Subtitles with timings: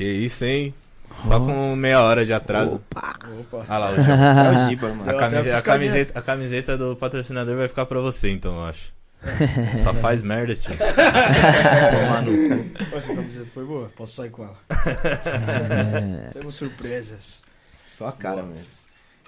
[0.00, 0.72] Que isso, hein?
[1.28, 2.76] Só com meia hora de atraso.
[2.76, 3.18] Opa.
[3.38, 3.66] Opa.
[3.68, 4.16] Ah lá, o João.
[4.18, 5.02] É o Giba, mano.
[5.12, 8.30] A, Deu até camise- uma a camiseta, a camiseta do patrocinador vai ficar pra você,
[8.30, 8.94] então, eu acho.
[9.84, 10.72] Só faz merda, tio.
[10.80, 12.96] Tomar no cu.
[12.96, 14.56] Essa camiseta foi boa, posso sair com ela.
[14.70, 16.30] É.
[16.30, 17.42] Temos surpresas.
[17.86, 18.64] Só a cara mesmo.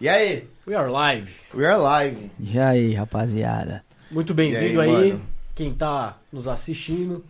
[0.00, 0.48] E aí?
[0.66, 1.30] We are live.
[1.54, 2.30] We are live.
[2.40, 3.84] E aí, rapaziada?
[4.10, 5.20] Muito bem-vindo aí, aí,
[5.54, 7.22] quem tá nos assistindo.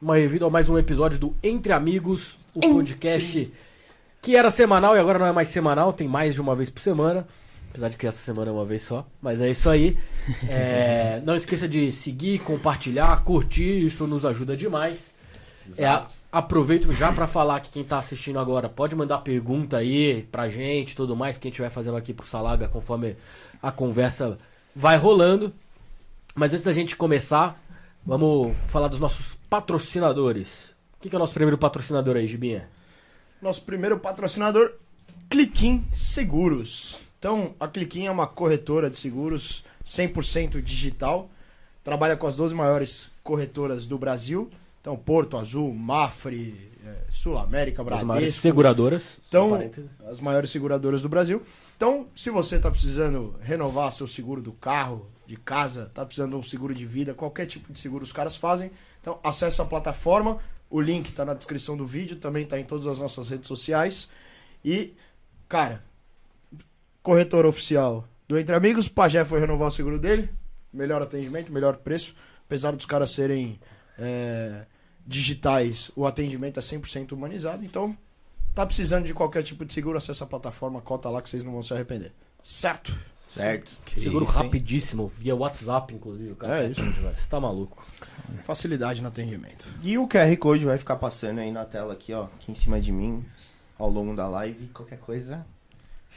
[0.00, 3.52] Bem-vindo a mais um episódio do Entre Amigos, o podcast
[4.20, 6.80] que era semanal e agora não é mais semanal, tem mais de uma vez por
[6.80, 7.26] semana.
[7.70, 9.06] Apesar de que essa semana é uma vez só.
[9.20, 9.96] Mas é isso aí.
[10.46, 15.14] É, não esqueça de seguir, compartilhar, curtir, isso nos ajuda demais.
[15.76, 20.48] É, aproveito já pra falar que quem tá assistindo agora pode mandar pergunta aí pra
[20.48, 23.16] gente, tudo mais que a gente vai fazendo aqui pro Salaga conforme
[23.62, 24.38] a conversa
[24.76, 25.52] vai rolando.
[26.34, 27.58] Mas antes da gente começar,
[28.04, 30.70] vamos falar dos nossos patrocinadores.
[30.98, 32.68] O que, que é o nosso primeiro patrocinador aí, Gibinha?
[33.40, 34.72] Nosso primeiro patrocinador,
[35.30, 36.98] Cliquim Seguros.
[37.20, 41.30] Então, a Cliquim é uma corretora de seguros 100% digital.
[41.84, 44.50] Trabalha com as 12 maiores corretoras do Brasil.
[44.80, 49.16] Então, Porto Azul, Mafre, eh, Sul América, As maiores seguradoras.
[49.28, 49.70] Então,
[50.10, 51.40] as maiores seguradoras do Brasil.
[51.76, 56.36] Então, se você está precisando renovar seu seguro do carro, de casa, está precisando de
[56.38, 58.72] um seguro de vida, qualquer tipo de seguro os caras fazem.
[59.00, 60.38] Então, acesse a plataforma.
[60.70, 64.08] O link está na descrição do vídeo, também está em todas as nossas redes sociais.
[64.64, 64.94] E,
[65.48, 65.82] cara,
[67.02, 70.28] corretor oficial do Entre Amigos, Pajé foi renovar o seguro dele.
[70.72, 72.14] Melhor atendimento, melhor preço.
[72.44, 73.58] Apesar dos caras serem
[73.98, 74.66] é,
[75.06, 77.64] digitais, o atendimento é 100% humanizado.
[77.64, 77.96] Então,
[78.58, 81.52] Tá precisando de qualquer tipo de seguro, acessa a plataforma, cota lá que vocês não
[81.52, 82.12] vão se arrepender.
[82.42, 82.92] Certo?
[83.28, 83.76] Certo.
[83.84, 84.44] Que Seguro isso, hein?
[84.44, 86.32] rapidíssimo, via WhatsApp, inclusive.
[86.32, 86.82] O cara É isso.
[86.84, 87.84] Você tá maluco.
[88.44, 89.66] Facilidade no atendimento.
[89.82, 92.24] E o QR Code vai ficar passando aí na tela aqui, ó.
[92.24, 93.24] Aqui em cima de mim,
[93.78, 94.68] ao longo da live.
[94.68, 95.46] Qualquer coisa,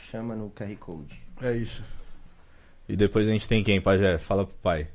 [0.10, 1.22] chama no QR Code.
[1.42, 1.84] É isso.
[2.88, 4.18] E depois a gente tem quem, Pajé?
[4.18, 4.88] Fala pro pai.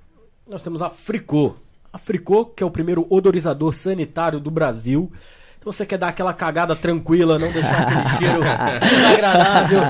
[0.49, 1.57] Nós temos a Fricô.
[1.93, 5.11] A Fricô, que é o primeiro odorizador sanitário do Brasil.
[5.59, 8.41] Se você quer dar aquela cagada tranquila, não deixar aquele cheiro
[8.81, 9.81] desagradável.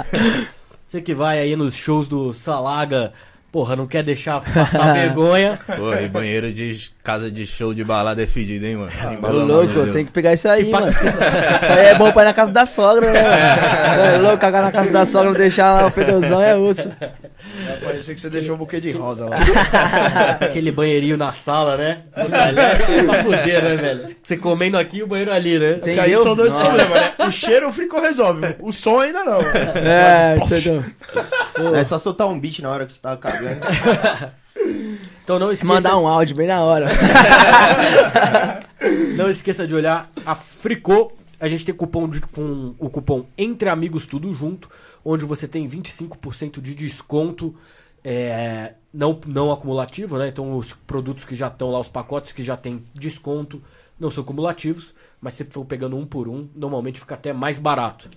[0.86, 3.12] Você que vai aí nos shows do Salaga,
[3.50, 5.58] porra, não quer deixar passar vergonha.
[5.66, 8.90] Pô, e banheiro de casa de show de balada é fedido, hein, mano?
[9.00, 10.88] Amor louco, tem que pegar isso aí, mano.
[10.88, 11.06] Isso
[11.72, 13.22] aí é bom pra ir na casa da sogra, né?
[13.22, 13.36] mano?
[14.16, 16.90] É louco, cagar na casa da sogra, não deixar lá o fedozão é osso.
[16.98, 19.36] Vai parecer que você deixou um buquê de rosa lá.
[20.40, 22.02] Aquele banheirinho na sala, né?
[22.16, 24.16] É pra fuder, né, velho?
[24.20, 25.74] Você comendo aqui e o banheiro ali, né?
[25.74, 26.64] Porque aí são dois Nossa.
[26.64, 27.12] problemas, né?
[27.18, 29.40] O cheiro o Frico resolve, o som ainda não.
[29.40, 30.84] É, entendeu?
[31.72, 33.60] É só soltar um beat na hora que você tá cagando.
[35.26, 36.86] Então não esqueça, Mandar um áudio bem na hora.
[39.16, 41.10] não esqueça de olhar a Fricô.
[41.40, 44.70] A gente tem cupom de, com o cupom Entre Amigos Tudo Junto,
[45.04, 47.56] onde você tem 25% de desconto
[48.04, 50.28] é, não, não acumulativo, né?
[50.28, 53.60] Então os produtos que já estão lá, os pacotes que já tem desconto,
[53.98, 58.08] não são cumulativos, mas se for pegando um por um, normalmente fica até mais barato.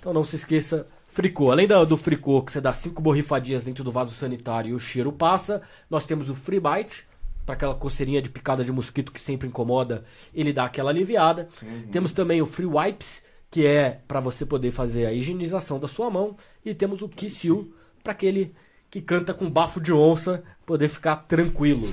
[0.00, 0.84] Então não se esqueça,
[1.16, 1.50] Fricô.
[1.50, 4.78] Além da- do Fricô, que você dá cinco borrifadinhas dentro do vaso sanitário e o
[4.78, 7.06] cheiro passa, nós temos o Free Bite,
[7.46, 11.48] para aquela coceirinha de picada de mosquito que sempre incomoda, ele dá aquela aliviada.
[11.90, 16.10] Temos também o Free Wipes, que é para você poder fazer a higienização da sua
[16.10, 16.36] mão.
[16.64, 17.72] E temos o Kiss You,
[18.04, 18.52] para aquele
[18.90, 21.88] que canta com bafo de onça, poder ficar tranquilo.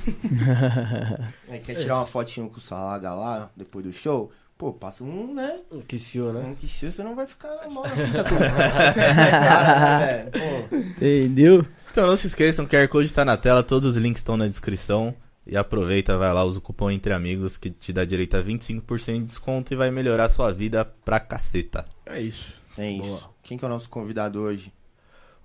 [1.48, 4.32] Aí quer tirar uma fotinho com o Salaga lá, depois do show?
[4.64, 5.60] Pô, passa um, né?
[5.70, 6.40] Um Kiss You, né?
[6.40, 10.76] Um que se você não vai ficar mal na fita com Cara, velho, pô.
[10.78, 11.66] Entendeu?
[11.92, 14.48] Então não se esqueçam, o QR Code tá na tela, todos os links estão na
[14.48, 15.14] descrição.
[15.46, 19.18] E aproveita, vai lá, usa o cupom Entre Amigos que te dá direito a 25%
[19.18, 21.84] de desconto e vai melhorar a sua vida pra caceta.
[22.06, 22.62] É isso.
[22.78, 23.30] É isso.
[23.44, 24.72] Quem que é o nosso convidado hoje?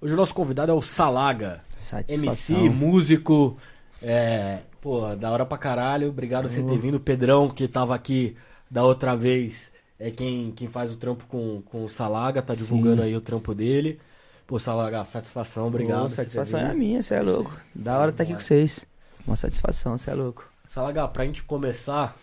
[0.01, 1.65] Hoje o nosso convidado é o Salaga.
[1.81, 2.57] Satisfação.
[2.57, 3.57] MC, músico.
[4.01, 6.09] É, pô, da hora pra caralho.
[6.09, 6.99] Obrigado por você ter vindo.
[6.99, 8.37] O Pedrão, que tava aqui
[8.71, 13.03] da outra vez, é quem, quem faz o trampo com, com o Salaga, tá divulgando
[13.03, 13.99] aí o trampo dele.
[14.47, 16.09] Pô, Salaga, satisfação, obrigado.
[16.09, 16.79] Pô, satisfação é vindo.
[16.79, 17.57] minha, você é louco.
[17.75, 18.85] Da hora estar aqui com vocês.
[19.27, 20.49] Uma satisfação, você é louco.
[20.67, 22.17] Salaga, pra gente começar,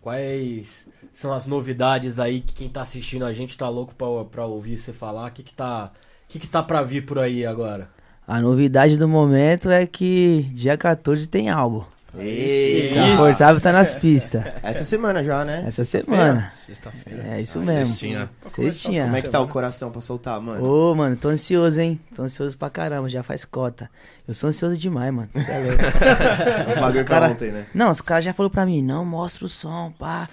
[0.00, 4.46] quais são as novidades aí que quem tá assistindo a gente tá louco pra, pra
[4.46, 5.28] ouvir você falar?
[5.28, 5.92] O que que tá,
[6.28, 7.88] que que tá pra vir por aí agora?
[8.26, 11.84] A novidade do momento é que dia 14 tem álbum.
[12.18, 13.00] Eita.
[13.00, 13.10] Isso.
[13.10, 14.44] Confortável tá nas pistas.
[14.62, 15.64] Essa semana já, né?
[15.66, 16.52] Essa semana.
[16.66, 17.24] Sexta-feira.
[17.28, 17.86] É isso mesmo.
[17.86, 18.30] Cestinha.
[18.48, 19.04] Cestinha.
[19.04, 20.62] Como é que tá o coração pra soltar, mano?
[20.64, 22.00] Ô, mano, tô ansioso, hein?
[22.14, 23.90] Tô ansioso pra caramba, já faz cota.
[24.28, 25.28] Eu sou ansioso demais, mano.
[25.36, 25.82] Cê é louco.
[26.80, 27.66] Bagulho Os pra cara- ontem, né?
[27.74, 30.28] Não, os caras já falaram pra mim, não mostra o som, pá.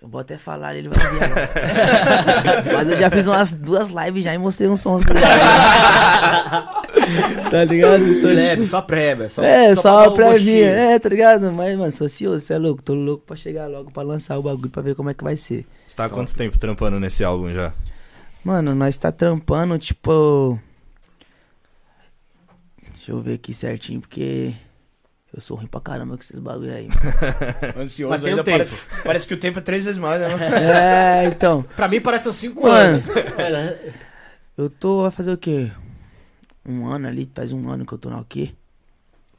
[0.00, 1.50] Eu vou até falar, ele vai ver agora.
[2.72, 5.18] Mas eu já fiz umas duas lives já e mostrei uns sons dele.
[7.50, 8.02] tá ligado?
[8.04, 9.28] Então, Leve, só prévia.
[9.28, 10.90] Só, é, só, pra dar a prévinha, gostinho.
[10.92, 11.52] é, tá ligado?
[11.54, 14.42] Mas, mano, sou ansioso, você é louco, tô louco pra chegar logo pra lançar o
[14.42, 15.66] bagulho pra ver como é que vai ser.
[15.86, 17.72] Você tá há quanto tempo trampando nesse álbum já?
[18.44, 20.58] Mano, nós tá trampando, tipo.
[22.94, 24.54] Deixa eu ver aqui certinho, porque
[25.34, 26.88] eu sou ruim pra caramba com esses bagulho aí.
[26.88, 27.74] mano.
[27.84, 28.58] Ansioso Mas tem ainda um tempo.
[28.58, 30.28] parece, parece que o tempo é três vezes mais, né?
[30.28, 30.42] mano?
[30.44, 31.62] é, então.
[31.76, 32.76] Pra mim parece uns 5 Mano.
[32.96, 33.06] anos.
[34.56, 35.70] Eu tô a fazer o quê?
[36.68, 38.52] Um ano ali, faz um ano que eu tô na o quê?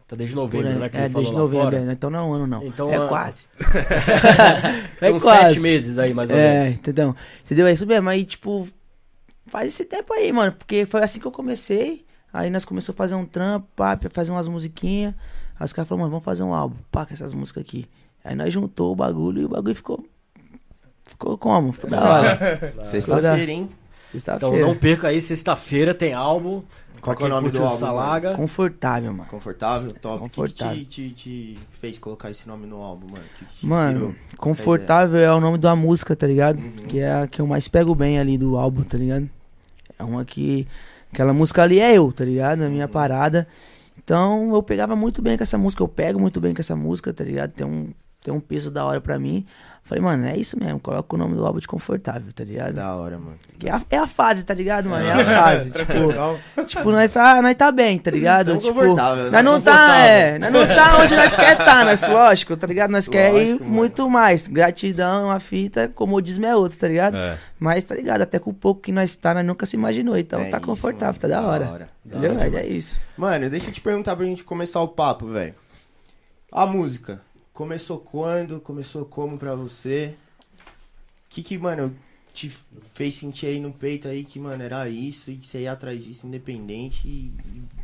[0.07, 0.79] Tá desde novembro, aí.
[0.79, 0.89] né?
[0.89, 1.85] Que é, desde lá novembro, fora.
[1.85, 1.93] né?
[1.93, 2.65] então não é um ano não.
[2.65, 3.45] Então, é ah, quase.
[4.99, 5.41] Tem é uns quase.
[5.41, 6.51] sete meses aí, mais ou menos.
[6.51, 7.15] É, entendeu?
[7.45, 7.67] Entendeu?
[7.67, 8.09] É isso mesmo.
[8.09, 8.67] Aí, tipo,
[9.45, 10.51] faz esse tempo aí, mano.
[10.53, 12.03] Porque foi assim que eu comecei.
[12.33, 15.13] Aí nós começamos a fazer um trampo, pá, fazer umas musiquinhas.
[15.59, 17.87] Aí os caras falaram, mano, vamos fazer um álbum, pá, com essas músicas aqui.
[18.23, 20.03] Aí nós juntou o bagulho e o bagulho ficou.
[21.05, 21.71] Ficou como?
[21.71, 22.73] Ficou da hora.
[22.85, 23.69] Sexta-feira, hein?
[24.13, 24.65] Então Sexta-feira.
[24.65, 26.63] não perca aí, sexta-feira tem álbum.
[27.01, 27.75] Qual que é o nome do álbum?
[27.75, 27.98] essa mano?
[27.98, 28.36] laga.
[28.36, 29.30] Confortável, mano.
[29.30, 30.19] Confortável, top.
[30.19, 30.74] Confortável.
[30.74, 33.24] O que, te, te- te fez colocar esse nome no álbum, mano?
[33.38, 36.60] Que te Mano, confortável é o nome da música, tá ligado?
[36.60, 36.72] Uhum.
[36.88, 39.30] Que é a que eu mais pego bem ali do álbum, tá ligado?
[39.98, 40.68] É uma que.
[41.12, 42.62] Aquela música ali é eu, tá ligado?
[42.63, 42.92] A minha Uhum.
[42.92, 43.48] parada.
[43.98, 47.13] Então eu pegava muito bem com essa música, eu pego muito bem com essa música,
[47.13, 47.51] tá ligado?
[47.51, 47.92] Tem um,
[48.24, 49.46] tem um peso da hora pra mim.
[49.89, 52.75] Falei, mano, é isso mesmo, coloca o nome do álbum de confortável, tá ligado?
[52.75, 53.39] Da hora, mano.
[53.63, 55.03] É, a, é a fase, tá ligado, mano?
[55.03, 55.71] É a fase.
[55.71, 56.39] tipo, Tranquilo.
[56.68, 58.50] tipo, nós tá, nós tá bem, tá ligado?
[58.50, 59.30] Tamo tipo, confortável, né?
[59.31, 62.91] nós não tá, é, nós não tá onde nós quer tá, nós, lógico, tá ligado?
[62.91, 63.75] Nós quer ir Lógico, mano.
[63.75, 64.47] muito mais.
[64.47, 67.18] Gratidão, a fita, comodismo é outro, tá ligado?
[67.18, 67.39] É.
[67.59, 70.39] Mas tá ligado, até com o pouco que nós tá, nós nunca se imaginou, então
[70.39, 71.19] É tá isso, confortável, mano.
[71.19, 71.89] tá da hora.
[72.06, 72.36] Entendeu?
[72.36, 72.95] Da hora Mas é isso.
[73.18, 75.56] Mano, deixa eu te perguntar pra gente começar o papo, velho.
[76.51, 77.21] A música.
[77.59, 78.61] Começou quando?
[78.61, 80.15] Começou como pra você?
[80.56, 81.94] O que que, mano,
[82.33, 82.50] te
[82.94, 86.01] fez sentir aí no peito aí que, mano, era isso e que você ia atrás
[86.01, 87.33] disso independente e,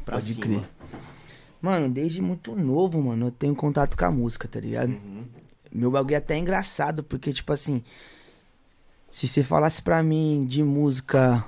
[0.05, 0.45] pra Pode cima?
[0.45, 0.69] crer.
[1.61, 4.91] Mano, desde muito novo, mano, eu tenho contato com a música, tá ligado?
[4.91, 5.25] Uhum.
[5.73, 7.83] Meu bagulho é até engraçado, porque, tipo assim,
[9.09, 11.45] se você falasse pra mim de música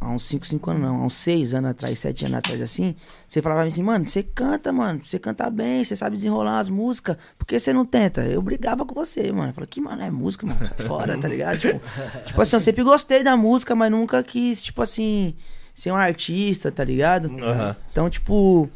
[0.00, 2.96] há uns 5, 5 anos, não, há uns 6 anos atrás, 7 anos atrás, assim,
[3.28, 7.18] você falava assim, mano, você canta, mano, você canta bem, você sabe desenrolar as músicas,
[7.38, 8.22] por que você não tenta?
[8.22, 9.50] Eu brigava com você, mano.
[9.50, 11.58] Eu falei, que, mano, é música, mano, sai fora, tá ligado?
[11.58, 11.80] Tipo,
[12.26, 15.34] tipo assim, eu sempre gostei da música, mas nunca quis, tipo assim,
[15.74, 17.30] ser um artista, tá ligado?
[17.42, 17.76] Aham.
[17.92, 18.70] Então, tipo,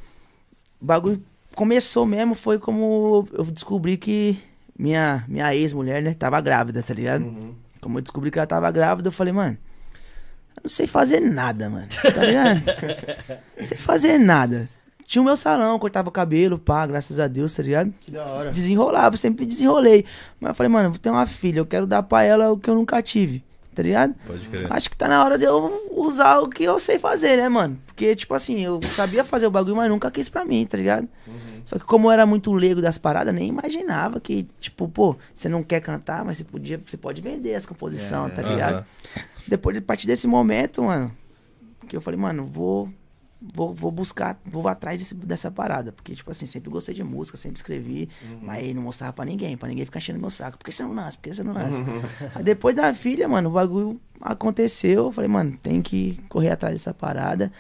[0.81, 1.23] o bagulho
[1.55, 4.39] começou mesmo, foi como eu descobri que
[4.79, 7.25] minha, minha ex-mulher, né, tava grávida, tá ligado?
[7.25, 7.55] Uhum.
[7.81, 9.57] Como eu descobri que ela tava grávida, eu falei, mano,
[10.57, 12.63] eu não sei fazer nada, mano, tá ligado?
[13.59, 14.65] não sei fazer nada.
[15.07, 17.93] Tinha o meu salão, cortava o cabelo, pá, graças a Deus, tá ligado?
[18.01, 18.51] Que da hora.
[18.51, 20.05] Desenrolava, sempre desenrolei.
[20.41, 22.71] Mas eu falei, mano, vou ter uma filha, eu quero dar pra ela o que
[22.71, 24.15] eu nunca tive, tá ligado?
[24.27, 24.73] Pode crer.
[24.73, 27.79] Acho que tá na hora de eu usar o que eu sei fazer, né, mano?
[27.87, 31.07] Porque, tipo assim, eu sabia fazer o bagulho, mas nunca quis pra mim, tá ligado?
[31.65, 35.49] Só que como eu era muito leigo das paradas, nem imaginava que, tipo, pô, você
[35.49, 38.75] não quer cantar, mas você podia, você pode vender as composições, É, tá ligado?
[38.77, 38.85] Aham.
[39.47, 41.11] Depois, a partir desse momento, mano,
[41.89, 42.91] que eu falei, mano, vou,
[43.55, 45.93] vou, vou buscar, vou atrás desse- dessa parada.
[45.93, 48.09] Porque, tipo assim, sempre gostei de música, sempre escrevi,
[48.43, 50.57] mas não mostrava pra ninguém, pra ninguém ficar enchendo meu saco.
[50.59, 51.17] Por que você não nasce?
[51.19, 51.83] Por que você não nasce?
[52.35, 55.05] Aí depois da filha, mano, o bagulho aconteceu.
[55.07, 57.53] Eu falei, mano, tem que correr atrás dessa parada.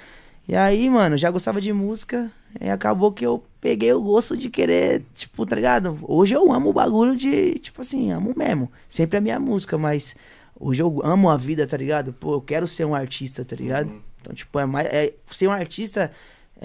[0.46, 2.30] E aí, mano, já gostava de música.
[2.60, 5.98] E acabou que eu peguei o gosto de querer, tipo, tá ligado?
[6.02, 8.70] Hoje eu amo o bagulho de, tipo assim, amo mesmo.
[8.88, 10.14] Sempre a minha música, mas
[10.58, 12.12] hoje eu amo a vida, tá ligado?
[12.12, 13.90] Pô, eu quero ser um artista, tá ligado?
[14.20, 14.86] Então, tipo, é mais.
[14.86, 16.12] É, ser um artista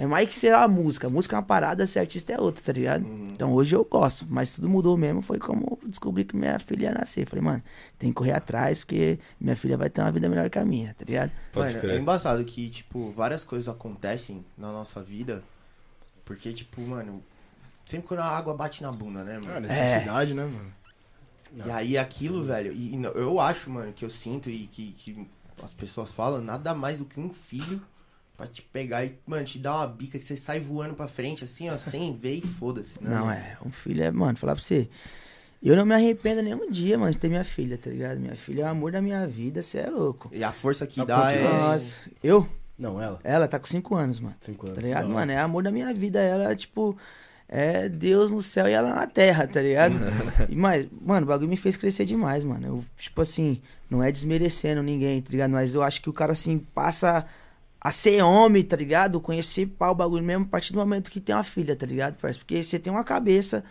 [0.00, 1.08] é mais que ser a música.
[1.08, 3.04] A música é uma parada, ser artista é outra, tá ligado?
[3.04, 5.20] Então hoje eu gosto, mas tudo mudou mesmo.
[5.20, 7.26] Foi como eu descobri que minha filha ia nascer.
[7.28, 7.62] Falei, mano,
[7.98, 10.94] tem que correr atrás, porque minha filha vai ter uma vida melhor que a minha,
[10.94, 11.30] tá ligado?
[11.52, 12.00] Pode Mano, é crer.
[12.00, 15.42] embaçado que, tipo, várias coisas acontecem na nossa vida.
[16.24, 17.22] Porque, tipo, mano,
[17.84, 19.52] sempre quando a água bate na bunda, né, mano?
[19.54, 20.72] Ah, necessidade, né, mano?
[21.66, 25.28] E aí aquilo, velho, e, e eu acho, mano, que eu sinto e que, que
[25.62, 27.82] as pessoas falam, nada mais do que um filho
[28.40, 31.44] pra te pegar e, mano, te dar uma bica que você sai voando pra frente,
[31.44, 33.02] assim, ó, sem ver e foda-se.
[33.04, 33.38] né, Não, mano?
[33.38, 33.56] é.
[33.64, 34.88] Um filho é, mano, falar pra você.
[35.62, 38.18] Eu não me arrependo nenhum dia, mano, de ter minha filha, tá ligado?
[38.18, 40.30] Minha filha é o amor da minha vida, você é louco.
[40.32, 41.42] E a força que Há dá é.
[41.42, 42.48] Nossa, eu?
[42.78, 43.20] Não, ela.
[43.22, 44.34] Ela tá com 5 anos, mano.
[44.40, 44.76] Cinco anos.
[44.78, 45.04] Tá ligado?
[45.04, 45.12] Hora.
[45.14, 46.18] Mano, é amor da minha vida.
[46.18, 46.96] Ela, tipo,
[47.46, 49.94] é Deus no céu e ela na terra, tá ligado?
[50.48, 52.66] e, mas, mano, o bagulho me fez crescer demais, mano.
[52.66, 55.50] Eu, tipo assim, não é desmerecendo ninguém, tá ligado?
[55.50, 57.26] Mas eu acho que o cara, assim, passa
[57.80, 59.20] a ser homem, tá ligado?
[59.20, 62.14] Conhecer pau o bagulho mesmo a partir do momento que tem uma filha, tá ligado,
[62.16, 62.44] parceiro?
[62.44, 63.64] Porque você tem uma cabeça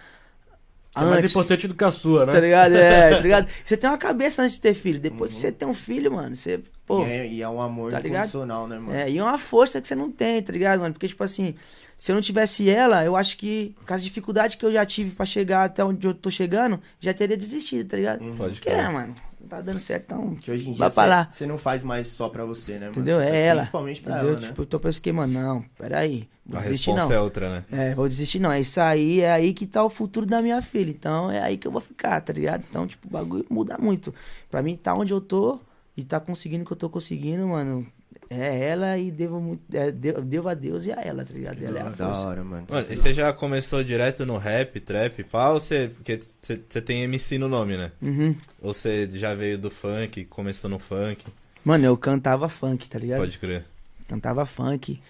[0.96, 2.34] É mais importante do que a sua, né?
[2.34, 2.76] Tá ligado?
[2.76, 3.48] É, tá ligado?
[3.64, 5.00] Você tem uma cabeça antes de ter filho.
[5.00, 6.60] Depois que você tem um filho, mano, você.
[6.86, 7.06] Pô.
[7.06, 8.22] E é, e é um amor tá ligado?
[8.22, 8.98] incondicional, né, mano?
[8.98, 10.92] É, e é uma força que você não tem, tá ligado, mano?
[10.92, 11.54] Porque, tipo assim,
[11.96, 15.12] se eu não tivesse ela, eu acho que, com as dificuldades que eu já tive
[15.12, 18.26] pra chegar até onde eu tô chegando, já teria desistido, tá ligado?
[18.36, 19.14] Pode Porque, é, mano,
[19.50, 20.36] tá dando certo, então.
[20.36, 20.90] Que hoje em dia
[21.30, 22.92] você não faz mais só pra você, né, mano?
[22.92, 23.18] Entendeu?
[23.18, 23.60] Você faz É ela.
[23.62, 24.32] Principalmente pra Entendeu?
[24.32, 24.48] ela, né?
[24.48, 26.30] Tipo, eu tô pensando que, mano, não, peraí.
[26.46, 27.20] Vou A desistir, resposta não.
[27.20, 27.66] é outra, né?
[27.72, 28.52] É, vou desistir não.
[28.52, 30.90] É isso aí, é aí que tá o futuro da minha filha.
[30.90, 32.64] Então é aí que eu vou ficar, tá ligado?
[32.70, 34.14] Então, tipo, o bagulho muda muito.
[34.50, 35.60] Pra mim, tá onde eu tô
[35.98, 37.86] e tá conseguindo o que eu tô conseguindo, mano.
[38.32, 39.64] É ela e devo muito.
[39.76, 41.64] É, devo, a Deus e a ela, tá ligado?
[41.64, 42.28] Ela é a Da força.
[42.28, 42.68] hora, mano.
[42.70, 45.90] Mano, e você já começou direto no rap, trap, pá, ou você.
[45.96, 47.92] Porque você tem MC no nome, né?
[48.00, 48.36] Uhum.
[48.62, 51.26] Ou você já veio do funk, começou no funk?
[51.66, 53.20] Mano, eu cantava funk, tá ligado?
[53.20, 53.66] Pode crer.
[54.08, 55.02] Cantava funk.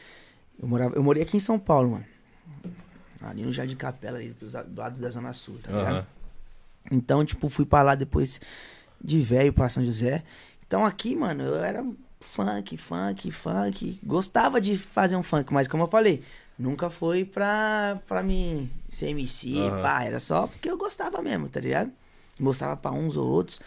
[0.61, 2.05] Eu, morava, eu morei aqui em São Paulo, mano.
[3.21, 5.91] Ali no Jardim Capela, ali do do lado da Zona Sul, tá ligado?
[5.95, 6.05] Aham.
[6.89, 8.39] Então, tipo, fui pra lá depois
[9.03, 10.23] de velho pra São José.
[10.65, 11.85] Então aqui, mano, eu era
[12.19, 13.99] funk, funk, funk.
[14.03, 16.23] Gostava de fazer um funk, mas como eu falei,
[16.57, 19.81] nunca foi pra, pra mim ser MC, Aham.
[19.81, 20.03] pá.
[20.03, 21.91] Era só porque eu gostava mesmo, tá ligado?
[22.39, 23.59] Mostrava pra uns ou outros.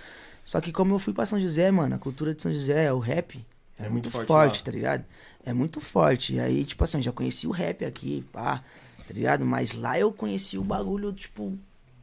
[0.44, 2.98] Só que como eu fui pra São José, mano, a cultura de São José, o
[2.98, 3.44] rap,
[3.78, 5.04] é, É muito, muito forte forte, tá ligado?
[5.44, 6.34] É muito forte.
[6.34, 8.62] E aí, tipo assim, já conheci o rap aqui, pá,
[9.06, 9.44] tá ligado?
[9.44, 11.56] Mas lá eu conheci o bagulho, tipo,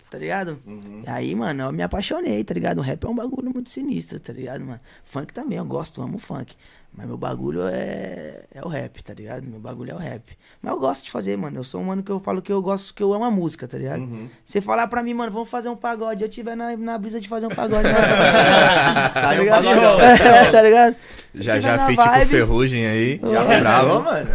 [0.10, 0.60] tá ligado?
[0.66, 1.04] Uhum.
[1.06, 2.80] Aí, mano, eu me apaixonei, tá ligado?
[2.80, 4.80] O rap é um bagulho muito sinistro, tá ligado, mano?
[5.04, 6.56] Funk também, eu gosto, amo funk.
[6.92, 9.44] Mas meu bagulho é, é o rap, tá ligado?
[9.44, 10.36] Meu bagulho é o rap.
[10.60, 11.60] Mas eu gosto de fazer, mano.
[11.60, 13.68] Eu sou um mano que eu falo que eu gosto, que eu amo a música,
[13.68, 14.02] tá ligado?
[14.02, 14.28] Uhum.
[14.44, 16.24] Você falar pra mim, mano, vamos fazer um pagode.
[16.24, 17.84] Eu tiver na, na brisa de fazer um pagode.
[17.84, 19.64] tá Sai um ligado?
[19.64, 20.02] pagodão.
[20.02, 20.96] É, tá ligado?
[21.34, 23.20] Se Já já na feat com vibe- Ferrugem aí.
[23.22, 24.02] Ô, Já Bravo.
[24.02, 24.28] bravo, mano.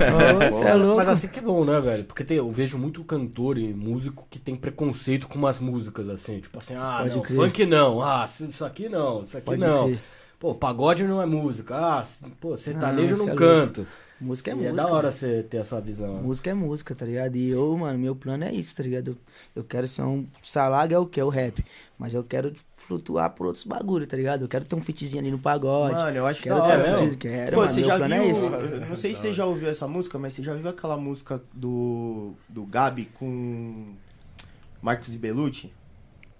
[0.52, 0.96] Você é louco.
[0.98, 2.04] Mas assim que é bom, né, velho?
[2.04, 6.38] Porque tem- eu vejo muito cantor e músico que tem preconceito com umas músicas, assim.
[6.40, 7.36] Tipo assim, ah, Pode não, crer.
[7.36, 8.02] funk não.
[8.02, 9.86] Ah, isso aqui não, isso aqui Pode não.
[9.88, 9.98] crer.
[10.38, 11.74] Pô, pagode não é música.
[11.76, 12.04] Ah,
[12.40, 13.86] pô, sertanejo eu Não, é canto.
[14.20, 14.72] Música é e música.
[14.72, 16.14] é da hora você ter essa visão.
[16.22, 17.34] Música é música, tá ligado?
[17.36, 19.08] E eu, mano, meu plano é isso, tá ligado?
[19.08, 19.16] Eu,
[19.56, 20.26] eu quero ser um.
[20.42, 21.18] Salaga é o que?
[21.18, 21.64] É o rap.
[21.98, 24.42] Mas eu quero flutuar por outros bagulho, tá ligado?
[24.42, 25.94] Eu quero ter um fitzinho ali no pagode.
[25.94, 27.14] Mano, eu acho que quero da ter hora, um.
[27.16, 27.72] Quero, Pô, mano.
[27.72, 28.22] você já plano viu.
[28.24, 28.46] é esse.
[28.46, 31.40] eu Não sei se você já ouviu essa música, mas você já viu aquela música
[31.52, 32.32] do.
[32.48, 33.94] do Gabi com.
[34.82, 35.72] Marcos e Belucci?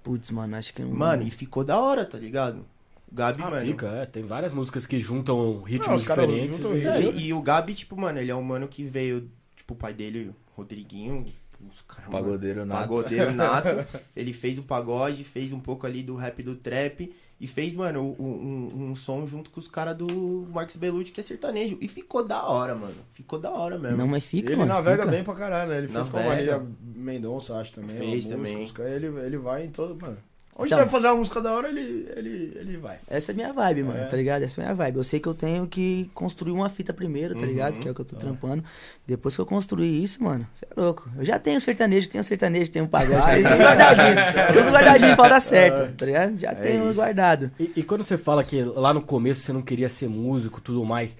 [0.02, 0.90] Putz, mano, acho que não.
[0.94, 2.66] Mano, e ficou da hora, tá ligado?
[3.10, 3.64] O Gabi, Ah, mano.
[3.66, 4.06] fica, é.
[4.06, 6.56] Tem várias músicas que juntam ritmos Não, diferentes.
[6.56, 7.20] juntam e- É, ritmo.
[7.20, 9.94] e, e o Gabi, tipo, mano, ele é um mano que veio, tipo, o pai
[9.94, 11.24] dele, o Rodriguinho,
[11.70, 12.80] os caras, mano, Pagodeiro nato.
[12.80, 13.68] pagodeiro nato.
[14.16, 18.14] ele fez o pagode, fez um pouco ali do rap do trap e fez, mano,
[18.18, 21.76] um, um, um som junto com os caras do Marcos Belucci, que é sertanejo.
[21.80, 22.94] E ficou da hora, mano.
[23.12, 23.96] Ficou da hora mesmo.
[23.98, 24.72] Não, mas fica, Ele mano.
[24.72, 25.10] navega fica.
[25.14, 25.78] bem pra caralho, né?
[25.78, 26.58] Ele fez com a Navega.
[26.58, 27.96] Marília Mendonça, acho também.
[27.96, 28.96] Fez música, também.
[28.96, 30.00] Ele, ele vai em todo.
[30.00, 30.16] Mano.
[30.56, 30.78] Onde Então.
[30.78, 32.98] deve fazer uma música da hora, ele, ele, ele vai.
[33.08, 34.04] Essa é minha vibe, mano, É.
[34.04, 34.42] tá ligado?
[34.42, 34.96] Essa é minha vibe.
[34.98, 37.78] Eu sei que eu tenho que construir uma fita primeiro, tá ligado?
[37.80, 38.62] Que é o que eu tô trampando.
[39.04, 41.10] Depois que eu construir isso, mano, você é louco.
[41.18, 43.42] Eu já tenho sertanejo, tenho sertanejo, tenho pagode.
[43.42, 44.16] tudo guardadinho.
[44.54, 46.36] Tudo guardadinho pra hora certa, tá ligado?
[46.36, 46.94] Já tenho isso.
[46.94, 47.50] guardado.
[47.58, 50.62] E, e quando você fala que lá no começo você não queria ser músico e
[50.62, 51.16] tudo mais,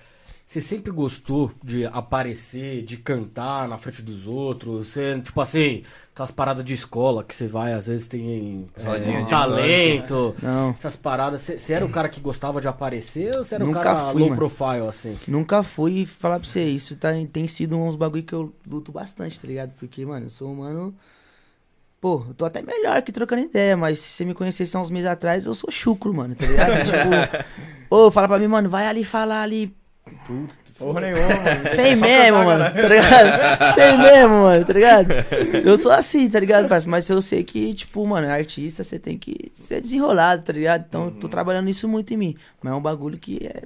[0.47, 4.89] você sempre gostou de aparecer, de cantar na frente dos outros?
[4.89, 5.83] Você, tipo assim,
[6.15, 10.71] aquelas paradas de escola que você vai, às vezes tem é, de talento, Não.
[10.71, 11.41] essas paradas.
[11.41, 14.21] Você, era o cara que gostava de aparecer ou você era Nunca o cara fui,
[14.21, 14.37] low mano.
[14.37, 15.19] profile, assim?
[15.27, 18.93] Nunca fui e falar pra você, isso tá, tem sido uns bagulho que eu luto
[18.93, 19.73] bastante, tá ligado?
[19.77, 20.95] Porque, mano, eu sou um mano.
[22.01, 24.91] Pô, eu tô até melhor que trocando ideia, mas se você me conhecesse há uns
[24.91, 26.71] meses atrás, eu sou chucro, mano, tá ligado?
[26.87, 27.45] tipo,
[27.91, 29.75] ô, fala pra mim, mano, vai ali falar ali.
[30.79, 31.77] Porra nenhuma, mano.
[31.77, 33.75] Tem mesmo, mano, tá ligado?
[33.77, 35.09] Tem mesmo, mano, tá ligado?
[35.65, 36.91] Eu sou assim, tá ligado, parceiro?
[36.91, 40.85] Mas eu sei que, tipo, mano, artista, você tem que ser desenrolado, tá ligado?
[40.89, 42.37] Então, eu tô trabalhando isso muito em mim.
[42.63, 43.65] Mas é um bagulho que é,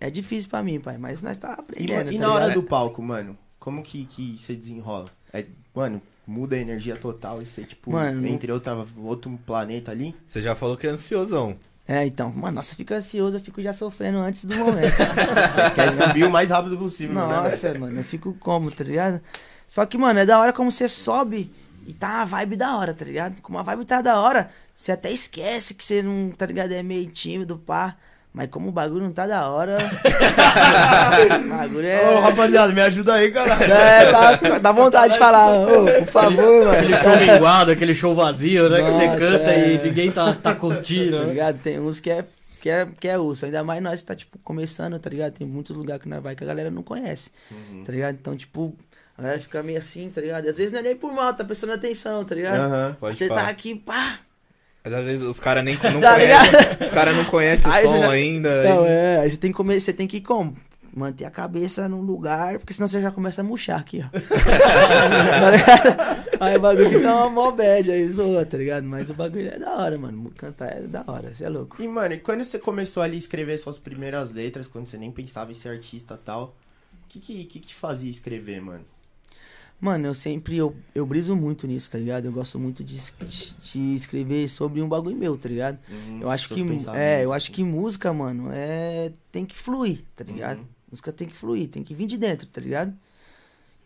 [0.00, 0.96] é difícil pra mim, pai.
[0.96, 4.38] Mas nós tá E, aprendendo, e tá na hora do palco, mano, como que, que
[4.38, 5.06] você desenrola?
[5.32, 5.44] É,
[5.74, 10.14] mano, muda a energia total e você, tipo, Mano, entre outra, outro planeta ali?
[10.26, 11.56] Você já falou que é ansiosão.
[11.86, 14.96] É, então, mano, nossa, eu fico ansioso, eu fico já sofrendo antes do momento.
[15.74, 17.26] Quer subir o mais rápido possível, né?
[17.26, 19.20] Nossa, mano, eu fico como, tá ligado?
[19.68, 21.52] Só que, mano, é da hora como você sobe
[21.86, 23.40] e tá uma vibe da hora, tá ligado?
[23.42, 26.72] Como a vibe tá da hora, você até esquece que você não, tá ligado?
[26.72, 27.96] É meio tímido, pá.
[28.36, 29.78] Mas como o bagulho não tá da hora.
[31.44, 32.10] o bagulho é.
[32.10, 33.72] Ô, rapaziada, me ajuda aí, caralho.
[33.72, 37.02] É, tá, dá vontade de falar, ô, por favor, Aquele mano.
[37.04, 38.78] show minguado, aquele show vazio, né?
[38.82, 39.74] que você Nossa, canta é.
[39.74, 41.16] e ninguém tá, tá curtindo.
[41.18, 41.28] Tá né?
[41.30, 41.58] ligado?
[41.60, 42.24] Tem uns que é,
[42.60, 43.44] que é, que é urso.
[43.46, 45.32] Ainda mais nós que tá, tipo, começando, tá ligado?
[45.34, 47.30] Tem muitos lugares que nós vai que a galera não conhece.
[47.86, 48.16] Tá ligado?
[48.20, 48.76] Então, tipo,
[49.16, 50.44] A galera fica meio assim, tá ligado?
[50.46, 52.58] E às vezes não é nem por mal, tá prestando atenção, tá ligado?
[52.58, 52.96] Aham.
[52.98, 54.18] Pode Você tá aqui, pá.
[54.84, 56.86] Mas às vezes os caras nem não Tá conhecem.
[56.86, 58.62] Os caras não conhecem o som já- ainda.
[58.64, 60.54] Não, aí- é, aí você tem que comer, você tem que como?
[60.96, 64.08] Manter a cabeça num lugar, porque senão você já começa a murchar aqui, ó.
[66.40, 68.84] Aí o bagulho fica uma mó bad, aí zoa, tá ligado?
[68.84, 70.30] Mas o bagulho é da hora, mano.
[70.36, 71.80] Cantar é da hora, você é louco.
[71.82, 75.10] E, mano, e quando você começou ali a escrever suas primeiras letras, quando você nem
[75.10, 76.56] pensava em ser artista e tal,
[77.04, 78.84] o que, que, que que te fazia escrever, mano?
[79.80, 82.24] Mano, eu sempre, eu, eu briso muito nisso, tá ligado?
[82.24, 85.78] Eu gosto muito de, de, de escrever sobre um bagulho meu, tá ligado?
[85.90, 86.60] Uhum, Eu acho que,
[86.94, 87.52] é, eu acho assim.
[87.52, 90.60] que música, mano, é, tem que fluir, tá ligado?
[90.60, 90.66] Uhum.
[90.90, 92.96] Música tem que fluir, tem que vir de dentro, tá ligado?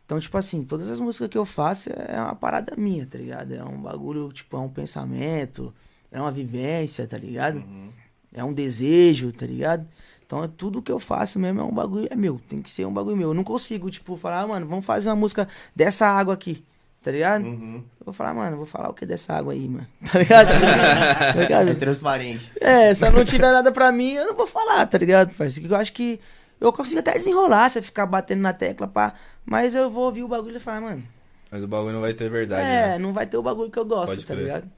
[0.06, 3.52] Então, tipo assim, todas as músicas que eu faço é uma parada minha, tá ligado?
[3.52, 5.74] É um bagulho, tipo, é um pensamento,
[6.10, 7.56] é uma vivência, tá ligado?
[7.56, 7.90] Uhum.
[8.32, 9.86] É um desejo, tá ligado?
[10.28, 12.84] Então, é tudo que eu faço mesmo é um bagulho, é meu, tem que ser
[12.86, 13.28] um bagulho meu.
[13.30, 16.62] Eu não consigo, tipo, falar, ah, mano, vamos fazer uma música dessa água aqui,
[17.02, 17.46] tá ligado?
[17.46, 17.76] Uhum.
[17.98, 20.48] Eu vou falar, mano, vou falar o que dessa água aí, mano, tá ligado?
[20.52, 21.74] tá É ligado?
[21.76, 22.52] transparente.
[22.60, 25.72] É, se eu não tiver nada pra mim, eu não vou falar, tá ligado, parceiro?
[25.72, 26.20] Eu acho que
[26.60, 29.14] eu consigo até desenrolar se eu ficar batendo na tecla, pá.
[29.46, 31.02] Mas eu vou ouvir o bagulho e falar, mano,
[31.50, 32.98] Mas o bagulho não vai ter verdade, é, né?
[32.98, 34.44] não vai ter o bagulho que eu gosto, Pode tá crer.
[34.44, 34.70] ligado?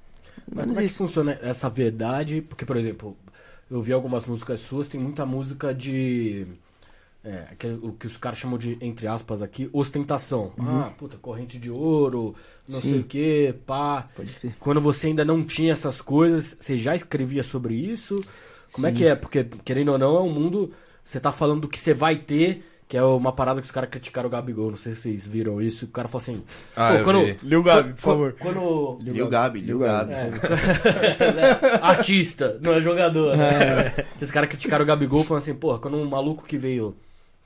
[0.52, 0.99] Mas como é que isso.
[0.99, 2.40] funciona essa verdade?
[2.42, 3.16] Porque, por exemplo,
[3.70, 6.46] eu vi algumas músicas suas, tem muita música de.
[7.22, 10.52] É, que- o que os caras chamam de, entre aspas aqui, ostentação.
[10.58, 12.34] Ah, puta, corrente de ouro,
[12.66, 13.00] não sei Sim.
[13.00, 14.08] o que, pá.
[14.58, 18.24] Quando você ainda não tinha essas coisas, você já escrevia sobre isso?
[18.72, 18.96] Como é Sim.
[18.96, 19.14] que é?
[19.14, 20.72] Porque, querendo ou não, é um mundo.
[21.04, 23.88] Você tá falando do que você vai ter, que é uma parada que os caras
[23.88, 24.73] criticaram o Gabigol.
[24.73, 25.85] Não sei se vocês viram isso.
[25.85, 26.42] O cara falou assim.
[26.76, 27.38] Ah, eu quando, vi.
[27.40, 28.37] Lil Gabi, por favor.
[28.37, 28.99] Quando.
[29.00, 30.12] Lil Gabi, Lil Gabi.
[30.12, 30.28] É.
[31.80, 33.37] Artista, não é jogador.
[33.37, 33.94] Né?
[34.20, 36.97] Esse cara criticaram o Gabigol falando assim, porra, quando um maluco que veio,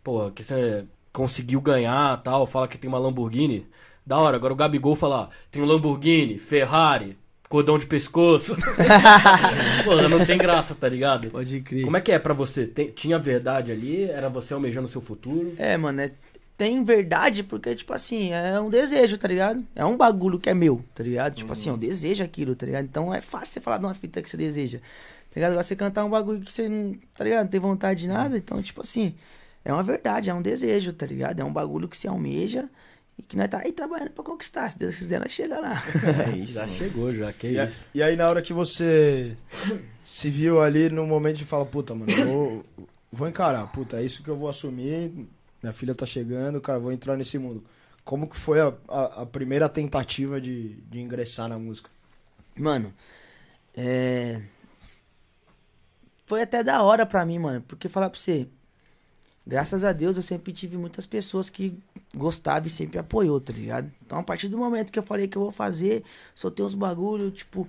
[0.03, 3.67] porra, que você conseguiu ganhar tal, fala que tem uma Lamborghini,
[4.07, 4.37] da hora.
[4.37, 8.57] Agora o Gabigol fala, tem um Lamborghini, Ferrari, cordão de pescoço.
[9.85, 11.31] porra, não tem graça, tá ligado?
[11.31, 11.85] Pode crer.
[11.85, 12.67] Como é que é pra você?
[12.67, 14.05] Tem- tinha verdade ali?
[14.05, 15.55] Era você almejando o seu futuro?
[15.59, 16.13] É, mano, é-
[16.57, 19.65] tem verdade porque, tipo assim, é um desejo, tá ligado?
[19.75, 21.35] É um bagulho que é meu, tá ligado?
[21.35, 22.85] Tipo assim, eu desejo aquilo, tá ligado?
[22.85, 25.51] Então é fácil você falar de uma fita que você deseja, tá ligado?
[25.53, 27.43] Agora você cantar um bagulho que você não, tá ligado?
[27.45, 29.15] Não tem vontade de nada, então, tipo assim,
[29.65, 31.41] é uma verdade, é um desejo, tá ligado?
[31.41, 32.69] É um bagulho que se almeja
[33.19, 34.69] e que nós tá aí trabalhando pra conquistar.
[34.71, 35.83] Se Deus quiser, nós chega lá.
[36.33, 36.55] É isso.
[36.55, 36.77] Já mano.
[36.79, 37.87] chegou, já, que E, a- isso.
[37.95, 39.37] e aí, na hora que você
[40.05, 42.65] se viu ali no momento de falar, puta, mano, eu vou,
[43.13, 45.13] vou encarar, puta, é isso que eu vou assumir.
[45.63, 47.65] Minha filha tá chegando, cara, vou entrar nesse mundo.
[48.05, 51.89] Como que foi a, a- a primeira tentativa de, de ingressar na música?
[52.57, 52.93] Mano,
[53.77, 54.43] é.
[56.27, 57.63] Foi até da hora pra mim, mano.
[57.67, 58.49] Porque falar pra você,
[59.47, 61.79] graças a Deus eu sempre tive muitas pessoas que
[62.15, 63.91] gostavam e sempre apoiou, tá ligado?
[64.05, 66.03] Então a partir do momento que eu falei que eu vou fazer,
[66.35, 67.69] soltei uns bagulho, tipo,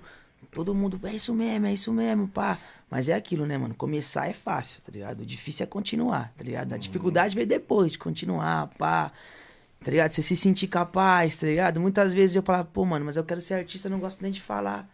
[0.50, 2.58] todo mundo, é isso mesmo, é isso mesmo, pá.
[2.88, 3.74] Mas é aquilo, né, mano?
[3.74, 5.20] Começar é fácil, tá ligado?
[5.20, 6.72] O difícil é continuar, tá ligado?
[6.72, 9.12] A dificuldade vem depois de continuar, pá.
[9.84, 10.12] Tá ligado?
[10.12, 11.80] Você se sentir capaz, tá ligado?
[11.80, 14.30] Muitas vezes eu falava, pô, mano, mas eu quero ser artista, eu não gosto nem
[14.30, 14.88] de falar.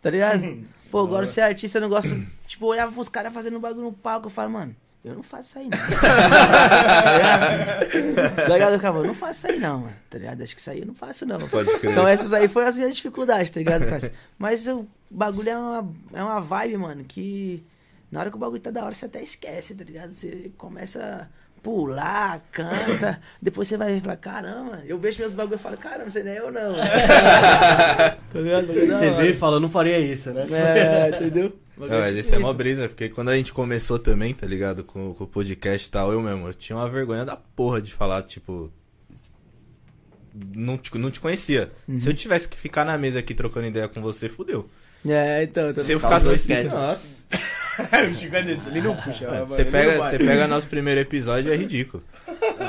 [0.00, 0.42] Tá ligado?
[0.90, 2.10] Pô, de ser artista, eu não gosto.
[2.46, 5.48] Tipo, eu olhava pros caras fazendo bagulho no palco, eu falo, mano, eu não faço
[5.48, 5.78] isso aí não.
[8.46, 8.72] tá ligado?
[8.72, 9.96] Eu ficava, não faço isso aí não, mano.
[10.08, 10.42] Tá ligado?
[10.42, 11.40] Acho que isso aí eu não faço não.
[11.48, 11.90] Pode crer.
[11.90, 14.14] Então essas aí foram as minhas dificuldades, tá ligado, parceiro?
[14.38, 17.64] Mas o bagulho é uma, é uma vibe, mano, que
[18.12, 20.14] na hora que o bagulho tá da hora, você até esquece, tá ligado?
[20.14, 21.26] Você começa a
[21.62, 26.22] pular, canta, depois você vai falar, caramba, eu vejo meus bagulho e falo, caramba, você
[26.22, 26.74] nem é eu não.
[26.76, 28.66] tá ligado?
[28.66, 30.44] Da Você veio e fala, eu não faria isso, né?
[30.50, 31.52] É, entendeu?
[31.76, 34.84] Não, mas esse é mó brisa, porque quando a gente começou também, tá ligado?
[34.84, 37.92] Com, com o podcast e tal, eu mesmo, eu tinha uma vergonha da porra de
[37.92, 38.70] falar, tipo.
[40.54, 41.70] Não te, não te conhecia.
[41.94, 44.68] Se eu tivesse que ficar na mesa aqui trocando ideia com você, fudeu.
[45.08, 45.72] É, então.
[45.74, 46.72] Se eu Tá os dois quietos.
[46.72, 47.06] Nossa.
[48.10, 49.26] o Chico é desse, ele não puxa.
[49.46, 52.02] Você pega, você pega nosso primeiro episódio, é ridículo.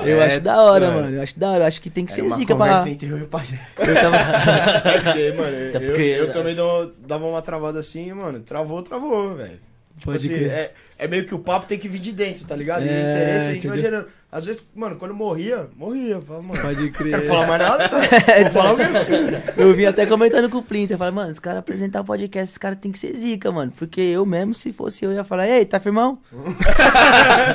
[0.06, 0.90] Eu É, acho da hora, é.
[0.90, 1.16] mano.
[1.18, 1.64] Eu acho da hora.
[1.64, 2.88] Eu acho que tem que Era ser uma zica pra.
[2.90, 3.60] entre eu e o Pajé.
[3.78, 4.18] Eu tava...
[5.04, 6.56] Porque, mano, eu, Até porque- eu também
[7.06, 8.40] dava, uma travada assim, mano.
[8.40, 9.60] Travou, travou, velho.
[10.00, 10.50] Tipo Pode assim, crer.
[10.50, 12.84] é, é meio que o papo tem que vir de dentro, tá ligado?
[12.84, 14.08] E o É, interesse a gente vai gerando.
[14.32, 16.16] Às vezes, mano, quando eu morria, morria.
[16.16, 17.10] Eu falava, mano, Pode não crer.
[17.12, 17.88] quero falar mais nada.
[18.42, 18.96] Vou falar o mesmo.
[19.56, 20.96] Eu vim até comentando com o Plinter.
[20.96, 23.72] Eu falei, mano, os caras apresentar o podcast, os caras tem que ser zica, mano.
[23.78, 26.18] Porque eu mesmo, se fosse eu, ia falar, ei, tá firmão?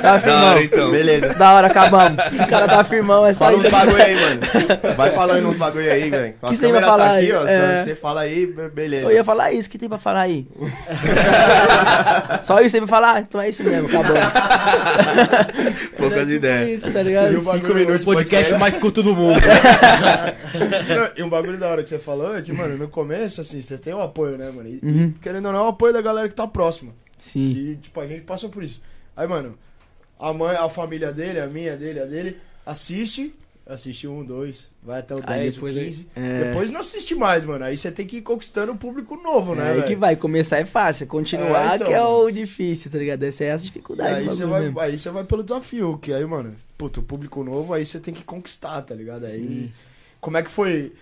[0.01, 0.45] tá Da firmão.
[0.51, 0.89] hora, então.
[0.89, 1.33] Beleza.
[1.33, 2.17] Da hora, acabamos.
[2.41, 3.71] O cara tá firmão, é só Fala uns isso.
[3.71, 4.41] bagulho aí, mano.
[4.95, 6.35] Vai falando uns bagulho aí, velho.
[6.41, 7.33] A Que você tem pra câmera tá falar aqui, aí?
[7.33, 7.45] ó.
[7.45, 7.83] É.
[7.83, 9.03] Você fala aí, be- beleza.
[9.05, 10.47] Eu ia falar isso, o que tem pra falar aí?
[12.43, 13.23] Só isso tem pra falar?
[13.29, 14.15] Então é isso mesmo, acabou.
[15.97, 16.83] Poucas Tipo ideias.
[16.83, 17.31] isso, tá ligado?
[17.33, 19.39] E o bagulho- Cinco minutos O podcast mais curto do mundo.
[19.39, 23.61] Não, E um bagulho da hora que você falou é que, mano, no começo, assim,
[23.61, 24.67] você tem o apoio, né, mano?
[24.67, 25.13] E, Uhum.
[25.21, 26.91] querendo ou não, é o apoio da galera que tá próxima.
[27.19, 27.49] Sim.
[27.51, 28.81] E, tipo, a gente passou por isso.
[29.15, 29.57] Aí, mano,
[30.19, 33.31] a mãe, a família dele, a minha, a dele, a dele, assiste,
[33.69, 36.09] assiste um, dois, vai até o Aí 10, depois o 15.
[36.15, 36.43] é.
[36.45, 37.63] Depois não assiste mais, mano.
[37.65, 40.57] Aí você tem que ir conquistando o público novo, né, É aí que vai, começar
[40.57, 42.23] é fácil, continuar É, então, que é mano.
[42.23, 43.23] o difícil, tá ligado?
[43.23, 44.79] Essa é as E dificuldades aí você vai, mesmo.
[44.79, 48.13] aí você vai pelo desafio, que aí, mano, puto, o público novo, aí você tem
[48.13, 49.25] que conquistar, tá ligado?
[49.25, 49.71] Aí, Sim.
[50.19, 50.93] como é que foi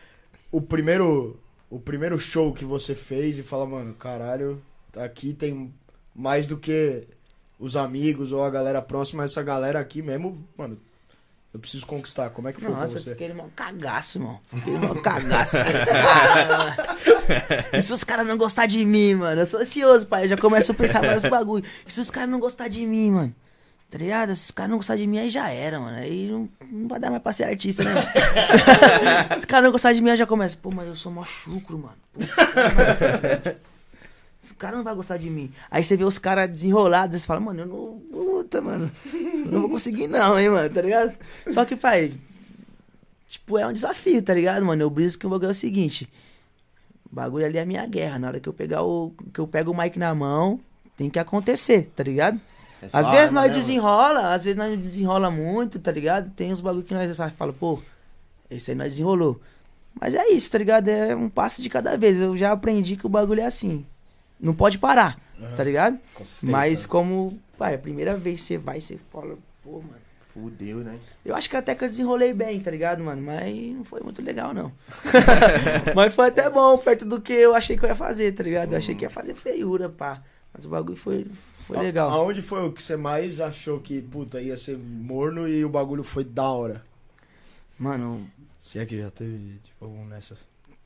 [0.51, 4.62] o primeiro, o primeiro show que você fez e fala, mano, caralho,
[4.95, 5.73] aqui tem
[6.13, 7.03] mais do que
[7.60, 10.77] os amigos ou a galera próxima, essa galera aqui mesmo, mano,
[11.54, 12.30] eu preciso conquistar.
[12.32, 13.10] Como é que foi Nossa, pra eu você?
[13.12, 14.40] fiquei mal cagaço, mano.
[14.54, 15.58] Fiquei mal cagaço.
[17.74, 19.42] E se os caras não gostar de mim, mano?
[19.42, 20.24] Eu sou ansioso, pai.
[20.24, 21.64] Eu já começo a pensar vários bagulho.
[21.86, 23.36] E se os caras não gostar de mim, mano?
[23.90, 24.34] Tá ligado?
[24.36, 25.98] Se os caras não gostar de mim, aí já era, mano.
[25.98, 27.94] Aí não, não vai dar mais pra ser artista, né?
[27.94, 28.08] mano?
[29.34, 30.56] se os caras não gostar de mim, aí já começa.
[30.62, 31.98] Pô, mas eu sou mó chucro, mano.
[32.36, 33.58] Cara
[34.78, 35.52] não vai gostar de mim.
[35.70, 38.00] Aí você vê os caras desenrolados, você fala, mano, eu não.
[38.12, 38.91] Puta, mano.
[39.13, 41.15] Eu não vou conseguir, não, hein, mano, tá ligado?
[41.52, 42.13] Só que, pai,
[43.28, 44.82] tipo, é um desafio, tá ligado, mano?
[44.82, 46.10] Eu briso que o bagulho é o seguinte.
[47.12, 48.20] O bagulho ali é a minha guerra.
[48.20, 49.13] Na hora que eu pegar o.
[49.34, 50.60] que eu pego o mic na mão,
[50.98, 52.39] tem que acontecer, tá ligado?
[52.82, 53.54] É Às vezes nós né, mano?
[53.54, 56.30] desenrola, às vezes nós desenrola muito, tá ligado?
[56.32, 57.80] Tem uns bagulho que nós fala, pô,
[58.50, 59.39] esse aí nós desenrolou.
[60.00, 60.88] Mas é isso, tá ligado?
[60.89, 62.20] É um passo de cada vez.
[62.20, 63.86] Eu já aprendi que o bagulho é assim.
[64.39, 65.19] Não pode parar,
[65.56, 66.00] tá ligado?
[66.43, 70.08] Mas como, pai, a primeira vez que você vai, você fala, pô, mano.
[70.34, 71.00] Fudeu, né?
[71.26, 73.19] Eu acho que até que eu desenrolei bem, tá ligado, mano?
[73.23, 74.71] Mas não foi muito legal, não.
[75.95, 78.71] Mas foi até bom, perto do que eu achei que eu ia fazer, tá ligado?
[78.73, 80.21] Eu achei que ia fazer feiura, pá.
[80.54, 81.26] Mas o bagulho foi,
[81.65, 82.12] foi A- legal.
[82.12, 86.04] Aonde foi o que você mais achou que, puta, ia ser morno e o bagulho
[86.04, 86.84] foi da hora?
[87.80, 88.28] Mano,
[88.62, 90.38] Se é que já teve, tipo, algum nessas.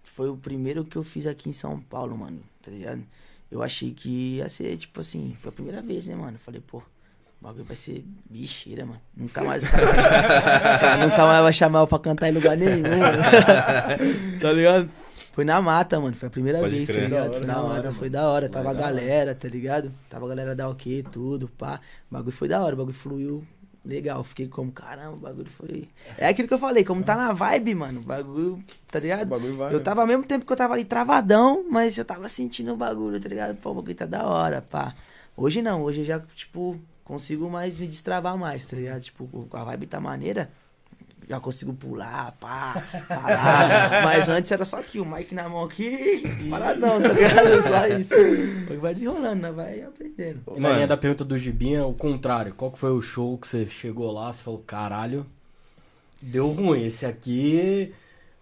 [0.03, 3.01] foi o primeiro que eu fiz aqui em São Paulo, mano, tá ligado?
[3.51, 6.37] Eu achei que ia ser, tipo assim, foi a primeira vez, né, mano?
[6.39, 9.01] Falei, pô, o bagulho vai ser bicheira, mano.
[9.15, 9.89] Nunca mais os caras
[10.79, 13.23] cara nunca mais vai chamar eu pra cantar em lugar nenhum, mano.
[14.39, 14.89] tá ligado?
[15.33, 16.15] Foi na mata, mano.
[16.15, 17.01] Foi a primeira Pode vez, crer.
[17.01, 17.35] tá ligado?
[17.35, 18.49] Hora, na mata, hora, foi da hora.
[18.49, 19.91] Tava a galera, tá ligado?
[20.09, 21.79] Tava a galera da OK, tudo, pá.
[22.09, 23.45] O bagulho foi da hora, o bagulho fluiu
[23.83, 24.23] legal.
[24.23, 25.87] Fiquei como, caramba, o bagulho foi.
[26.17, 28.01] É aquilo que eu falei, como tá na vibe, mano.
[28.01, 29.27] O bagulho, tá O ligado?
[29.27, 29.73] bagulho vai.
[29.73, 29.83] Eu né?
[29.83, 33.19] tava ao mesmo tempo que eu tava ali travadão, mas eu tava sentindo o bagulho,
[33.19, 33.55] tá ligado?
[33.57, 34.93] Pô, o bagulho tá da hora, pá.
[35.35, 39.01] Hoje não, hoje eu já, tipo, consigo mais me destravar mais, tá ligado?
[39.01, 40.51] Tipo, a vibe tá maneira,
[41.27, 42.73] já consigo pular, pá,
[43.07, 44.03] falar.
[44.03, 47.63] mas antes era só aqui, o mic na mão aqui, paradão, tá ligado?
[47.63, 48.13] Só isso.
[48.79, 49.51] Vai desenrolando, né?
[49.51, 50.41] Vai aprendendo.
[50.55, 52.53] E na linha da pergunta do Gibinha, o contrário.
[52.53, 55.25] Qual que foi o show que você chegou lá, você falou, caralho,
[56.21, 56.85] deu ruim.
[56.85, 57.93] Esse aqui,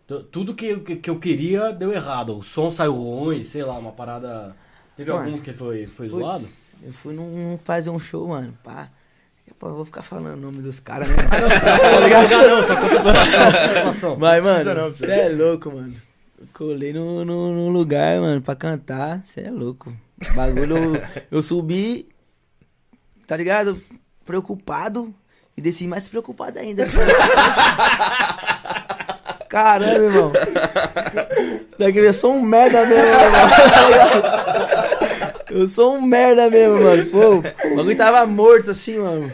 [0.07, 2.37] tu- tudo que, que, que eu queria deu errado.
[2.37, 4.55] O som saiu ruim, sei lá, uma parada...
[4.97, 6.47] Teve Mano, algum que foi, foi Putz, zoado?
[6.83, 8.89] Eu fui num, fazer um show, mano, pá.
[9.59, 11.15] Pô, eu vou ficar falando o nome dos caras, né?
[11.17, 12.29] tá ligado?
[12.47, 13.03] Não, só conta.
[14.17, 15.93] Mas, mano, você é louco, mano.
[16.39, 19.21] Eu colei no, no, no lugar, mano, pra cantar.
[19.21, 19.91] Você é louco.
[20.33, 20.93] Bagulho, eu,
[21.29, 22.07] eu subi,
[23.27, 23.81] tá ligado?
[24.23, 25.13] Preocupado.
[25.57, 26.87] E desci mais preocupado ainda.
[29.49, 30.31] Caramba, irmão.
[31.77, 33.49] Daquele, eu sou um merda mesmo, irmão.
[34.21, 34.89] Tá?
[35.49, 37.05] Eu sou um merda mesmo, mano.
[37.07, 37.41] Pô, o
[37.75, 39.29] bagulho tava morto assim, mano.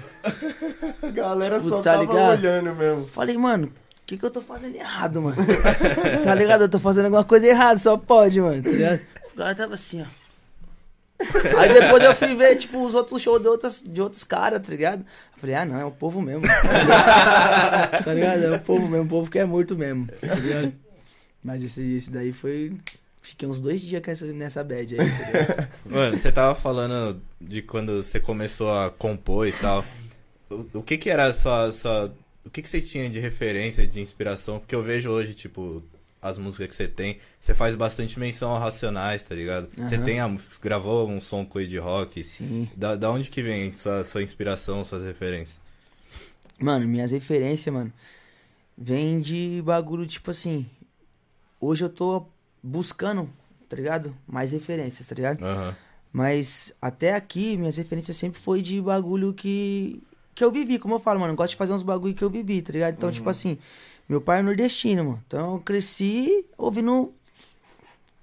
[1.03, 2.31] A galera Tipo, só tá tava ligado?
[2.39, 3.07] olhando mesmo.
[3.07, 5.38] Falei, mano, o que, que eu tô fazendo errado, mano?
[6.23, 6.61] tá ligado?
[6.63, 9.01] Eu tô fazendo alguma coisa errada, só pode, mano, tá ligado?
[9.33, 10.05] O cara tava assim, ó.
[11.57, 14.69] Aí depois eu fui ver, tipo, os outros shows de, outras, de outros caras, tá
[14.69, 14.99] ligado?
[14.99, 16.41] Eu falei, ah, não, é o povo mesmo.
[18.03, 18.43] tá ligado?
[18.43, 20.73] É o povo mesmo, o povo que é morto mesmo, tá ligado?
[21.43, 22.73] Mas esse, esse daí foi.
[23.21, 25.67] Fiquei uns dois dias com essa, nessa bad aí, tá?
[25.85, 29.83] Mano, você tava falando de quando você começou a compor e tal.
[30.49, 32.13] O, o que que era a sua, sua...
[32.45, 34.60] O que que você tinha de referência, de inspiração?
[34.60, 35.81] Porque eu vejo hoje, tipo,
[36.21, 39.67] as músicas que você tem, você faz bastante menção a Racionais, tá ligado?
[39.75, 40.03] Você Aham.
[40.03, 42.23] tem a- gravou um som com o de rock.
[42.23, 42.69] Sim.
[42.75, 45.60] Da, da onde que vem sua, sua inspiração, suas referências?
[46.60, 47.91] Mano, minhas referências, mano,
[48.77, 50.65] vem de bagulho, tipo assim.
[51.60, 52.25] Hoje eu tô
[52.62, 53.29] buscando,
[53.67, 54.15] tá ligado?
[54.27, 55.43] Mais referências, tá ligado?
[55.43, 55.75] Aham.
[56.13, 60.01] Mas até aqui, minhas referências sempre foi de bagulho que.
[60.36, 61.32] Que eu vivi, como eu falo, mano.
[61.34, 62.93] Eu gosto de fazer uns bagulho que eu vivi, tá ligado?
[62.95, 63.58] Então, tipo assim,
[64.08, 65.24] meu pai é nordestino, mano.
[65.26, 67.13] Então eu cresci ouvindo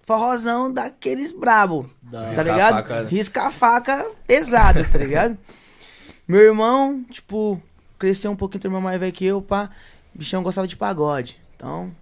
[0.03, 1.89] forrozão daqueles brabo.
[2.03, 2.75] Da- Tá Risca a ligado?
[2.75, 3.03] faca.
[3.09, 5.39] Risca a faca pesada, tá ligado?
[6.29, 7.61] Meu irmão, tipo,
[7.99, 9.71] cresceu um pouquinho, tem irmão mais velho que eu, pá.
[10.15, 11.41] O bichão gostava de pagode.
[11.57, 11.95] Então,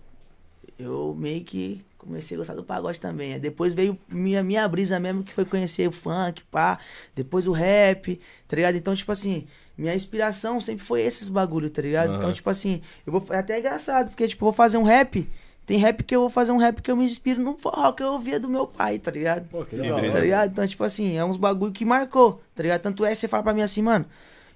[0.78, 3.38] eu meio que comecei a gostar do pagode também.
[3.38, 6.78] Depois veio minha, minha brisa mesmo, que foi conhecer o funk, pá.
[7.14, 8.76] Depois o rap, tá ligado?
[8.76, 9.46] Então, tipo assim,
[9.80, 12.10] minha inspiração sempre foi esses bagulho, tá ligado?
[12.10, 12.18] Aham.
[12.18, 13.24] Então, tipo assim, eu vou.
[13.30, 15.28] É até engraçado, porque, tipo, eu vou fazer um rap.
[15.64, 18.02] Tem rap que eu vou fazer um rap que eu me inspiro no forró que
[18.02, 19.48] eu ouvia do meu pai, tá ligado?
[19.48, 20.00] Pô, que legal.
[20.00, 20.50] Tá ligado?
[20.50, 22.82] Então, tipo assim, é uns bagulho que marcou, tá ligado?
[22.82, 24.04] Tanto é que você fala pra mim assim, mano,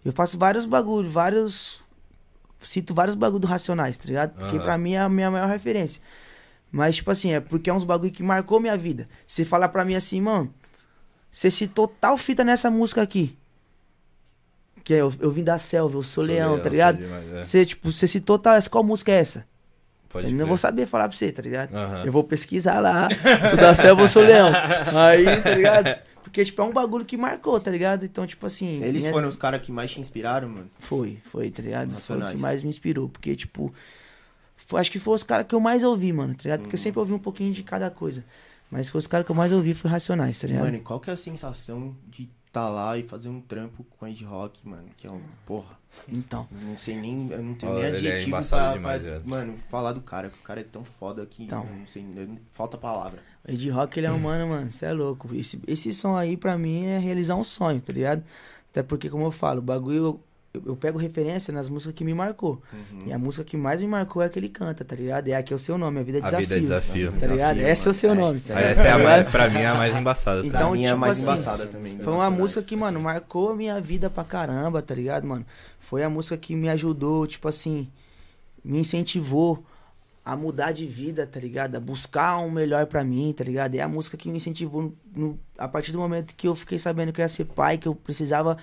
[0.04, 1.82] eu faço vários bagulho, vários.
[2.60, 4.34] Cito vários bagulho do Racionais, tá ligado?
[4.34, 4.64] Porque Aham.
[4.64, 6.02] pra mim é a minha maior referência.
[6.70, 9.06] Mas, tipo assim, é porque é uns bagulho que marcou minha vida.
[9.26, 10.52] Você fala pra mim assim, mano,
[11.30, 13.36] você citou tal fita nessa música aqui.
[14.84, 16.98] Que é, eu, eu vim da selva, eu sou, leão, tá ligado?
[16.98, 17.40] sou demais, é.
[17.40, 19.46] Você, tipo, você citou tal, qual música é essa?
[20.10, 21.74] Pode Eu não vou saber falar pra você, tá ligado?
[21.74, 22.04] Aham.
[22.04, 23.08] Eu vou pesquisar lá.
[23.48, 24.52] Sou da selva, eu sou leão.
[24.94, 25.98] Aí, tá ligado?
[26.22, 28.04] Porque, tipo, é um bagulho que marcou, tá ligado?
[28.04, 28.76] Então, tipo assim.
[28.82, 30.70] Eles minhas- foram os caras que mais te inspiraram, mano.
[30.78, 31.94] Foi, foi, tá ligado?
[31.96, 33.08] Foi o que mais me inspirou.
[33.08, 33.74] Porque, tipo,
[34.56, 36.60] foi- acho que foi os caras que eu mais ouvi, mano, tá ligado?
[36.60, 38.22] Porque eu sempre ouvi um pouquinho de cada coisa.
[38.70, 40.64] Mas foi os caras que eu mais ouvi, foi Racionais, tá ligado?
[40.64, 44.06] Mano, e qual que é a sensação de tá lá e fazer um trampo com
[44.06, 44.86] Ed Rock, mano?
[44.96, 45.20] Que é um.
[45.44, 45.76] Porra.
[46.08, 46.46] Então.
[46.50, 47.28] Não sei nem.
[47.30, 49.28] Eu não tenho Ó, nem é adjetivo embaçado pra, demais, pra, velho.
[49.28, 50.30] mano, falar do cara.
[50.30, 51.64] Que o cara é tão foda que Então.
[51.66, 52.02] não sei.
[52.04, 53.18] não- falta palavra.
[53.46, 55.28] O Ed Rock, ele é um mano, mano, você é louco.
[55.34, 58.22] Esse, esse som aí, pra mim, é realizar um sonho, tá ligado?
[58.70, 60.20] Até porque, como eu falo, o bagulho,
[60.54, 62.62] eu, eu pego referência nas músicas que me marcou.
[62.72, 63.02] Uhum.
[63.06, 65.26] E a música que mais me marcou é a que ele canta, tá ligado?
[65.28, 66.40] É a que é o seu nome, a vida é A desafio.
[66.46, 67.12] vida é desafio.
[67.18, 67.54] Tá ligado?
[67.56, 68.36] Desafio, Esse é o seu nome.
[68.36, 70.40] Essa Ah, Essa é a Tá mais, pra mim é a mais embaçada.
[70.42, 70.46] tá?
[70.46, 71.98] Então, Pra mim é a tipo mais assim, embaçada também.
[71.98, 75.44] Foi uma música que, mano, marcou a minha vida pra caramba, tá ligado, mano?
[75.78, 77.88] Foi a música que me ajudou, tipo assim,
[78.64, 79.64] me incentivou
[80.24, 81.76] a mudar de vida, tá ligado?
[81.76, 83.74] A buscar um melhor pra mim, tá ligado?
[83.74, 86.78] É a música que me incentivou no- no- a partir do momento que eu fiquei
[86.78, 88.56] sabendo que eu ia ser pai, que eu precisava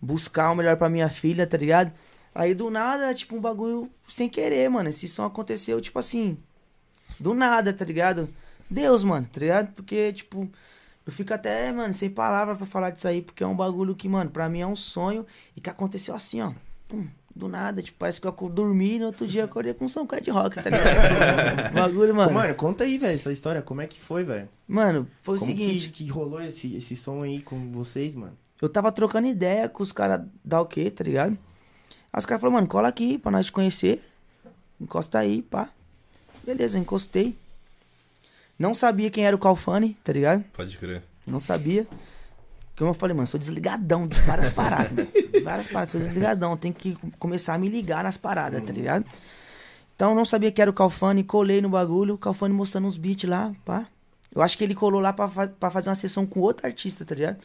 [0.00, 1.92] buscar o melhor pra minha filha, tá ligado?
[2.34, 4.88] Aí do nada, tipo, um bagulho sem querer, mano.
[4.88, 6.36] Esse som aconteceu, tipo assim,
[7.18, 8.28] do nada, tá ligado?
[8.70, 9.72] Deus, mano, tá ligado?
[9.74, 10.48] Porque, tipo,
[11.06, 14.08] eu fico até, mano, sem palavra pra falar disso aí, porque é um bagulho que,
[14.08, 16.52] mano, pra mim é um sonho e que aconteceu assim, ó.
[16.86, 19.88] Pum, do nada, tipo, parece que eu dormi e no outro dia acordei com um
[19.88, 21.72] som de rock, tá ligado?
[21.74, 22.32] bagulho, mano.
[22.32, 23.62] Mano, conta aí, velho, essa história.
[23.62, 24.48] Como é que foi, velho?
[24.66, 25.88] Mano, foi o Como seguinte.
[25.88, 28.36] que, que rolou esse, esse som aí com vocês, mano?
[28.60, 31.38] Eu tava trocando ideia com os caras da o quê, tá ligado?
[32.12, 34.02] Aí os caras falaram, mano, cola aqui pra nós te conhecer.
[34.80, 35.68] Encosta aí, pá.
[36.44, 37.36] Beleza, encostei.
[38.58, 40.42] Não sabia quem era o Calfani, tá ligado?
[40.52, 41.02] Pode crer.
[41.26, 41.86] Não sabia.
[42.76, 44.92] Como eu falei, mano, sou desligadão de várias paradas.
[44.92, 45.08] mano.
[45.44, 46.56] várias paradas, sou desligadão.
[46.56, 49.04] Tem que começar a me ligar nas paradas, tá ligado?
[49.94, 53.28] Então não sabia que era o Calfani, colei no bagulho, o Calfani mostrando uns beats
[53.28, 53.86] lá, pá.
[54.34, 57.14] Eu acho que ele colou lá pra, pra fazer uma sessão com outro artista, tá
[57.14, 57.38] ligado?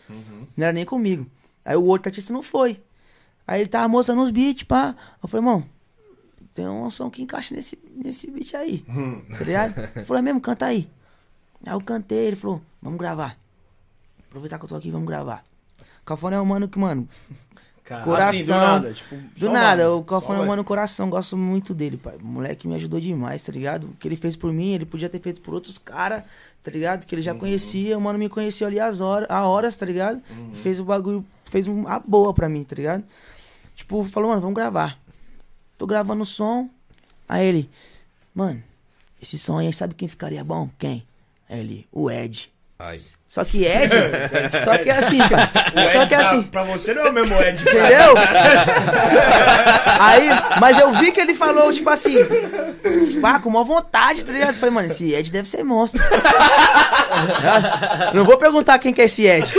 [0.56, 1.26] Não era nem comigo.
[1.64, 2.82] Aí o outro artista não foi.
[3.48, 4.96] Aí ele tava mostrando uns beats, pá.
[5.22, 5.66] Eu falei, irmão,
[6.54, 8.86] tem um som que encaixa nesse, nesse beat aí.
[9.38, 9.80] Tá ligado?
[9.96, 10.90] Ele falou, é mesmo, canta aí.
[11.66, 13.38] Aí eu cantei, ele falou, vamos gravar.
[14.28, 15.44] Aproveitar que eu tô aqui, vamos gravar.
[16.06, 17.08] Calfone é um mano que, mano,
[17.84, 18.30] Cara, Coração.
[18.30, 18.94] Assim, do nada.
[18.94, 22.16] Tipo, do nada, mano, o Calfone é um mano coração, gosto muito dele, pai.
[22.16, 23.88] O moleque me ajudou demais, tá ligado?
[23.88, 26.24] O que ele fez por mim, ele podia ter feito por outros caras,
[26.64, 27.06] tá ligado?
[27.06, 30.22] Que ele já conhecia, o mano me conheceu ali às horas, a horas, tá ligado?
[30.56, 33.04] Fez o bagulho, fez um, a boa pra mim, tá ligado?
[33.76, 34.98] Tipo, falou, mano, vamos gravar.
[35.78, 36.70] Tô gravando o som.
[37.28, 37.70] Aí ele,
[38.34, 38.64] mano,
[39.22, 40.70] esse som aí, sabe quem ficaria bom?
[40.78, 41.06] Quem?
[41.50, 42.52] Aí ele, o Ed.
[42.80, 43.00] Ai.
[43.34, 43.90] Só que Ed,
[44.64, 45.50] só que é assim, cara.
[45.92, 46.44] Só que é pra- assim.
[46.44, 47.64] Pra você não é o mesmo Ed.
[47.64, 48.14] Entendeu?
[50.00, 52.16] Aí, mas eu vi que ele falou, tipo assim,
[53.20, 54.50] pá, com uma vontade, tá ligado?
[54.50, 56.00] Eu falei, mano, esse Ed deve ser monstro.
[58.14, 59.52] Não vou perguntar quem que é esse Ed.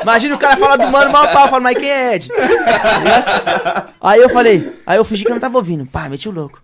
[0.00, 2.28] Imagina o cara fala do mano mal pau, fala, mas quem é Ed?
[2.28, 3.88] Tá?
[4.00, 5.84] Aí eu falei, aí eu fingi que eu não tava ouvindo.
[5.86, 6.62] Pá, meti o louco.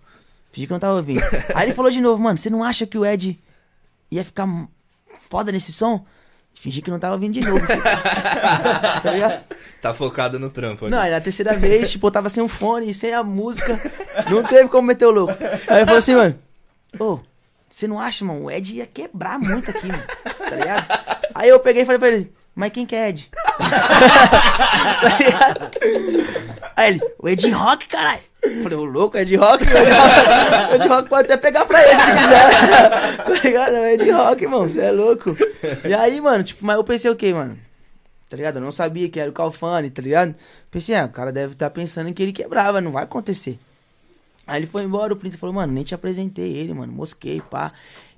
[0.53, 1.21] Fingi que eu não tava ouvindo.
[1.53, 3.37] Aí ele falou de novo, mano, você não acha que o Ed
[4.09, 4.47] ia ficar
[5.29, 6.05] foda nesse som?
[6.53, 7.65] Fingi que não tava ouvindo de novo.
[7.67, 9.43] tá ligado?
[9.81, 10.95] Tá focado no trampo ali.
[10.95, 13.79] Não, na terceira vez, tipo, eu tava sem o fone, sem a música.
[14.29, 15.33] Não teve como meter o louco.
[15.67, 16.39] Aí ele falou assim, mano.
[16.97, 17.19] Ô,
[17.69, 18.45] você não acha, mano?
[18.45, 20.03] O Ed ia quebrar muito aqui, mano.
[20.49, 20.85] Tá ligado?
[21.35, 23.29] Aí eu peguei e falei pra ele, mas quem que é Ed?
[23.31, 23.57] tá?
[26.77, 28.21] Aí ele, o Ed Rock, caralho.
[28.63, 29.67] Falei, o louco, Ed Rock, o
[30.75, 33.17] Ed Rock, pode até pegar pra ele se quiser.
[33.17, 33.75] tá ligado?
[33.75, 35.35] É o Ed Rock, irmão, você é louco.
[35.83, 37.57] E aí, mano, tipo, mas eu pensei o quê, mano?
[38.29, 38.57] Tá ligado?
[38.57, 40.35] Eu não sabia que era o Calfani, tá ligado?
[40.71, 43.59] Pensei, ah, o cara deve estar pensando que ele quebrava, não vai acontecer.
[44.47, 47.71] Aí ele foi embora, o Plinter falou, mano, nem te apresentei ele, mano, mosquei, pá.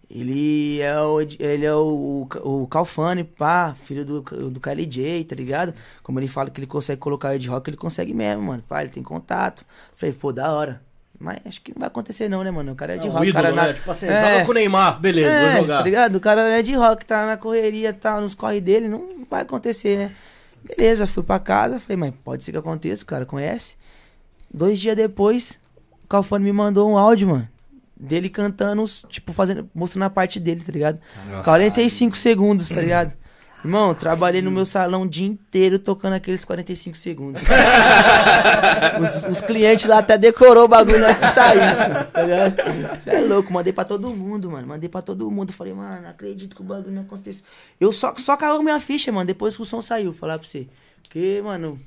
[0.10, 5.74] Ele é o, ele é o, o Calfani, pá, filho do, do KLJ, tá ligado?
[6.02, 8.63] Como ele fala que ele consegue colocar o Ed Rock, ele consegue mesmo, mano.
[8.67, 9.65] Pá, ele tem contato.
[9.98, 10.82] Falei, pô, da hora.
[11.20, 12.72] Mas acho que não vai acontecer não, né, mano?
[12.72, 13.67] O cara é de É um rock, o cara ídolo, né?
[13.70, 14.22] na- Tipo assim, É.
[14.32, 15.78] joga com o Neymar, beleza, é, vou jogar.
[15.80, 16.15] tá ligado?
[16.15, 19.98] O cara é de rock, tá na correria, tá nos corre dele, não vai acontecer,
[19.98, 20.12] né?
[20.63, 23.76] Beleza, fui pra casa, falei, mas pode ser que aconteça, o cara conhece.
[24.54, 25.60] Dois dias depois,
[26.04, 27.48] o Calfone me mandou um áudio, mano.
[27.99, 30.99] Dele cantando, tipo, fazendo, mostrando a parte dele, tá ligado?
[31.29, 31.43] Nossa.
[31.43, 33.13] 45 segundos, tá ligado?
[33.63, 37.41] Irmão, trabalhei no meu salão o dia inteiro tocando aqueles 45 segundos.
[39.01, 42.99] os, os clientes lá até decorou o bagulho antes de sair, tipo, tá ligado?
[42.99, 44.67] Você é louco, mandei pra todo mundo, mano.
[44.67, 45.51] Mandei pra todo mundo.
[45.51, 47.43] Falei, mano, não acredito que o bagulho não aconteceu.
[47.79, 50.67] Eu só, só caiu minha ficha, mano, depois que o som saiu, falar pra você.
[51.01, 51.79] Porque, mano,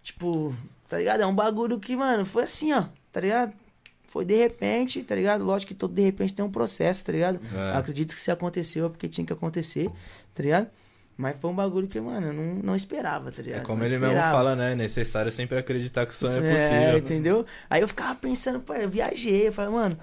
[0.00, 0.54] tipo,
[0.88, 1.22] tá ligado?
[1.22, 3.52] É um bagulho que, mano, foi assim, ó, tá ligado?
[4.08, 5.44] Foi de repente, tá ligado?
[5.44, 7.38] Lógico que todo de repente tem um processo, tá ligado?
[7.54, 7.76] É.
[7.76, 9.88] Acredito que se aconteceu é porque tinha que acontecer,
[10.34, 10.68] tá ligado?
[11.16, 13.60] Mas foi um bagulho que, mano, eu não, não esperava, tá ligado?
[13.60, 14.36] É como Não ele mesmo esperava.
[14.36, 14.72] fala, né?
[14.72, 16.98] É necessário sempre acreditar que o sonho é É, possível.
[16.98, 17.46] entendeu?
[17.68, 19.98] Aí eu ficava pensando, pô, eu viajei, eu falei, mano,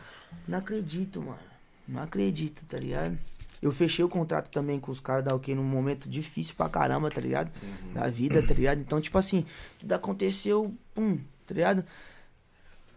[0.48, 1.40] não acredito, mano.
[1.88, 3.18] Não acredito, tá ligado?
[3.62, 7.10] Eu fechei o contrato também com os caras da OK num momento difícil pra caramba,
[7.10, 7.50] tá ligado?
[7.94, 8.80] Da vida, tá ligado?
[8.82, 9.46] Então, tipo assim,
[9.80, 11.84] tudo aconteceu, pum, tá ligado?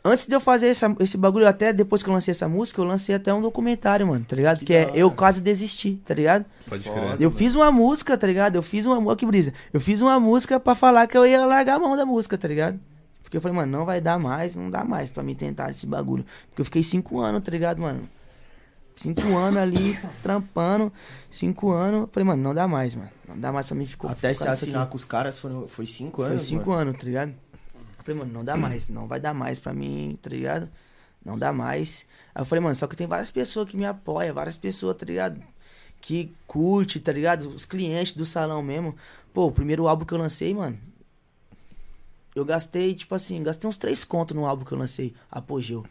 [0.08, 2.84] Antes de eu fazer essa- esse bagulho, até depois que eu lancei essa música, eu
[2.84, 4.58] lancei até um documentário, mano, tá ligado?
[4.60, 4.90] Que Que, é.
[4.94, 6.44] Eu Quase Desisti, tá ligado?
[6.68, 7.20] Pode crer.
[7.20, 8.56] Eu fiz uma música, tá ligado?
[8.56, 8.98] Eu fiz uma.
[8.98, 9.52] Olha que brisa.
[9.72, 12.48] Eu fiz uma música pra falar que eu ia largar a mão da música, tá
[12.48, 12.78] ligado?
[13.22, 15.86] Porque eu falei, mano, não vai dar mais, não dá mais pra mim tentar esse
[15.86, 16.24] bagulho.
[16.48, 18.00] Porque eu fiquei cinco anos, tá ligado, mano?
[18.96, 20.92] Cinco anos ali, trampando.
[21.30, 22.00] Cinco anos.
[22.02, 23.10] Eu falei, mano, não dá mais, mano.
[23.28, 24.10] Não dá mais pra mim ficar.
[24.10, 24.92] Até se assinar aqui.
[24.92, 26.42] com os caras foram, foi cinco Foi anos.
[26.42, 26.80] cinco mano.
[26.90, 27.32] anos, tá ligado?
[28.08, 30.70] Falei, mano, não dá mais, não vai dar mais pra mim, tá ligado?
[31.22, 32.06] Não dá mais.
[32.34, 35.04] Aí eu falei, mano, só que tem várias pessoas que me apoiam, várias pessoas, tá
[35.04, 35.42] ligado?
[36.00, 37.50] Que curte, tá ligado?
[37.50, 38.96] Os clientes do salão mesmo.
[39.30, 40.78] Pô, o primeiro álbum que eu lancei, mano.
[42.34, 45.84] Eu gastei, tipo assim, gastei uns três contos no álbum que eu lancei, Apogeu.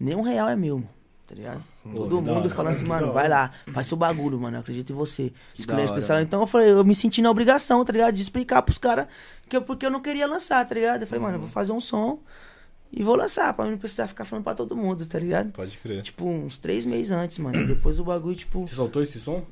[0.00, 0.90] Nenhum real é meu, mano,
[1.32, 1.64] tá ligado?
[1.82, 4.92] Todo mundo hora, falando assim, que mano, vai lá, faz seu bagulho, mano, eu acredito
[4.92, 5.32] em você.
[5.58, 6.20] Os clientes hora.
[6.22, 8.14] Então eu falei, eu me senti na obrigação, tá ligado?
[8.14, 9.06] De explicar pros caras
[9.48, 11.00] que eu, porque eu não queria lançar, tá ligado?
[11.02, 12.18] Eu falei, mano, eu vou fazer um som
[12.92, 15.52] e vou lançar, pra mim não precisar ficar falando pra todo mundo, tá ligado?
[15.52, 16.02] Pode crer.
[16.02, 17.58] Tipo, uns três meses antes, mano.
[17.58, 19.42] E Depois o bagulho, tipo, Você soltou esse som?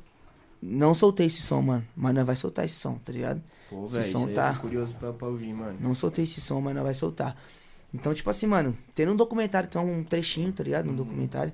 [0.61, 1.83] não soltei esse som, mano.
[1.95, 3.41] Mas nós vai soltar esse som, tá ligado?
[3.67, 5.75] Pô, Esse velho, isso som tá- eu tô curioso pra, pra ouvir, mano.
[5.81, 7.35] Não soltei esse som, mas nós vai soltar.
[7.93, 10.89] Então, tipo assim, mano, tem um documentário, tem um trechinho, tá ligado?
[10.89, 11.51] Um documentário.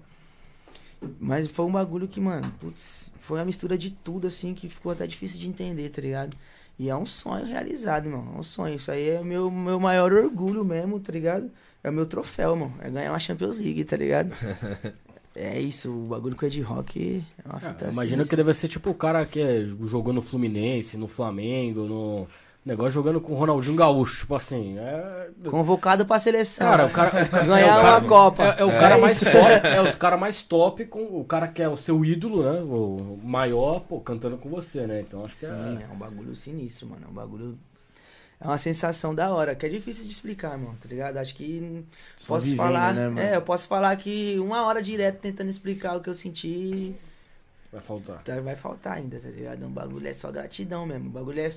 [1.19, 4.91] Mas foi um bagulho que, mano, putz, foi uma mistura de tudo, assim, que ficou
[4.91, 6.36] até difícil de entender, tá ligado?
[6.79, 8.33] E é um sonho realizado, irmão.
[8.36, 8.75] É um sonho.
[8.75, 11.49] Isso aí é meu, meu maior orgulho mesmo, tá ligado?
[11.83, 12.71] É o meu troféu, irmão.
[12.79, 14.33] É ganhar uma Champions League, tá ligado?
[15.36, 18.38] é isso, o bagulho com o Ed Rock é uma fita Ah, imagina que sinistra.
[18.38, 22.27] deve ser tipo o cara que é, jogou no Fluminense, no Flamengo, no.
[22.67, 24.77] Negócio jogando com o Ronaldinho Gaúcho, tipo assim.
[24.77, 25.30] É...
[25.49, 26.67] Convocado pra seleção.
[26.69, 27.10] Cara, o cara.
[27.23, 28.43] o cara- Ganhar é o cara- uma Copa.
[28.43, 29.67] É, é o cara mais top.
[29.67, 32.60] É os caras mais top com o cara que é o seu ídolo, né?
[32.62, 34.99] O maior, pô, cantando com você, né?
[34.99, 35.84] Então acho que Sim, é.
[35.84, 37.03] é um bagulho sinistro, mano.
[37.06, 37.58] É um bagulho.
[38.39, 41.17] É uma sensação da hora, que é difícil de explicar, mano, tá ligado?
[41.17, 41.84] Acho que
[42.17, 42.93] Só posso vivendo, falar.
[42.93, 43.19] né, mano?
[43.19, 46.93] é, eu posso falar que uma hora direto tentando explicar o que eu senti,
[47.71, 48.21] Vai faltar.
[48.23, 49.65] tá, vai faltar ainda, tá ligado?
[49.65, 51.08] Um bagulho é só gratidão mesmo.
[51.08, 51.49] O bagulho é,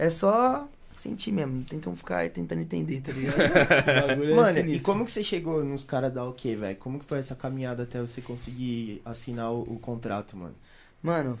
[0.00, 0.66] é só
[0.98, 1.56] sentir mesmo.
[1.56, 3.36] Não tem como ficar tentando entender, tá ligado?
[4.10, 4.84] É Mano, e sinistro.
[4.84, 6.76] como que você chegou nos caras da OK, velho?
[6.78, 10.54] Como que foi essa caminhada até você conseguir assinar o, o contrato, mano?
[11.02, 11.38] Mano,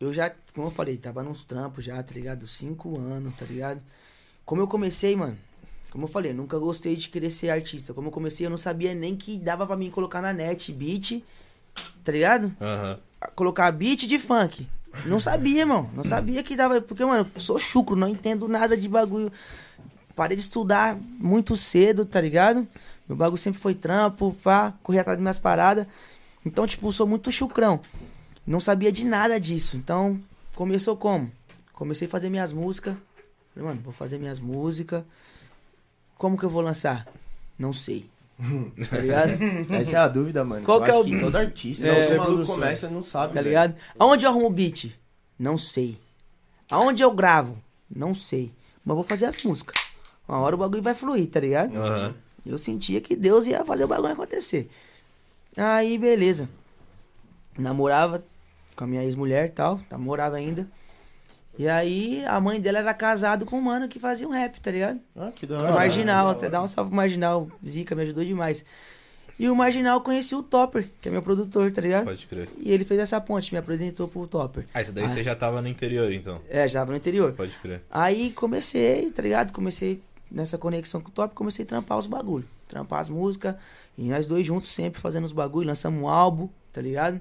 [0.00, 2.46] eu já, como eu falei, tava nos trampos já, tá ligado?
[2.46, 3.80] Cinco anos, tá ligado?
[4.44, 5.38] Como eu comecei, mano,
[5.90, 7.94] como eu falei, eu nunca gostei de querer ser artista.
[7.94, 11.22] Como eu comecei, eu não sabia nem que dava pra mim colocar na net beat,
[12.04, 12.52] tá ligado?
[12.60, 12.98] Aham.
[13.34, 14.68] Colocar beat de funk.
[15.04, 15.90] Não sabia, irmão.
[15.94, 16.80] Não sabia que dava.
[16.80, 19.30] Porque, mano, eu sou chucro, não entendo nada de bagulho.
[20.14, 22.66] Parei de estudar muito cedo, tá ligado?
[23.06, 25.86] Meu bagulho sempre foi trampo, pá, correr atrás das minhas paradas.
[26.44, 27.80] Então, tipo, sou muito chucrão.
[28.46, 29.76] Não sabia de nada disso.
[29.76, 30.18] Então,
[30.54, 31.30] começou como?
[31.72, 32.96] Comecei a fazer minhas músicas.
[33.52, 35.04] Falei, mano, vou fazer minhas músicas.
[36.16, 37.06] Como que eu vou lançar?
[37.58, 38.08] Não sei.
[38.90, 39.30] Tá ligado?
[39.70, 40.64] Essa é a dúvida, mano.
[40.64, 43.28] Qual eu que é o- que todo artista, É, não, é maluco começa, não sabe,
[43.28, 43.48] Tá velho.
[43.48, 43.74] ligado?
[43.98, 44.92] Aonde eu arrumo o beat?
[45.38, 45.98] Não sei.
[46.70, 47.58] Aonde eu gravo?
[47.94, 48.52] Não sei.
[48.84, 49.76] Mas vou fazer as músicas.
[50.28, 51.76] Uma hora o bagulho vai fluir, tá ligado?
[51.76, 52.14] Aham.
[52.44, 54.68] Eu sentia que Deus ia fazer o bagulho acontecer.
[55.56, 56.48] Aí, beleza.
[57.58, 58.22] Namorava
[58.74, 59.80] com a minha ex-mulher e tal.
[59.90, 60.68] Namorava ainda.
[61.58, 64.70] E aí, a mãe dela era casada com um mano que fazia um rap, tá
[64.70, 65.00] ligado?
[65.16, 65.72] Ah, que da hora.
[65.72, 67.48] marginal, até dá um salve pro marginal.
[67.66, 68.64] Zica, me ajudou demais.
[69.38, 72.04] E o Marginal conhecia o Topper, que é meu produtor, tá ligado?
[72.04, 72.48] Pode crer.
[72.58, 74.64] E ele fez essa ponte, me apresentou pro Topper.
[74.72, 75.08] Ah, isso daí Ah.
[75.10, 76.40] você já tava no interior, então.
[76.48, 77.32] É, já tava no interior.
[77.32, 77.82] Pode crer.
[77.90, 79.52] Aí comecei, tá ligado?
[79.52, 80.00] Comecei
[80.30, 82.46] nessa conexão com o Top, comecei a trampar os bagulho.
[82.66, 83.54] Trampar as músicas.
[83.98, 87.20] E nós dois juntos sempre fazendo os bagulho, lançamos um álbum, tá ligado?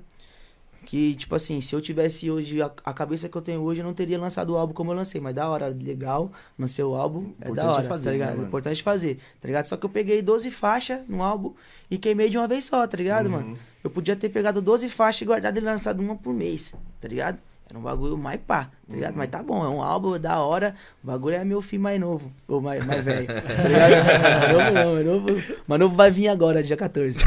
[0.85, 3.85] Que, tipo assim, se eu tivesse hoje a, a cabeça que eu tenho hoje, eu
[3.85, 5.19] não teria lançado o álbum como eu lancei.
[5.19, 8.29] Mas da hora, legal, lancei o álbum, é da hora, é fazer, tá ligado?
[8.29, 8.47] né, mano?
[8.47, 9.65] Importante fazer, tá ligado?
[9.65, 11.53] Só que eu peguei 12 faixas no álbum
[11.89, 13.31] e queimei de uma vez só, tá ligado, Uhum.
[13.31, 13.57] mano?
[13.83, 17.37] Eu podia ter pegado 12 faixas e guardado e lançado uma por mês, tá ligado?
[17.67, 19.11] Era um bagulho mais pá, tá ligado?
[19.13, 19.17] Uhum.
[19.17, 20.75] Mas tá bom, é um álbum da hora.
[21.03, 23.33] O bagulho é meu filho mais novo, ou mais, mais velho, tá
[23.67, 24.53] ligado?
[24.53, 25.43] novo não, é novo.
[25.67, 27.17] Mas novo vai vir agora, dia 14.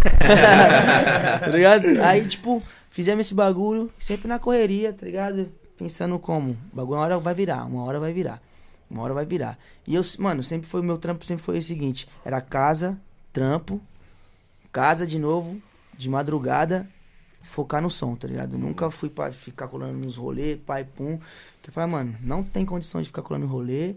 [1.41, 1.87] tá ligado?
[2.03, 2.63] Aí, tipo,
[2.99, 5.53] fizemos esse bagulho, sempre na correria, tá ligado?
[5.77, 8.43] Pensando como, o bagulho uma hora vai virar, uma hora vai virar.
[8.91, 9.57] Uma hora vai virar.
[9.87, 12.99] E eu, mano, sempre foi, meu trampo sempre foi o seguinte: era casa,
[13.33, 13.81] trampo,
[14.73, 15.63] casa de novo,
[15.97, 16.89] de madrugada,
[17.45, 18.59] focar no som, tá ligado?
[18.59, 21.21] Nunca fui pra ficar colando nos rolês, pai, pum.
[21.63, 23.95] Que eu falei, mano, não tem condição de ficar colando no rolê.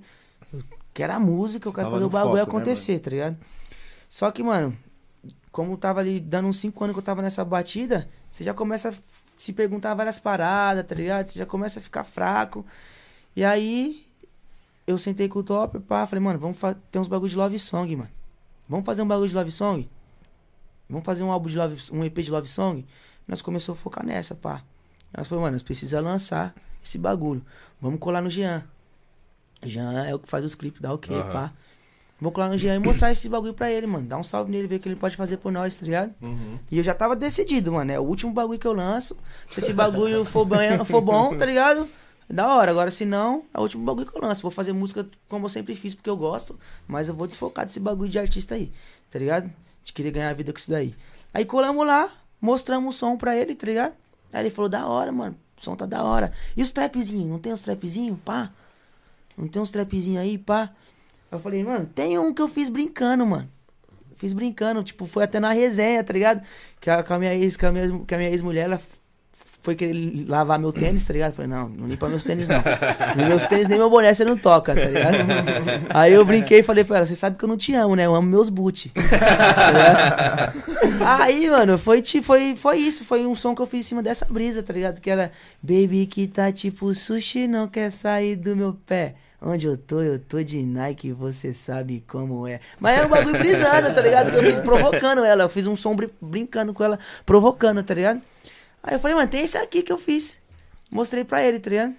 [0.54, 0.62] Eu
[0.94, 3.38] quero a música, eu quero Tava fazer o bagulho foco, né, acontecer, tá ligado?
[4.08, 4.78] Só que, mano,
[5.52, 8.90] como tava ali dando uns 5 anos que eu tava nessa batida, você já começa
[8.90, 8.94] a
[9.38, 11.28] se perguntar várias paradas, tá ligado?
[11.28, 12.66] Você já começa a ficar fraco.
[13.36, 14.08] E aí,
[14.88, 16.58] eu sentei com o Top, pá, falei, mano, vamos
[16.90, 18.10] ter uns bagulho de love song, mano.
[18.68, 19.90] Vamos fazer um bagulho de love song?
[20.90, 22.86] Vamos fazer um álbum de love, um EP de love song?
[23.28, 24.64] Nós começamos a focar nessa, pá.
[25.16, 27.46] Nós falamos, mano, nós precisamos lançar esse bagulho.
[27.82, 28.64] Vamos colar no Jean.
[29.64, 31.32] Jean é o que faz os clipes, dá o quê, Aham.
[31.32, 31.54] pá.
[32.22, 34.06] Vou colar no Jean e mostrar esse bagulho pra ele, mano.
[34.06, 36.14] Dá um salve nele, ver o que ele pode fazer por nós, tá ligado?
[36.22, 36.60] Uhum.
[36.70, 37.92] E eu já tava decidido, mano.
[37.92, 39.18] É o último bagulho que eu lanço.
[39.50, 41.90] Se esse bagulho for bom, for bom tá ligado?
[42.30, 42.70] É da hora.
[42.70, 44.44] Agora, se não, é o último bagulho que eu lanço.
[44.44, 46.60] Vou fazer música como eu sempre fiz, porque eu gosto.
[46.88, 48.72] Mas eu vou desfocar desse bagulho de artista aí,
[49.10, 49.52] tá ligado?
[49.84, 50.94] De querer ganhar a vida com isso daí.
[51.34, 52.08] Aí colamos lá,
[52.40, 53.94] mostramos o som pra ele, tá ligado?
[54.32, 55.36] Aí ele falou, da hora, mano.
[55.58, 56.32] O som tá da hora.
[56.56, 57.28] E os trapzinhos?
[57.28, 58.20] Não tem os trapzinhos?
[58.24, 58.52] Pá.
[59.36, 60.72] Não tem uns trapzinhos aí, pá.
[61.32, 63.50] Eu falei, mano, tem um que eu fiz brincando, mano.
[64.16, 66.42] Fiz brincando, tipo, foi até na resenha, tá ligado?
[66.80, 68.80] Que a, com a minha ex, com a minha, com a minha ex-mulher, ela
[69.62, 71.32] foi querer lavar meu tênis, tá ligado?
[71.32, 72.62] Eu falei, não, não limpa meus tênis, não.
[73.16, 75.16] Nem meus tênis, nem meu boné, você não toca, tá ligado?
[75.90, 78.06] Aí eu brinquei e falei pra ela, você sabe que eu não te amo, né?
[78.06, 78.92] Eu amo meus boot.
[81.02, 81.24] Tá?
[81.24, 83.04] Aí, mano, foi, foi, foi isso.
[83.04, 85.00] Foi um som que eu fiz em cima dessa brisa, tá ligado?
[85.00, 89.16] Que era Baby que tá tipo sushi, não quer sair do meu pé.
[89.44, 92.60] Onde eu tô, eu tô de Nike, você sabe como é.
[92.80, 94.30] Mas é um bagulho brisando, tá ligado?
[94.30, 95.44] Que eu fiz provocando ela.
[95.44, 98.22] Eu fiz um som brin- brincando com ela, provocando, tá ligado?
[98.84, 100.40] Aí eu falei, mano, tem esse aqui que eu fiz.
[100.92, 101.96] Mostrei pra ele, tá ligado?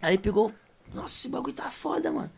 [0.00, 0.52] Aí ele pegou,
[0.94, 2.30] nossa, esse bagulho tá foda, mano.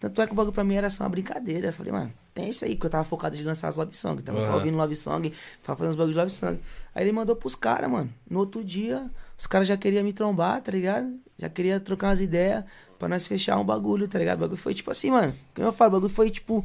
[0.00, 1.68] Tanto é que o bagulho pra mim era só uma brincadeira.
[1.68, 4.22] Eu falei, mano, tem isso aí, porque eu tava focado de lançar as love songs.
[4.24, 4.56] Tava só Aham.
[4.56, 5.32] ouvindo love song,
[5.62, 6.60] tava fazendo os bagulhos de love song.
[6.94, 8.12] Aí ele mandou pros caras, mano.
[8.28, 11.14] No outro dia, os caras já queriam me trombar, tá ligado?
[11.38, 12.64] Já queria trocar umas ideias
[12.98, 14.38] pra nós fechar um bagulho, tá ligado?
[14.38, 15.34] O bagulho foi tipo assim, mano.
[15.54, 16.64] Como eu falo, o bagulho foi tipo.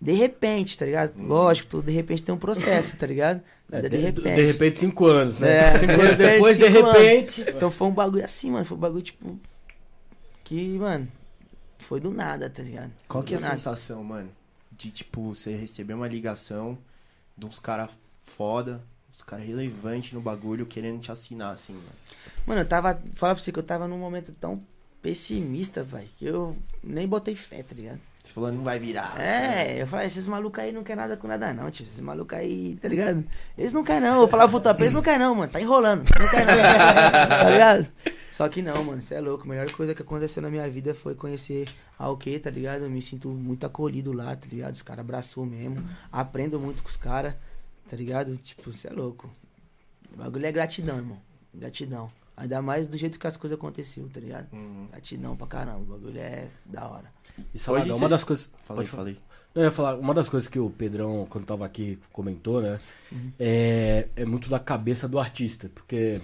[0.00, 1.12] De repente, tá ligado?
[1.16, 3.40] Lógico, tudo de repente tem um processo, tá ligado?
[3.70, 4.34] Nada de repente.
[4.34, 5.68] De repente, cinco anos, né?
[5.68, 6.92] É, cinco anos repente, depois, de cinco anos.
[7.00, 7.44] repente.
[7.48, 8.64] Então foi um bagulho assim, mano.
[8.64, 9.38] Foi um bagulho tipo.
[10.42, 11.08] Que, mano.
[11.78, 12.90] Foi do nada, tá ligado?
[13.08, 13.52] Qual Foi que é a nada.
[13.54, 14.28] sensação, mano?
[14.72, 16.76] De, tipo, você receber uma ligação
[17.36, 17.90] de uns caras
[18.36, 21.86] foda, uns caras relevantes no bagulho querendo te assinar, assim, mano.
[22.46, 23.00] Mano, eu tava.
[23.14, 24.62] Fala pra você que eu tava num momento tão
[25.02, 26.08] pessimista, velho.
[26.16, 28.00] Que eu nem botei fé, tá ligado?
[28.22, 29.20] Você falou, não vai virar.
[29.20, 31.82] É, eu falei, esses malucos aí não quer nada com nada, não, tio.
[31.82, 33.24] Esses malucos aí, tá ligado?
[33.58, 34.22] Eles não querem, não.
[34.22, 35.52] Eu falava pro top, eles não querem, não, mano.
[35.52, 36.08] Tá enrolando.
[36.08, 36.54] Não quer, não.
[37.42, 37.88] tá ligado?
[38.30, 39.44] Só que não, mano, você é louco.
[39.44, 41.64] A melhor coisa que aconteceu na minha vida foi conhecer
[41.98, 42.84] a OK, tá ligado?
[42.84, 44.72] Eu me sinto muito acolhido lá, tá ligado?
[44.72, 45.84] Os caras abraçou mesmo.
[46.10, 47.34] Aprendo muito com os caras,
[47.90, 48.36] tá ligado?
[48.36, 49.28] Tipo, você é louco.
[50.14, 51.18] O bagulho é gratidão, irmão.
[51.52, 52.10] Gratidão.
[52.36, 54.52] Ainda mais do jeito que as coisas aconteceram, tá ligado?
[54.52, 54.86] Uhum.
[54.90, 55.80] Gratidão pra caramba.
[55.80, 57.10] O bagulho é da hora.
[57.54, 58.50] E Salada, Hoje uma você- das coisas.
[58.64, 59.02] Falei, Pode falar.
[59.02, 59.18] falei.
[59.54, 62.80] Não, eu ia falar, uma das coisas que o Pedrão, quando tava aqui, comentou, né?
[63.38, 65.70] É, é muito da cabeça do artista.
[65.74, 66.20] Porque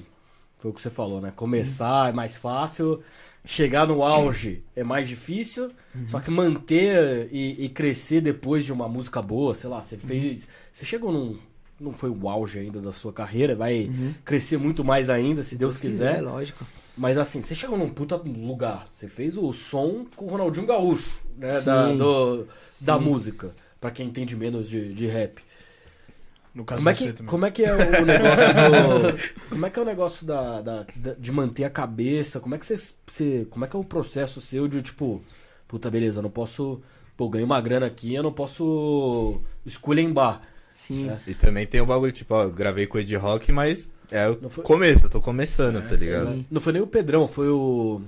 [0.59, 1.30] foi o que você falou, né?
[1.36, 3.02] Começar é mais fácil,
[3.44, 5.70] chegar no auge é mais difícil,
[6.09, 10.48] só que manter e, e crescer depois de uma música boa, sei lá, você fez.
[10.72, 11.38] Você chegou num.
[11.81, 13.89] Não foi o auge ainda da sua carreira, vai
[14.24, 16.20] crescer muito mais ainda, se Deus quiser.
[16.20, 16.64] lógico.
[16.97, 18.87] Mas assim, você chegou num puta lugar.
[18.93, 21.61] Você fez o som com o Ronaldinho Gaúcho, né?
[21.61, 21.99] Da, Sim.
[21.99, 22.47] do-
[22.81, 23.05] da Sim.
[23.05, 23.55] música.
[23.81, 25.41] Pra quem entende menos de, de rap.
[26.53, 29.79] No caso Como é, que, como é que é o negócio do, Como é que
[29.79, 32.41] é o negócio da, da- da- de manter a cabeça?
[32.41, 32.76] Como é que você,
[33.07, 35.22] você- Como é que é o processo seu de tipo.
[35.68, 36.81] Puta, beleza, eu não posso.
[37.16, 40.43] Pô, ganhei uma grana aqui, eu não posso esculhambar.
[40.87, 41.11] Sim.
[41.11, 41.18] É.
[41.26, 44.29] E também tem o bagulho, tipo, ó, eu gravei com o Ed Rock, mas é
[44.29, 46.33] o foi- começo, eu tô começando, tá ligado?
[46.33, 46.47] sim.
[46.51, 48.01] Não foi nem o Pedrão, foi o.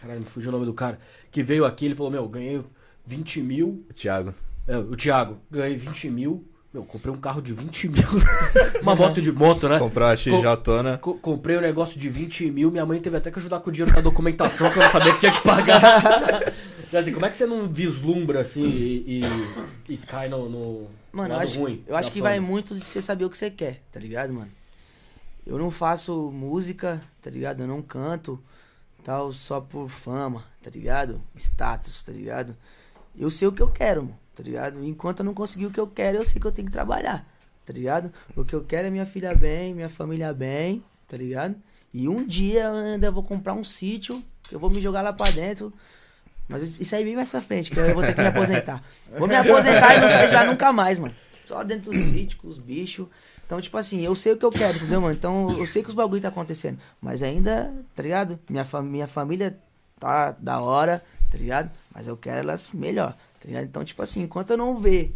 [0.00, 0.98] Caralho, me fugiu o nome do cara.
[1.30, 2.60] Que veio aqui, ele falou: Meu, ganhei
[3.04, 3.84] 20 mil.
[3.90, 4.34] O Thiago.
[4.66, 6.44] É, o Thiago, ganhei 20 mil.
[6.72, 8.02] Meu, comprei um carro de 20 mil.
[8.82, 9.78] Uma moto de moto, né?
[9.78, 10.32] Comprou a XJ,
[11.00, 13.72] Co- comprei um negócio de 20 mil, minha mãe teve até que ajudar com o
[13.72, 16.52] dinheiro da documentação, que eu não sabia que tinha que pagar.
[16.90, 19.20] Dizer, como é que você não vislumbra assim e,
[19.88, 21.84] e- e cai no, no Mano, eu acho, ruim?
[21.86, 22.30] eu acho da que fama?
[22.30, 24.50] vai muito de você saber o que você quer, tá ligado, mano?
[25.46, 27.60] Eu não faço música, tá ligado?
[27.60, 28.42] Eu não canto
[29.04, 31.22] tal só por fama, tá ligado?
[31.36, 32.56] Status, tá ligado?
[33.16, 34.84] Eu sei o que eu quero, mano, tá ligado?
[34.84, 37.24] Enquanto eu não conseguir o que eu quero, eu sei que eu tenho que trabalhar,
[37.64, 38.12] tá ligado?
[38.34, 41.54] O que eu quero é minha filha bem, minha família bem, tá ligado?
[41.92, 45.30] E um dia eu ainda vou comprar um sítio, eu vou me jogar lá pra
[45.30, 45.72] dentro.
[46.48, 48.82] Mas isso aí vem mais pra frente, que eu vou ter que me aposentar.
[49.18, 51.14] Vou me aposentar e não sair já nunca mais, mano.
[51.46, 53.06] Só dentro do sítio, com os bichos.
[53.46, 55.14] Então, tipo assim, eu sei o que eu quero, entendeu, mano?
[55.14, 56.78] Então, eu sei que os bagulho tá acontecendo.
[57.00, 58.38] Mas ainda, tá ligado?
[58.48, 59.58] Minha, fa minha família
[59.98, 61.70] tá da hora, tá ligado?
[61.94, 63.64] Mas eu quero elas melhor, tá ligado?
[63.64, 65.14] Então, tipo assim, enquanto eu não ver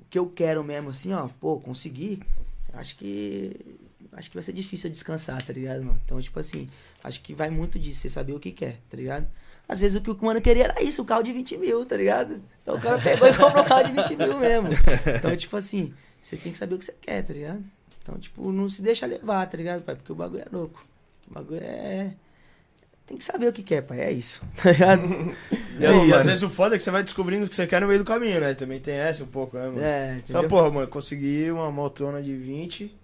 [0.00, 2.20] o que eu quero mesmo, assim, ó, pô, conseguir,
[2.72, 3.56] acho que.
[4.12, 6.00] Acho que vai ser difícil descansar, tá ligado, mano?
[6.04, 6.68] Então, tipo assim,
[7.02, 9.26] acho que vai muito disso, você saber o que quer, tá ligado?
[9.68, 11.96] Às vezes o que o mano queria era isso, o carro de 20 mil, tá
[11.96, 12.40] ligado?
[12.62, 14.68] Então o cara pegou e comprou um carro de 20 mil mesmo.
[15.16, 17.64] Então, tipo assim, você tem que saber o que você quer, tá ligado?
[18.02, 19.94] Então, tipo, não se deixa levar, tá ligado, pai?
[19.94, 20.84] Porque o bagulho é louco.
[21.28, 22.12] O bagulho é.
[23.06, 24.00] Tem que saber o que quer, pai.
[24.00, 25.34] É isso, tá ligado?
[25.78, 26.24] E, aí, Ô, às mano.
[26.24, 28.04] vezes o foda é que você vai descobrindo o que você quer no meio do
[28.04, 28.52] caminho, né?
[28.54, 29.80] Também tem essa um pouco, né, mano?
[29.80, 30.48] É, Fala, entendeu?
[30.48, 32.94] porra, mano, consegui uma motona de 20.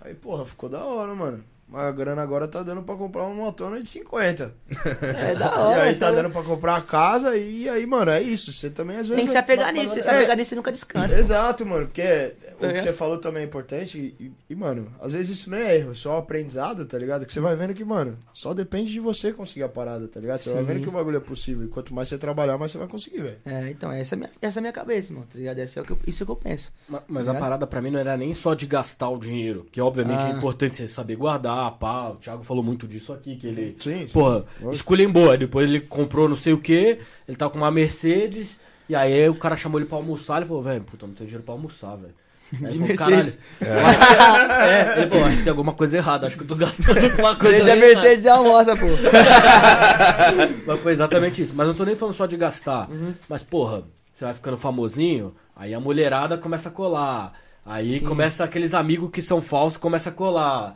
[0.00, 1.44] Aí, porra, ficou da hora, mano.
[1.68, 4.54] Mas a grana agora tá dando pra comprar uma motona de 50.
[5.02, 5.82] É da e hora.
[5.82, 8.52] aí tá dando pra comprar a casa e aí, mano, é isso.
[8.52, 9.16] Você também às vezes.
[9.16, 9.88] Tem que se apegar nisso.
[9.88, 11.18] Se você se É, apegar nisso, você nunca descansa.
[11.18, 15.38] Exato, mano, porque o que você falou também é importante e, e, mano, às vezes
[15.38, 17.26] isso não é erro, é só aprendizado, tá ligado?
[17.26, 20.40] Que você vai vendo que, mano, só depende de você conseguir a parada, tá ligado?
[20.40, 20.66] Você vai Sim.
[20.66, 23.22] vendo que o bagulho é possível e quanto mais você trabalhar, mais você vai conseguir,
[23.22, 23.36] velho.
[23.44, 25.58] É, então, essa é a minha, essa é a minha cabeça, mano, tá ligado?
[25.58, 26.72] Essa é o que eu, isso é o que eu penso.
[26.88, 29.80] Ma- Mas a parada pra mim não era nem só de gastar o dinheiro, que
[29.80, 30.28] obviamente Ah.
[30.28, 32.10] é importante você saber guardar, pá.
[32.10, 34.12] O Thiago falou muito disso aqui, que ele, Sim, sim.
[34.12, 35.30] porra, esculhambou.
[35.30, 39.28] Aí Depois ele comprou não sei o que, ele tava com uma Mercedes, e aí
[39.28, 41.96] o cara chamou ele pra almoçar, ele falou, velho, puta, não tenho dinheiro pra almoçar,
[41.96, 42.14] velho.
[42.64, 43.40] Aí ele falou, Mercedes.
[43.58, 43.80] caralho.
[43.80, 46.46] eu acho que- é, ele falou, acho que tem alguma coisa errada, acho que eu
[46.46, 48.86] tô gastando com uma coisa Veja a errada." Mercedes e almoça, pô.
[50.66, 51.54] Mas foi exatamente isso.
[51.56, 52.88] Mas não tô nem falando só de gastar.
[52.90, 53.14] Uhum.
[53.28, 53.82] Mas, porra,
[54.12, 57.32] você vai ficando famosinho, aí a mulherada começa a colar.
[57.64, 60.74] Aí começa aqueles amigos que são falsos, começa a colar.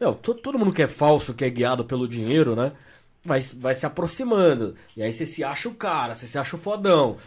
[0.00, 2.72] Meu, to- todo mundo que é falso, que é guiado pelo dinheiro, né?
[3.24, 4.74] Vai, vai se aproximando.
[4.96, 7.18] E aí você se acha o cara, você se acha o fodão.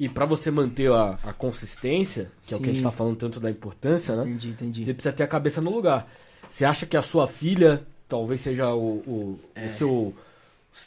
[0.00, 2.84] E pra você manter a, a consistência, que é o que a gente Sim.
[2.84, 4.22] tá falando tanto da importância, né?
[4.22, 4.84] Entendi, entendi.
[4.84, 6.08] Você precisa ter a cabeça no lugar.
[6.50, 9.66] Você acha que a sua filha talvez seja o, o, É.
[9.66, 10.14] o seu.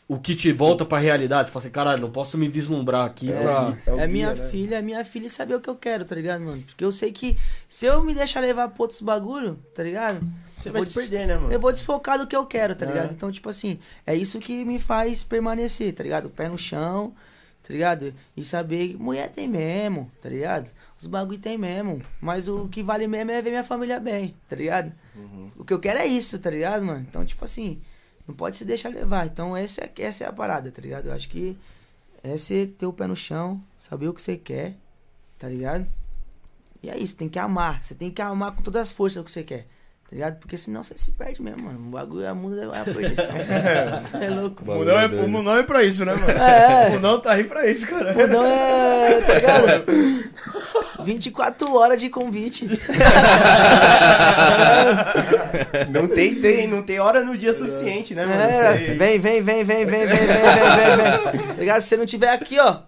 [0.08, 1.48] O que te volta pra realidade?
[1.48, 3.76] Você fala assim, caralho, não posso me vislumbrar aqui pra.
[3.86, 4.50] É o É guia, minha né?
[4.50, 6.62] filha, é minha filha saber o que eu quero, tá ligado, mano?
[6.62, 7.38] Porque eu sei que
[7.70, 10.22] se eu me deixar levar pra outros bagulho, tá ligado?
[10.60, 11.52] Você vai se des- perder, né, mano?
[11.52, 12.88] Eu vou desfocar do que eu quero, tá É.
[12.90, 13.12] ligado?
[13.14, 16.28] Então, tipo assim, é isso que me faz permanecer, tá ligado?
[16.28, 17.14] O pé no chão,
[17.62, 18.14] tá ligado?
[18.38, 20.72] E saber que mulher tem mesmo, tá ligado?
[21.02, 22.02] Os bagulho tem mesmo.
[22.22, 24.92] Mas o que vale mesmo é ver minha família bem, tá ligado?
[25.58, 27.06] O que eu quero é isso, tá ligado, mano?
[27.08, 27.82] Então, tipo assim,
[28.28, 29.26] não pode se deixar levar.
[29.26, 31.07] Então, essa é, essa é a parada, tá ligado?
[31.07, 31.57] Eu acho que
[32.23, 34.76] é você ter o pé no chão, saber o que você quer,
[35.38, 35.86] tá ligado?
[36.82, 37.84] E é isso, tem que amar.
[37.84, 39.67] Você tem que amar com todas as forças o que você quer.
[40.07, 40.39] Tá ligado?
[40.39, 41.80] Porque senão você se perde mesmo, mano.
[41.80, 43.36] O bagulho é a mundo é a perdição.
[44.21, 44.63] é louco.
[44.63, 46.32] O mundão é, o mundão é pra isso, né, mano?
[46.32, 46.89] É.
[46.89, 48.28] O mundão tá aí pra isso, cara.
[48.28, 49.21] Não é.
[49.21, 49.86] Tá ligado?
[51.06, 52.68] 24 horas de convite.
[55.89, 58.41] Não tem, tem, não tem hora no dia suficiente, né, mano?
[58.41, 61.56] É, vem, vem, vem, vem, vem, vem, vem, vem, vem, vem.
[61.58, 61.82] Ligado?
[61.82, 62.82] Se você não tiver aqui, ó.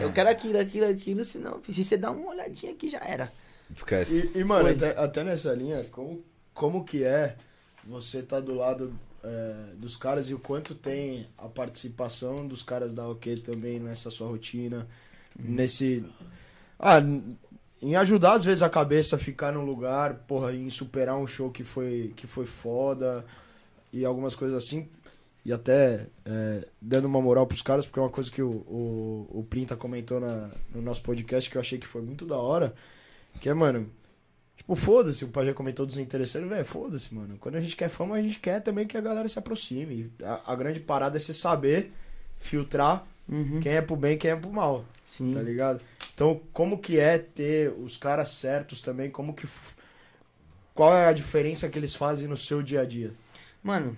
[0.00, 1.24] Eu quero aquilo, aquilo, aquilo.
[1.24, 3.32] Senão, se você dar uma olhadinha aqui, já era.
[3.74, 4.30] Esquece.
[4.34, 6.22] E, e, mano, até, até nessa linha, como,
[6.54, 7.36] como que é
[7.84, 8.92] você tá do lado
[9.22, 14.10] é, dos caras e o quanto tem a participação dos caras da OK também nessa
[14.10, 14.86] sua rotina,
[15.38, 16.04] nesse...
[16.78, 16.98] Ah,
[17.82, 21.50] em ajudar às vezes a cabeça a ficar num lugar, porra, em superar um show
[21.50, 23.24] que foi, que foi foda
[23.92, 24.88] e algumas coisas assim.
[25.44, 29.26] E até é, dando uma moral pros caras, porque é uma coisa que o, o,
[29.30, 32.74] o Printa comentou na, no nosso podcast que eu achei que foi muito da hora.
[33.40, 33.88] Que é, mano,
[34.56, 37.36] tipo, foda-se, o Pajé comentou dos interesseiros, velho, foda-se, mano.
[37.38, 40.10] Quando a gente quer fama, a gente quer também que a galera se aproxime.
[40.20, 41.92] A, a grande parada é você saber
[42.40, 43.58] filtrar Uhum.
[43.60, 45.34] quem é pro bem e quem é pro mal, Sim.
[45.34, 45.80] tá ligado?
[46.16, 49.10] Então, como que é ter os caras certos também?
[49.10, 49.44] Como que.
[49.44, 49.76] f-
[50.74, 53.12] Qual é a diferença que eles fazem no seu dia a dia?
[53.62, 53.94] Mano,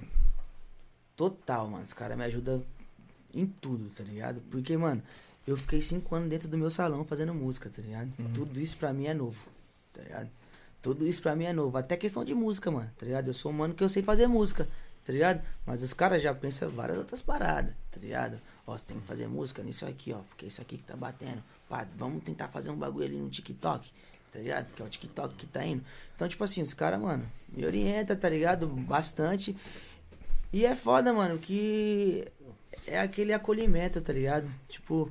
[1.16, 1.84] total, mano.
[1.84, 2.64] Os caras me ajudam
[3.32, 4.40] em tudo, tá ligado?
[4.50, 5.00] Porque, mano,
[5.46, 8.10] eu fiquei cinco anos dentro do meu salão fazendo música, tá ligado?
[8.34, 9.40] Tudo isso pra mim é novo,
[9.92, 10.28] tá ligado?
[10.82, 11.76] Tudo isso pra mim é novo.
[11.78, 13.28] Até questão de música, mano, tá ligado?
[13.28, 14.66] Eu sou um mano que eu sei fazer música,
[15.04, 15.40] tá ligado?
[15.64, 18.40] Mas os caras já pensam várias outras paradas, tá ligado?
[18.76, 21.42] Tem que fazer música nisso aqui, ó, porque isso aqui que tá batendo.
[21.68, 23.90] Pá, vamos tentar fazer um bagulho ali no TikTok,
[24.32, 24.72] tá ligado?
[24.72, 25.84] Que é o TikTok que tá indo.
[26.14, 28.66] Então, tipo assim, os caras, mano, me orienta, tá ligado?
[28.66, 29.56] Bastante.
[30.52, 32.26] E é foda, mano, que
[32.86, 34.50] é aquele acolhimento, tá ligado?
[34.68, 35.10] Tipo,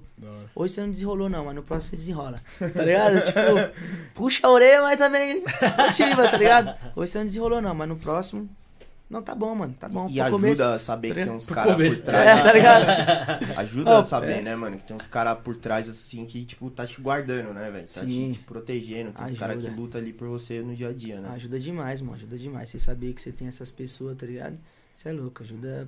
[0.56, 2.42] hoje você não desenrolou não, mas no próximo você desenrola.
[2.60, 3.22] Tá ligado?
[3.26, 5.44] tipo, puxa a orelha, mas também
[5.78, 6.76] motiva, tá ligado?
[6.96, 8.50] Hoje você não desenrolou não, mas no próximo,
[9.10, 10.08] não, tá bom, mano, tá bom.
[10.10, 12.28] E ajuda começo- a saber que tem uns caras por trás.
[12.28, 13.58] É, tá ligado?
[13.60, 14.42] Ajuda Oh, a saber, é.
[14.42, 14.78] né, mano?
[14.78, 17.88] Que tem uns caras por trás, assim, que, tipo, tá te guardando, né, velho?
[17.88, 18.34] Tá te, Sim.
[18.34, 19.12] te protegendo.
[19.14, 19.40] Tem uns Ajuda.
[19.40, 21.30] caras que lutam ali por você no dia a dia, né?
[21.36, 22.70] Ajuda demais, mano, ajuda demais.
[22.70, 24.58] Você saber que você tem essas pessoas, tá ligado?
[24.94, 25.88] Você é louco, ajuda,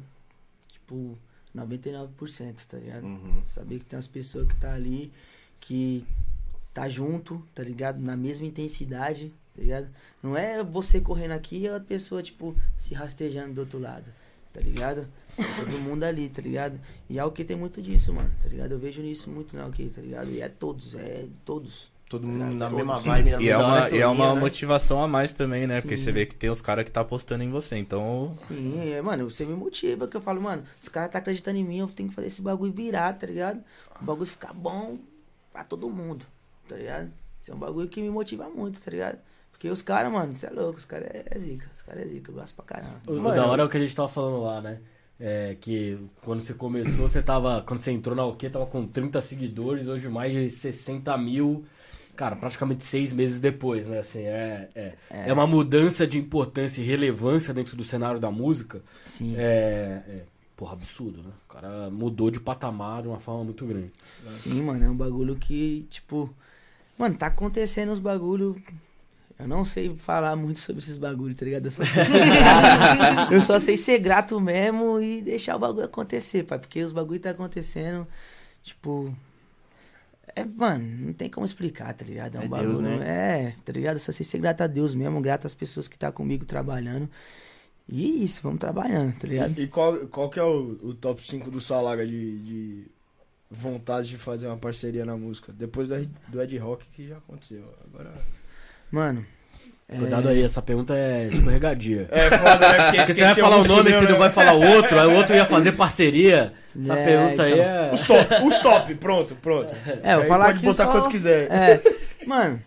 [0.72, 1.18] tipo,
[1.54, 3.04] 99%, tá ligado?
[3.06, 3.42] Uhum.
[3.48, 5.12] Saber que tem as pessoas que tá ali,
[5.60, 6.06] que
[6.74, 8.00] tá junto, tá ligado?
[8.00, 9.90] Na mesma intensidade, tá ligado?
[10.24, 14.10] Não é você correndo aqui e a pessoa, tipo, se rastejando do outro lado,
[14.54, 15.06] tá ligado?
[15.36, 16.80] Todo mundo ali, tá ligado?
[17.10, 18.72] E a que tem muito disso, mano, tá ligado?
[18.72, 20.32] Eu vejo nisso muito na que tá ligado?
[20.32, 21.92] E é todos, é todos.
[22.10, 22.56] Todo mundo Todos.
[22.58, 24.42] na mesma vibe, na E é mesma uma, e é uma né?
[24.42, 25.80] motivação a mais também, né?
[25.80, 26.06] Porque Sim.
[26.06, 27.78] você vê que tem os caras que tá apostando em você.
[27.78, 31.60] Então, Sim, é, mano, você me motiva, que eu falo, mano, os caras tá acreditando
[31.60, 33.64] em mim, eu tenho que fazer esse bagulho virar, tá ligado?
[34.02, 34.98] O bagulho ficar bom
[35.54, 36.26] pra todo mundo,
[36.68, 37.12] tá ligado?
[37.44, 39.20] Isso é um bagulho que me motiva muito, tá ligado?
[39.60, 42.08] Porque os caras, mano, você é louco, os caras é, é zica, os caras é
[42.08, 43.02] zica, eu gosto pra caramba.
[43.06, 43.36] O, Mano.
[43.36, 44.80] da hora é o que a gente tava falando lá, né?
[45.20, 47.62] É que quando você começou, você tava.
[47.68, 51.66] Quando você entrou na OK, tava com 30 seguidores, hoje mais de 60 mil.
[52.16, 54.00] Cara, praticamente seis meses depois, né?
[54.00, 55.34] Assim, é, é, é.
[55.34, 58.82] uma mudança de importância e relevância dentro do cenário da música.
[59.06, 59.36] Sim.
[59.38, 60.02] É.
[60.08, 60.24] é
[60.56, 61.32] porra, absurdo, né?
[61.50, 63.92] O cara mudou de patamar de uma forma muito grande.
[64.30, 66.34] Sim, mano, é um bagulho que, tipo.
[66.98, 68.56] Mano, tá acontecendo os bagulho.
[69.40, 71.66] Eu não sei falar muito sobre esses bagulhos, tá ligado?
[71.66, 75.86] Eu só, sei ser grato, eu só sei ser grato mesmo e deixar o bagulho
[75.86, 76.60] acontecer, pai.
[76.60, 78.06] Porque os bagulho tá acontecendo,
[78.62, 79.16] tipo.
[80.36, 82.36] É, mano, não tem como explicar, tá ligado?
[82.36, 82.70] É um É bagulho.
[82.70, 82.98] Deus, né?
[83.08, 83.96] É, tá ligado?
[83.96, 87.10] Eu só sei ser grato a Deus mesmo, grato às pessoas que tá comigo trabalhando.
[87.88, 89.58] E isso, vamos trabalhando, tá ligado?
[89.58, 92.86] E qual, qual que é o, o top 5 do Salaga de, de
[93.50, 95.52] vontade de fazer uma parceria na música?
[95.52, 97.64] Depois do, do Ed Rock que já aconteceu.
[97.86, 98.14] Agora.
[98.92, 99.26] Mano.
[99.88, 102.08] é- Cuidado aí, essa pergunta é escorregadia.
[102.12, 102.84] É foda, né?
[102.86, 105.08] Porque, Porque você vai falar o nome e você não vai falar o outro, aí
[105.08, 106.54] o outro ia fazer parceria.
[106.80, 107.64] Essa É, pergunta aí então.
[107.66, 107.92] é.
[107.94, 109.74] Os top, os top, pronto, pronto.
[110.04, 111.52] É, eu Aí falar pode botar só- quantos quiser.
[111.52, 111.82] É,
[112.28, 112.62] mano.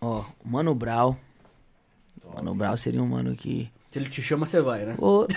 [0.00, 1.16] Ó, o Mano Brau.
[2.34, 3.70] Mano Brau seria um mano que.
[3.90, 4.94] Se ele te chama, você vai, né?
[4.98, 5.26] Ô.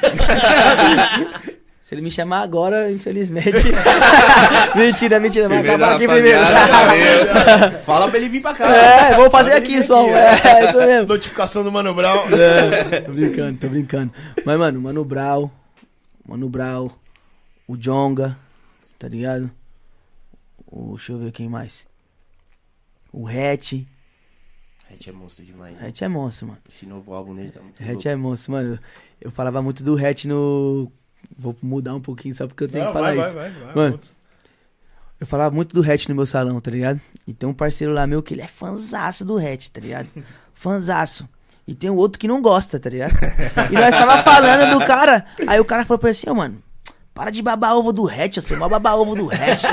[1.86, 3.52] Se ele me chamar agora, infelizmente.
[4.76, 6.40] mentira, mentira, vai acabar aqui primeiro.
[7.86, 8.76] Fala pra ele vir pra cá.
[8.76, 10.02] É, vou fazer aqui só.
[10.04, 11.08] aqui, É, é isso mesmo.
[11.08, 12.24] Notificação do Mano Brown.
[12.32, 14.12] É, tô brincando, tô brincando.
[14.44, 15.52] Mas, mano, Mano Brau,
[16.28, 16.92] Mano Brau,
[17.68, 18.36] o Jonga,
[18.98, 19.52] tá ligado?
[20.66, 21.86] O, deixa eu ver quem mais.
[23.14, 23.74] O Hatch.
[24.92, 25.80] Hatch é monstro demais.
[25.80, 26.60] Hatch é monstro, mano.
[26.68, 28.08] Esse novo álbum dele tá muito Hatch louco.
[28.08, 28.74] é monstro, mano.
[28.74, 28.80] Eu,
[29.22, 30.92] eu falava muito do Hatch no.
[31.38, 33.34] Vou mudar um pouquinho só porque eu tenho que falar isso.
[33.34, 33.76] vai, vai.
[33.76, 34.00] Mano.
[35.20, 37.00] Eu falava muito do Hatch no meu salão, tá ligado?
[37.26, 40.08] E tem um parceiro lá meu que ele é fanzaço do Hatch, tá ligado?
[40.54, 41.28] Fanzaço.
[41.68, 43.14] E tem o outro que não gosta, tá ligado?
[43.72, 46.62] E nós tava falando do cara, aí o cara falou pra ele assim, ô mano,
[47.14, 49.64] para de babar ovo do Hatch, eu sou mó babar ovo do Hatch.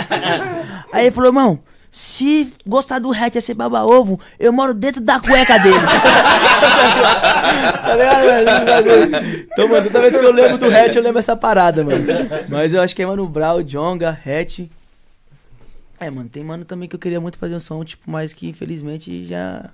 [0.93, 1.61] aí ele falou, irmão,
[1.95, 5.77] se gostar do Hatch é ser baba ovo, eu moro dentro da cueca dele.
[7.85, 9.47] tá ligado, velho?
[9.53, 12.03] Então, mano, toda vez que eu lembro do Hatch, eu lembro essa parada, mano.
[12.49, 14.61] Mas eu acho que é Mano Brown, Jonga, Hatch.
[16.01, 18.49] É, mano, tem mano também que eu queria muito fazer um som, tipo, mas que
[18.49, 19.69] infelizmente já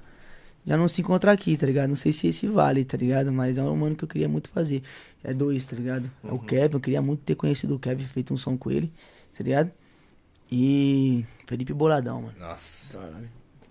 [0.67, 1.89] já não se encontra aqui, tá ligado?
[1.89, 3.31] Não sei se esse vale, tá ligado?
[3.31, 4.83] Mas é um mano que eu queria muito fazer.
[5.23, 6.11] É dois, tá ligado?
[6.25, 8.93] É o Kevin, eu queria muito ter conhecido o Kevin, feito um som com ele,
[9.37, 9.71] tá ligado?
[10.51, 12.35] E Felipe Boladão, mano.
[12.39, 13.01] Nossa.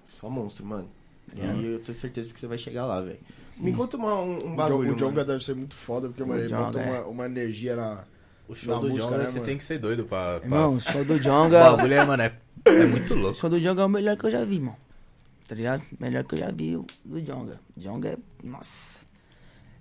[0.08, 0.90] Só monstro, mano.
[1.38, 1.46] É.
[1.56, 3.20] E eu tenho certeza que você vai chegar lá, velho.
[3.58, 5.28] Me conta uma, um, um O, bagulho, o Jonga mano.
[5.28, 6.90] deve ser muito foda, porque O mano, ele botou é.
[6.90, 8.04] uma, uma energia na.
[8.50, 9.46] O show Na do música, Jonga, né, você mano?
[9.46, 10.40] tem que ser doido pra.
[10.40, 10.46] pra...
[10.46, 11.60] Irmão, o som do O Jonga.
[11.72, 12.34] bagulho é, mano, é,
[12.66, 13.38] é muito O louco.
[13.38, 14.76] som do Jonga é o melhor que eu já vi, irmão.
[15.48, 15.84] Tá ligado?
[16.00, 17.60] Melhor que eu já vi o do Jonga.
[17.76, 18.18] Jonga é.
[18.44, 19.06] Nossa.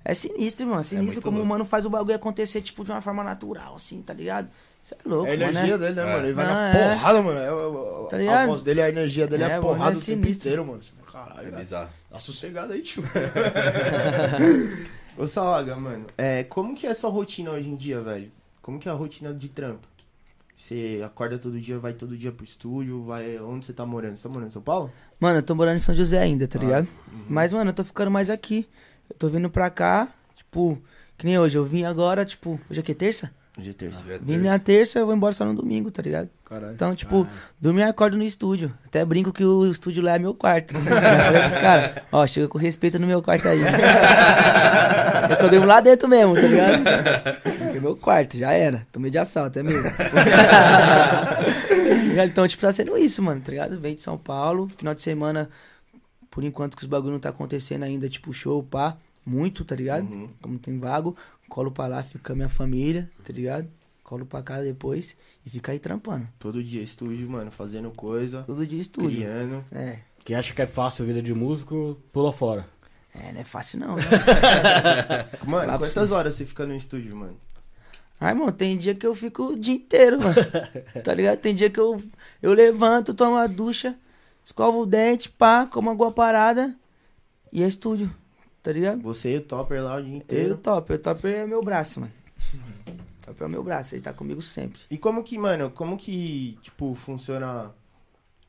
[0.04, 0.80] É sinistro, irmão.
[0.80, 1.48] É sinistro muito como o louco.
[1.48, 4.48] mano faz o bagulho acontecer, tipo, de uma forma natural, assim, tá ligado?
[4.86, 5.50] Você é louco, É a mano.
[5.50, 5.84] energia né?
[5.86, 6.12] dele, né, É.
[6.14, 6.26] mano?
[6.28, 6.94] Ele vai Ah, na é.
[6.94, 7.38] porrada, mano.
[7.40, 8.46] É, o- o- Tá a ligado?
[8.46, 10.80] voz dele, a energia dele é, É, a mano, porrada é o tempo inteiro, mano.
[11.12, 11.90] Caralho, É bizarro.
[12.08, 13.02] Tá sossegado aí, tio.
[15.18, 18.30] Ô Salaga, mano, é, como que é a sua rotina hoje em dia, velho?
[18.62, 19.86] Como que é a rotina de trampo?
[20.54, 23.38] Você acorda todo dia, vai todo dia pro estúdio, vai...
[23.40, 24.16] Onde você tá morando?
[24.16, 24.90] Você tá morando em São Paulo?
[25.18, 26.88] Mano, eu tô morando em São José ainda, tá Ah, ligado?
[27.12, 27.24] uhum.
[27.28, 28.66] Mas, mano, eu tô ficando mais aqui.
[29.10, 30.78] Eu tô vindo pra cá, tipo,
[31.18, 31.58] que nem hoje.
[31.58, 32.94] Eu vim agora, tipo, hoje é que?
[32.94, 33.30] Terça?
[33.58, 34.04] É terça.
[34.10, 36.28] É Vim na terça, eu vou embora só no domingo, tá ligado?
[36.44, 36.74] Caralho.
[36.74, 37.26] Então, tipo,
[37.58, 38.70] dormir e acordo no estúdio.
[38.84, 40.74] Até brinco que o estúdio lá é meu quarto.
[40.76, 43.60] Falei pros caras, ó, chega com respeito no meu quarto aí.
[45.40, 46.82] eu durmo lá dentro mesmo, tá ligado?
[47.42, 48.86] Porque é meu quarto, já era.
[48.92, 49.90] Tomei de assalto, é mesmo.
[52.28, 53.80] então, tipo, tá sendo isso, mano, tá ligado?
[53.80, 55.48] Vem de São Paulo, final de semana,
[56.30, 60.04] por enquanto que os bagulho não tá acontecendo ainda, tipo, show, pá, muito, tá ligado?
[60.08, 60.28] Uhum.
[60.40, 61.16] Como tem vago,
[61.48, 63.68] colo pra lá, fica a minha família, tá ligado?
[64.04, 66.28] Colo pra casa depois e fica aí trampando.
[66.38, 69.18] Todo dia estúdio, mano, fazendo coisa, Todo dia estúdio.
[69.22, 69.64] criando.
[69.72, 69.98] É.
[70.24, 72.66] Quem acha que é fácil a vida de músico, pula fora.
[73.12, 74.02] É, não é fácil não, né?
[75.46, 77.36] Mano, Lá quantas horas você fica no estúdio, mano?
[78.20, 80.34] Ai, irmão, tem dia que eu fico o dia inteiro, mano.
[81.02, 81.38] Tá ligado?
[81.38, 82.02] Tem dia que eu,
[82.42, 83.96] eu levanto, tomo uma ducha,
[84.44, 86.74] escovo o dente, pá, como alguma parada
[87.52, 88.10] e é estúdio.
[88.66, 89.00] Tá ligado?
[89.00, 90.56] Você e o Topper lá o dia Eu e o inteiro.
[90.56, 90.96] Topper.
[90.96, 92.12] O Topper é meu braço, mano.
[92.52, 94.80] O Topper é meu braço, ele tá comigo sempre.
[94.90, 97.72] E como que, mano, como que, tipo, funciona,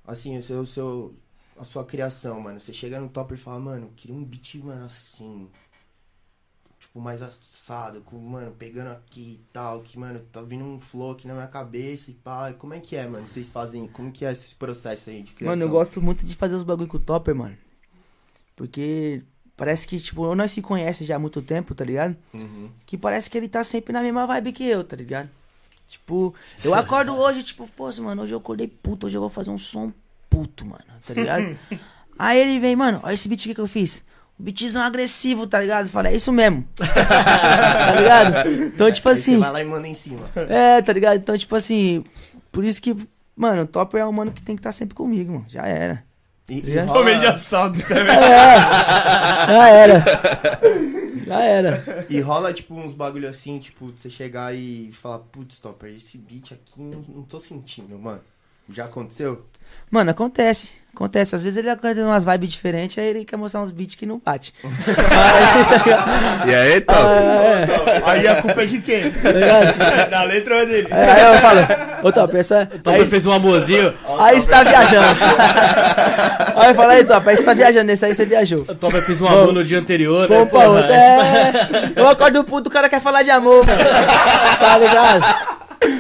[0.08, 1.16] assim, o seu, o seu,
[1.56, 2.60] a sua criação, mano?
[2.60, 5.48] Você chega no Topper e fala, mano, eu queria um beat, mano, assim,
[6.80, 11.12] tipo, mais assado, com, mano, pegando aqui e tal, que, mano, tá vindo um flow
[11.12, 12.52] aqui na minha cabeça e pá.
[12.54, 13.28] Como é que é, mano?
[13.28, 15.56] Vocês fazem, como que é esse processo aí de criação?
[15.56, 17.56] Mano, eu gosto muito de fazer os bagulho com o Topper, mano.
[18.56, 19.22] Porque
[19.58, 22.16] parece que, tipo, nós se conhece já há muito tempo, tá ligado?
[22.34, 22.70] Uhum.
[22.86, 25.30] que parece que ele tá sempre na mesma vibe que eu, tá ligado?
[25.90, 26.34] Tipo,
[26.64, 29.58] eu acordo hoje, tipo, pô, mano, hoje eu acordei puto, hoje eu vou fazer um
[29.58, 29.92] som
[30.30, 31.58] puto, mano, tá ligado?
[32.20, 34.04] Aí ele vem, mano, olha esse beat aqui que eu fiz.
[34.40, 35.90] Um beatzão agressivo, tá ligado?
[35.90, 36.68] Fala, é isso mesmo.
[36.76, 38.50] tá ligado?
[38.50, 40.30] Então, tipo Aí você assim, vai lá e manda em cima.
[40.36, 41.18] é, tá ligado?
[41.18, 42.04] Então, tipo assim,
[42.52, 42.96] por isso que,
[43.36, 45.46] mano, o Topper é um mano que tem que estar sempre comigo, mano.
[45.48, 46.07] Já era.
[46.50, 48.16] E, e rola- Tomei de assalto também.
[48.16, 48.58] É,
[49.48, 50.04] já era.
[51.26, 52.06] Já era.
[52.10, 56.54] E rola, tipo, uns bagulho assim, tipo, você chegar e falar, putz, Topper, esse beat
[56.54, 58.22] aqui não, não tô sentindo, mano.
[58.70, 59.44] Já aconteceu?
[59.90, 60.72] Mano, acontece.
[60.94, 61.36] Acontece.
[61.36, 64.20] Às vezes ele acorda umas vibes diferentes, aí ele quer mostrar uns beats que não
[64.24, 64.54] bate.
[66.46, 66.98] E aí, Top?
[68.06, 69.12] Aí a culpa é de quem?
[69.12, 70.88] Tá da letra ou é dele?
[70.92, 71.60] Aí, aí eu falo,
[72.04, 72.66] ô Top, essa.
[72.66, 73.94] Topper Aí, fez um amorzinho.
[74.20, 75.06] aí você tá viajando.
[76.56, 78.62] aí eu falo, aí Top, aí você tá viajando, nesse aí você viajou.
[78.62, 80.22] O Topper fez um amor no dia anterior.
[80.30, 80.36] né?
[80.36, 80.94] Vamos pra outra.
[80.96, 81.52] É.
[81.96, 83.80] Eu acordo puto, o cara quer falar de amor, mano.
[84.60, 85.58] Tá ligado?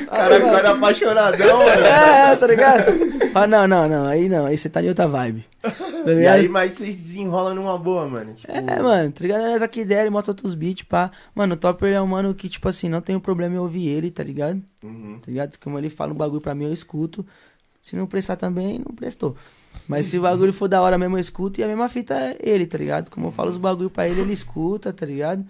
[0.07, 1.86] Cara, acorda apaixonadão, mano.
[1.86, 3.32] É, tá ligado?
[3.32, 5.45] Fala, não, não, não, aí não, aí você tá em outra vibe.
[5.61, 8.34] Tá E aí, mas vocês desenrolam numa boa, mano.
[8.34, 9.41] Tipo, É, mano, tá ligado?
[9.45, 11.11] Era que ideia, ele mostra outros beats, pá.
[11.36, 14.09] Mano, o Topper é um mano que, tipo assim, não tem problema em ouvir ele,
[14.09, 14.61] tá ligado?
[14.84, 15.19] Uhum.
[15.19, 15.57] Tá ligado?
[15.59, 17.25] Como ele fala um bagulho pra mim, eu escuto.
[17.82, 19.36] Se não prestar também, não prestou.
[19.88, 21.59] Mas se o bagulho for da hora mesmo, eu escuto.
[21.59, 23.09] E a mesma fita é ele, tá ligado?
[23.09, 25.45] Como eu falo os bagulho pra ele, ele escuta, tá ligado?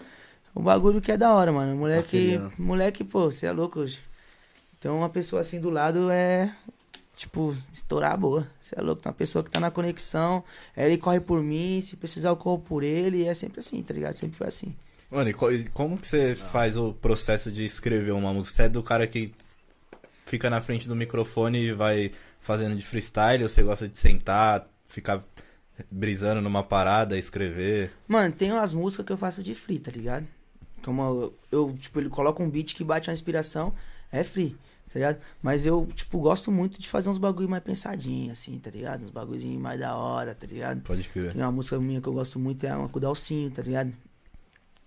[0.56, 1.76] Um bagulho que é da hora, mano.
[1.76, 2.52] Moleque, Parceria.
[2.58, 4.00] moleque, pô, você é louco hoje.
[4.80, 6.56] Então uma pessoa assim do lado é,
[7.16, 8.48] tipo, estourar a boa.
[8.62, 10.44] Você é louco, tem uma pessoa que tá na conexão,
[10.76, 13.82] aí ele corre por mim, se precisar eu corro por ele, e é sempre assim,
[13.82, 14.14] tá ligado?
[14.14, 14.76] Sempre foi assim.
[15.10, 18.56] Mano, e co- e como que você faz o processo de escrever uma música?
[18.56, 19.34] Você é do cara que
[20.26, 22.12] fica na frente do microfone e vai
[22.42, 25.24] fazendo de freestyle, ou você gosta de sentar, ficar
[25.90, 27.92] brisando numa parada, escrever?
[28.08, 30.28] Mano, tem umas músicas que eu faço de free, tá ligado?
[30.84, 33.74] Como eu, eu, tipo, ele coloca um beat que bate uma inspiração,
[34.12, 34.56] é free,
[34.92, 35.20] tá ligado?
[35.42, 39.06] Mas eu, tipo, gosto muito de fazer uns bagulho mais pensadinho, assim, tá ligado?
[39.06, 40.82] Uns bagulhinhos mais da hora, tá ligado?
[40.82, 41.34] Pode crer.
[41.34, 43.94] Tem uma música minha que eu gosto muito, é uma com o Dalcinho, tá ligado?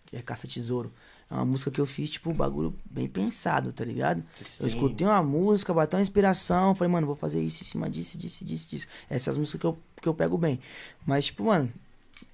[0.07, 0.93] Que é Caça Tesouro.
[1.31, 4.21] É uma música que eu fiz, tipo, um bagulho bem pensado, tá ligado?
[4.41, 4.67] Eu Sim.
[4.67, 8.45] escutei uma música, bateu uma inspiração, falei, mano, vou fazer isso em cima disso, disso,
[8.45, 8.87] disso, disso.
[9.09, 10.59] Essas músicas que eu, que eu pego bem.
[11.07, 11.73] Mas, tipo, mano,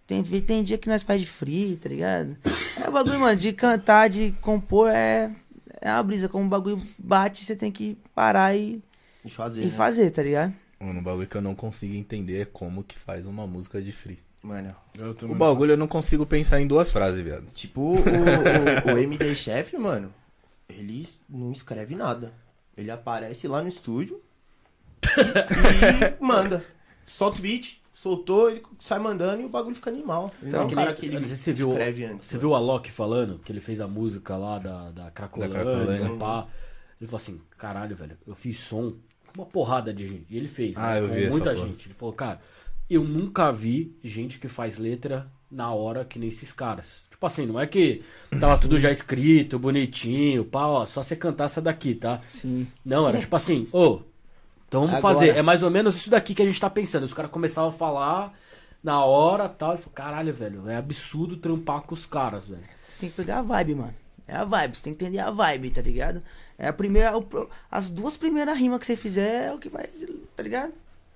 [0.06, 2.38] tem, tem dia que nós faz de free, tá ligado?
[2.82, 5.30] É o bagulho, mano, de cantar, de compor, é,
[5.80, 6.28] é uma brisa.
[6.28, 8.82] Como o bagulho bate, você tem que parar e,
[9.24, 9.70] E fazer, e né?
[9.70, 10.54] fazer, tá ligado?
[10.80, 13.92] Mano, um bagulho que eu não consigo entender é como que faz uma música de
[13.92, 14.18] free.
[14.42, 14.74] Mano,
[15.28, 17.46] O bagulho eu não consigo pensar em duas frases, viado.
[17.52, 20.12] tipo, o, o, o MD Chef, mano,
[20.68, 22.32] ele não escreve nada.
[22.76, 24.20] Ele aparece lá no estúdio
[25.02, 26.64] e manda.
[27.06, 30.30] Solta o beat, soltou, ele sai mandando e o bagulho fica animal.
[30.42, 32.26] Então, não é cara que ele não sei se você viu- escreve antes.
[32.26, 35.64] Você viu o Alok falando que ele fez a música lá da, da Cracolândia, Da
[35.64, 36.16] Cracolândia.
[36.18, 36.46] pá.
[37.00, 38.92] Ele falou assim, caralho, velho, eu fiz som
[39.26, 40.26] com uma porrada de gente.
[40.30, 41.66] E ele fez, Ah, né, eu com vi essa muita porra.
[41.66, 41.86] gente.
[41.88, 42.40] Ele falou, cara,
[42.88, 47.00] eu nunca vi gente que faz letra na hora que nem esses caras.
[47.10, 48.02] Tipo assim, não é que
[48.38, 52.20] tava tudo já escrito, bonitinho, pá, ó, só você cantar essa daqui, tá?
[52.26, 52.66] Sim.
[52.84, 54.00] Não, era tipo assim, ô,
[54.68, 55.36] então vamos Agora- fazer.
[55.36, 57.04] É mais ou menos isso daqui que a gente tá pensando.
[57.04, 58.32] Os caras começavam a falar
[58.82, 59.70] na hora tal.
[59.72, 62.64] Ele falou, caralho, velho, é absurdo trampar com os caras, velho.
[62.88, 63.94] Você tem que pegar a vibe, mano.
[64.28, 66.20] É a vibe, você tem que entender a vibe, tá ligado?
[66.58, 67.12] É a primeira.
[67.70, 69.86] as duas primeiras rimas que você fizer é o que vai.
[70.34, 70.72] Tá ligado?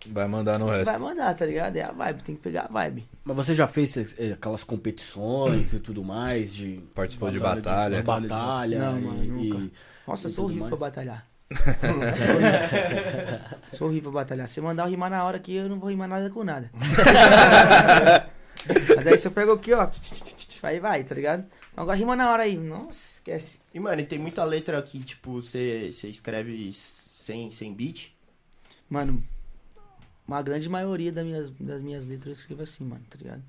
[0.06, 0.86] Vai mandar no resto.
[0.86, 1.76] Vai mandar, tá ligado?
[1.76, 3.06] É a vibe, tem que pegar a vibe.
[3.24, 7.96] Mas você já fez eh, aquelas competições e tudo mais de Participou de batalha.
[7.96, 9.58] de batalha Não, e, mano, nunca.
[9.58, 9.72] e-
[10.06, 10.78] Nossa, eu E sou tudo horrível mais.
[10.78, 11.26] pra batalhar.
[13.72, 14.48] sou horrível pra batalhar.
[14.48, 16.70] Se mandar eu rimar na hora aqui, eu não vou rimar nada com nada.
[18.96, 19.88] Mas aí se eu pego aqui, ó,
[20.62, 21.46] aí vai, tá ligado?
[21.76, 22.56] Agora rima na hora aí.
[22.56, 23.60] Nossa, esquece.
[23.72, 28.12] E, mano, e tem muita letra que, tipo, você escreve sem, sem beat.
[28.88, 29.22] Mano,
[30.26, 33.42] uma grande maioria das minhas, das minhas letras eu escrevo assim, mano, tá ligado?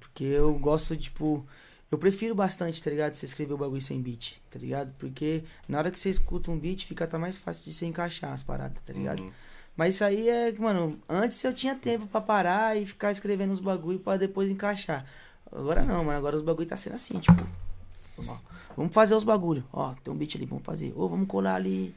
[0.00, 1.46] Porque eu gosto, tipo.
[1.90, 3.14] Eu prefiro bastante, tá ligado?
[3.14, 4.92] Você escrever o bagulho sem beat, tá ligado?
[4.98, 8.32] Porque na hora que você escuta um beat, fica até mais fácil de você encaixar
[8.32, 9.20] as paradas, tá ligado?
[9.20, 9.30] Uhum.
[9.76, 13.60] Mas isso aí é, mano, antes eu tinha tempo pra parar e ficar escrevendo os
[13.60, 15.06] bagulho pra depois encaixar.
[15.52, 17.46] Agora não, mano, agora os bagulho tá sendo assim, tipo.
[18.26, 18.38] ó,
[18.76, 19.64] vamos fazer os bagulho.
[19.72, 20.92] Ó, tem um beat ali, vamos fazer.
[20.96, 21.94] Ou vamos colar ali.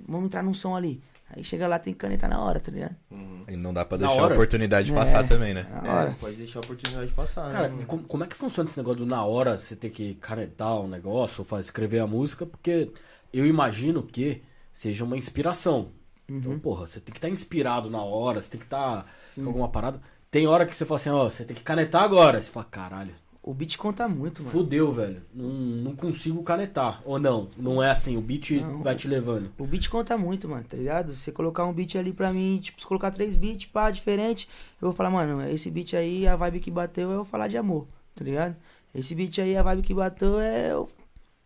[0.00, 1.02] Vamos entrar num som ali.
[1.36, 2.94] Aí chega lá, tem que canetar na hora, tá ligado?
[3.10, 3.44] Uhum.
[3.48, 4.94] E não dá pra deixar a oportunidade de É.
[4.94, 5.66] passar também, né?
[5.70, 6.06] Na É, hora.
[6.10, 7.50] não pode deixar a oportunidade de passar.
[7.50, 10.14] Cara, né, como, como é que funciona esse negócio do na hora você ter que
[10.14, 12.46] canetar um negócio ou fazer, escrever a música?
[12.46, 12.90] Porque
[13.32, 15.88] eu imagino que seja uma inspiração.
[16.28, 19.04] Então, porra, você tem que estar inspirado na hora, você tem que estar
[19.34, 20.00] com alguma parada.
[20.30, 22.40] Tem hora que você fala assim, ó, você tem que canetar agora.
[22.40, 23.14] Você fala, caralho,
[23.46, 24.50] O beat conta muito, mano.
[24.50, 25.20] fudeu, velho.
[25.34, 27.02] Não, não consigo canetar.
[27.04, 28.82] Ou não, não é assim, o beat Não.
[28.82, 29.52] vai te levando.
[29.58, 31.12] O beat conta muito, mano, tá ligado?
[31.12, 34.48] Você colocar um beat ali pra mim, tipo, se colocar três beats, pá, diferente,
[34.80, 37.58] eu vou falar, mano, esse beat aí, a vibe que bateu é eu falar de
[37.58, 38.56] amor, tá ligado?
[38.94, 40.88] Esse beat aí, a vibe que bateu é eu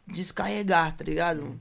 [0.07, 1.59] descarregar, tá ligado?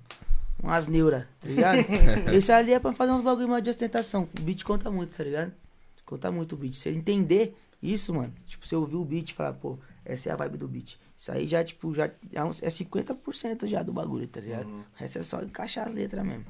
[0.62, 1.80] Umas neuras, tá ligado?
[2.32, 4.28] Esse ali é pra fazer uns bagulho mais de ostentação.
[4.38, 5.52] O beat conta muito, tá ligado?
[6.06, 6.76] Conta muito o beat.
[6.76, 9.78] Você entender isso, mano, tipo, você ouvir o beat e falar, pô,
[10.08, 10.98] essa é a vibe do beat.
[11.18, 14.68] Isso aí já, tipo, já é, uns, é 50% já do bagulho, tá ligado?
[14.68, 16.46] O resto é só encaixar as letras mesmo.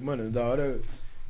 [0.00, 0.80] Mano, da hora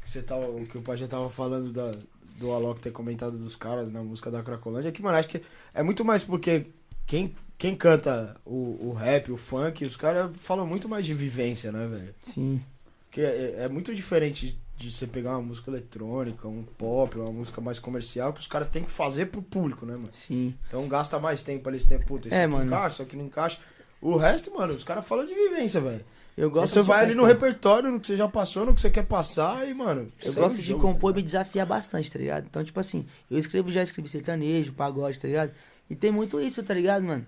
[0.00, 0.48] que você tava.
[0.48, 1.92] O que o pai já tava falando da,
[2.38, 5.42] do Alok ter comentado dos caras na música da Cracolândia, que, mano, acho que
[5.74, 6.66] é muito mais porque
[7.04, 11.72] quem, quem canta o, o rap, o funk, os caras falam muito mais de vivência,
[11.72, 12.14] né, velho?
[12.22, 12.62] Sim.
[13.06, 17.60] Porque é, é muito diferente de você pegar uma música eletrônica, um pop, uma música
[17.60, 20.08] mais comercial, que os caras têm que fazer pro público, né, mano?
[20.12, 20.54] Sim.
[20.68, 22.66] Então gasta mais tempo ali, esse tempo, puta, isso É, aqui mano.
[22.66, 23.58] encaixa, isso aqui não encaixa.
[24.00, 26.04] O resto, mano, os caras falam de vivência, velho.
[26.36, 28.88] Eu gosto Você vai ali no repertório, no que você já passou, no que você
[28.88, 30.06] quer passar e, mano.
[30.24, 32.46] Eu gosto de jogo, compor e tá me desafiar bastante, tá ligado?
[32.48, 35.50] Então, tipo assim, eu escrevo, já escrevi sertanejo, pagode, tá ligado?
[35.90, 37.26] E tem muito isso, tá ligado, mano?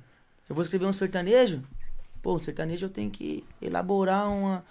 [0.48, 1.61] Eu vou escrever um sertanejo,
[2.22, 4.64] pô, sertanejo eu tenho que elaborar uma,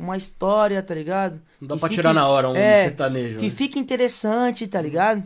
[0.00, 1.40] uma história, tá ligado?
[1.60, 3.38] Não dá Que pra fique- tirar na hora um é, sertanejo.
[3.38, 3.50] Que né?
[3.50, 5.22] fique interessante, tá ligado?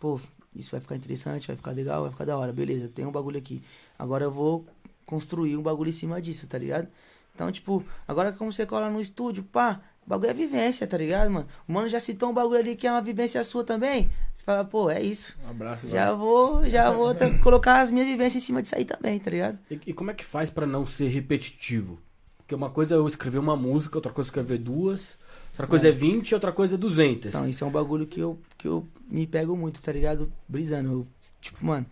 [0.00, 0.18] Pô,
[0.56, 3.38] isso vai ficar interessante, vai ficar legal, vai ficar da hora, beleza, tem um bagulho
[3.38, 3.62] aqui.
[3.98, 4.66] Agora eu vou
[5.06, 6.88] construir um bagulho em cima disso, tá ligado?
[7.34, 11.30] Então, tipo, agora como você cola no estúdio, pá, o bagulho é vivência, tá ligado,
[11.30, 11.48] mano?
[11.66, 14.08] O mano já citou um bagulho ali que é uma vivência sua também.
[14.34, 15.34] Você fala, pô, é isso.
[15.44, 16.16] Um abraço, Já velho.
[16.18, 17.12] vou, já vou
[17.42, 19.58] colocar as minhas vivências em cima disso aí também, tá ligado?
[19.70, 21.98] E, e como é que faz pra não ser repetitivo?
[22.44, 25.16] Porque uma coisa é eu escrever uma música, outra coisa é escrever duas,
[25.52, 27.28] outra coisa é 20 e outra coisa é 200.
[27.28, 30.30] Então, isso é um bagulho que eu, que eu me pego muito, tá ligado?
[30.46, 30.92] Brisando.
[30.92, 31.06] Eu,
[31.40, 31.86] tipo, mano,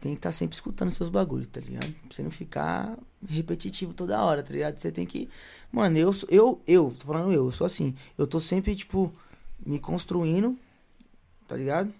[0.00, 1.92] tem que estar sempre escutando seus bagulhos, tá ligado?
[1.92, 2.96] Pra você não ficar
[3.28, 4.78] repetitivo toda hora, tá ligado?
[4.78, 5.28] Você tem que.
[5.72, 7.92] Mano, eu, eu, eu, tô falando eu, eu sou assim.
[8.16, 9.12] Eu tô sempre, tipo,
[9.66, 10.56] me construindo,
[11.48, 11.92] tá ligado?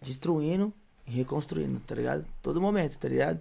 [0.00, 0.72] Destruindo
[1.06, 2.24] e reconstruindo, tá ligado?
[2.40, 3.40] Todo momento, tá ligado?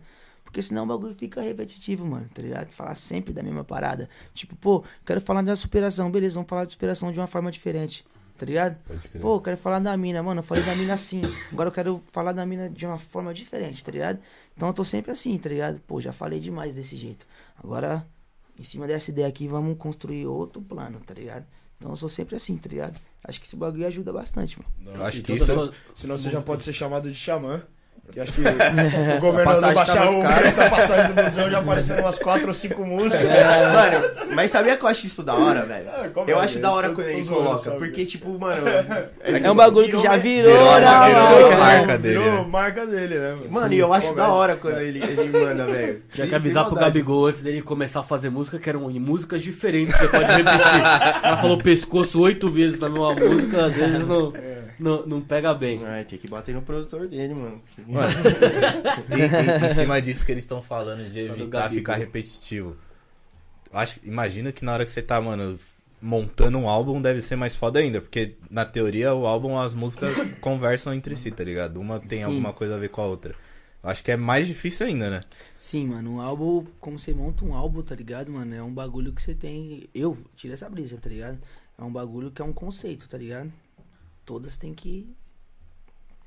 [0.53, 2.69] Porque senão o bagulho fica repetitivo, mano, tá ligado?
[2.69, 4.07] Falar sempre da mesma parada.
[4.35, 8.05] Tipo, pô, quero falar da superação, beleza, vamos falar de superação de uma forma diferente,
[8.37, 8.77] tá ligado?
[9.19, 10.41] Pô, eu quero falar da mina, mano.
[10.41, 11.21] Eu falei da mina assim.
[11.51, 14.19] Agora eu quero falar da mina de uma forma diferente, tá ligado?
[14.55, 15.79] Então eu tô sempre assim, tá ligado?
[15.87, 17.25] Pô, já falei demais desse jeito.
[17.57, 18.05] Agora,
[18.55, 21.47] em cima dessa ideia aqui, vamos construir outro plano, tá ligado?
[21.79, 22.99] Então eu sou sempre assim, tá ligado?
[23.23, 24.95] Acho que esse bagulho ajuda bastante, mano.
[24.99, 27.63] Eu acho E que isso- as- Senão você já pode ser chamado de xamã.
[28.11, 28.43] Que acho que o
[29.21, 32.53] governador passagem baixar tá o preço da passagem do museu já apareceram umas 4 ou
[32.53, 33.25] 5 músicas.
[33.27, 35.89] Mano, mas sabia que eu acho isso da hora, velho?
[35.89, 36.61] Ah, como Eu é, acho velho?
[36.61, 38.61] da hora Tô- quando ele zoando coloca, só, porque, tipo, mano.
[39.23, 41.57] É um bagulho que já virou, virou na virou marca, né?
[41.57, 42.45] marca dele, Virou né?
[42.49, 43.37] marca dele, né?
[43.49, 46.01] Mano, e eu acho Pô, da hora quando ele, ele manda, velho.
[46.13, 46.75] Tinha que avisar pro.
[46.75, 50.59] Gabigol antes dele começar a fazer música, que eram em músicas diferentes, você pode repetir.
[51.23, 54.31] Ela falou pescoço oito vezes na mesma música, às vezes não,
[54.79, 55.83] não, não pega bem.
[55.85, 57.61] Ai, tem que bater no produtor dele, mano.
[57.77, 57.81] E,
[59.15, 62.75] e- em cima disso que eles estão falando de Só evitar ficar repetitivo.
[63.71, 65.57] Acho, imagina que na hora que você tá, mano,
[66.01, 70.15] montando um álbum deve ser mais foda ainda, porque na teoria o álbum, as músicas
[70.41, 71.79] conversam entre si, tá ligado?
[71.79, 72.25] Uma tem Sim.
[72.25, 73.33] alguma coisa a ver com a outra.
[73.81, 75.21] Acho que é mais difícil ainda, né?
[75.57, 78.53] Sim, mano, um álbum, como você monta um álbum, tá ligado, mano?
[78.53, 79.89] É um bagulho que você tem.
[79.93, 81.37] Eu tiro essa brisa, tá ligado?
[81.77, 83.51] É um bagulho que é um conceito, tá ligado?
[84.25, 85.15] Todas têm que.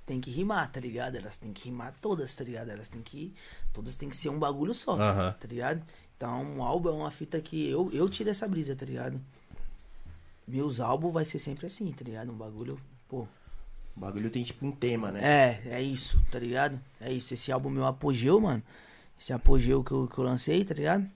[0.04, 1.16] Tem que rimar, tá ligado?
[1.16, 2.70] Elas têm que rimar todas, tá ligado?
[2.70, 3.34] Elas têm que.
[3.72, 5.32] Todas têm que ser um bagulho só, Aham.
[5.40, 5.82] tá ligado?
[6.16, 9.20] Então, um álbum é uma fita que eu, eu tiro essa brisa, tá ligado?
[10.46, 12.30] Meus álbuns vai ser sempre assim, tá ligado?
[12.30, 13.22] Um bagulho, pô,
[13.96, 15.20] O bagulho tem tipo um tema, né?
[15.22, 16.80] é, é isso, tá ligado?
[17.00, 17.34] É isso.
[17.34, 18.62] Esse álbum meu apogeu, mano.
[19.20, 21.10] Esse apogeu que eu, que eu lancei, tá ligado?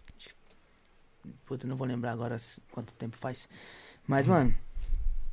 [1.47, 2.37] Puta, não vou lembrar agora
[2.73, 3.49] quanto tempo faz.
[4.07, 4.53] Mas, mano,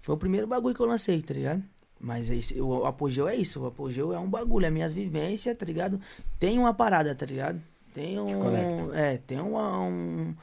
[0.02, 1.64] foi o primeiro bagulho que eu lancei, tá ligado?
[2.00, 3.60] Mas é isso, o apogeu é isso.
[3.62, 6.00] O apogeu é um bagulho, é minhas vivências, tá ligado?
[6.40, 7.60] Tem uma parada, tá ligado?
[7.94, 8.94] Tem um.
[8.94, 10.36] É, tem uma, um.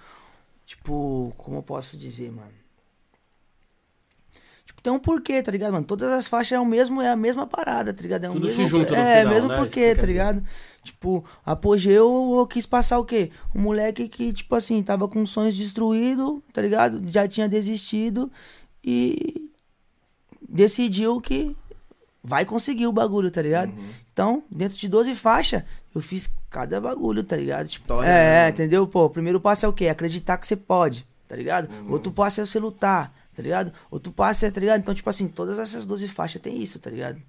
[0.66, 2.50] Tipo, como eu posso dizer, mano?
[4.66, 5.84] Tipo, tem um porquê, tá ligado, mano?
[5.86, 8.24] Todas as faixas é o mesmo, é a mesma parada, tá ligado?
[8.24, 9.56] É o Tudo se mesmo, junta no É, final, mesmo né?
[9.58, 10.42] porquê, tá ligado?
[10.82, 13.30] Tipo, apogeu, eu quis passar o quê?
[13.54, 17.00] Um moleque que, tipo assim, tava com sonhos destruídos, tá ligado?
[17.10, 18.32] Já tinha desistido
[18.84, 19.50] e
[20.48, 21.56] decidiu que
[22.22, 23.72] vai conseguir o bagulho, tá ligado?
[24.12, 25.62] Então, dentro de 12 faixas,
[25.94, 27.66] eu fiz cada bagulho, tá ligado?
[27.66, 28.86] Tipo, História, é, né, entendeu?
[28.86, 29.88] Pô, o primeiro passo é o quê?
[29.88, 31.68] Acreditar que você pode, tá ligado?
[31.88, 33.72] Outro passo é você lutar, tá ligado?
[33.90, 34.80] Outro passo é, tá ligado?
[34.80, 37.20] Então, tipo assim, todas essas 12 faixas tem isso, tá ligado?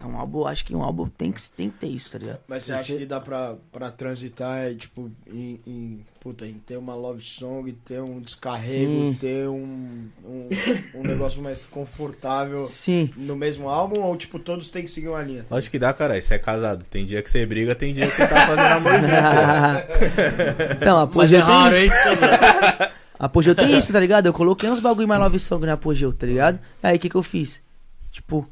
[0.00, 2.40] Então, um álbum, acho que um álbum tem que, tem que ter isso, tá ligado?
[2.48, 6.78] Mas você acha que dá pra, pra transitar, é, tipo, em, em, puta, em ter
[6.78, 9.18] uma love song, ter um descarrego, Sim.
[9.20, 10.48] ter um, um,
[10.94, 13.10] um negócio mais confortável Sim.
[13.14, 14.00] no mesmo álbum?
[14.00, 15.44] Ou, tipo, todos têm que seguir uma linha?
[15.50, 16.18] Acho que dá, cara.
[16.18, 16.82] Você é casado.
[16.90, 19.12] Tem dia que você briga, tem dia que você tá fazendo amorzinho.
[20.80, 21.86] então, Mas apogeu é raro, hein?
[21.88, 22.90] isso.
[23.20, 24.24] Apogeu tem isso, tá ligado?
[24.24, 26.58] Eu coloquei uns bagulho mais love song no apogeu, tá ligado?
[26.82, 27.60] Aí, o que que eu fiz?
[28.10, 28.48] Tipo,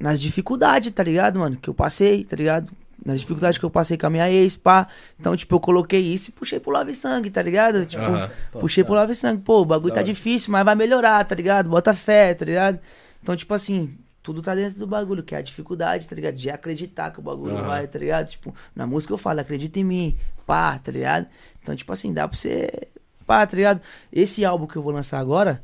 [0.00, 1.56] nas dificuldades, tá ligado, mano?
[1.56, 2.72] Que eu passei, tá ligado?
[3.04, 4.88] Nas dificuldades que eu passei com a minha ex, pá.
[5.18, 7.84] Então, tipo, eu coloquei isso e puxei pro Love Sangue, tá ligado?
[7.86, 8.30] Tipo, Aham.
[8.52, 9.42] puxei pro Love Sangue.
[9.42, 11.68] Pô, o bagulho tá difícil, mas vai melhorar, tá ligado?
[11.68, 12.78] Bota fé, tá ligado?
[13.22, 16.34] Então, tipo assim, tudo tá dentro do bagulho, que é a dificuldade, tá ligado?
[16.34, 17.66] De acreditar que o bagulho Aham.
[17.66, 18.28] vai, tá ligado?
[18.28, 21.26] Tipo, na música eu falo, acredita em mim, pá, tá ligado?
[21.62, 22.88] Então, tipo assim, dá pra você.
[23.26, 23.80] Pá, tá ligado?
[24.12, 25.62] Esse álbum que eu vou lançar agora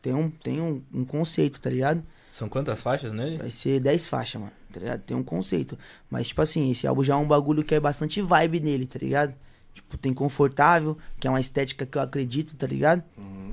[0.00, 2.02] tem, um, tem um, um conceito, tá ligado?
[2.38, 3.36] São quantas faixas nele?
[3.36, 5.00] Vai ser 10 faixas, mano, tá ligado?
[5.00, 5.76] Tem um conceito.
[6.08, 8.96] Mas, tipo assim, esse álbum já é um bagulho que é bastante vibe nele, tá
[8.96, 9.34] ligado?
[9.74, 13.02] Tipo, tem confortável, que é uma estética que eu acredito, tá ligado?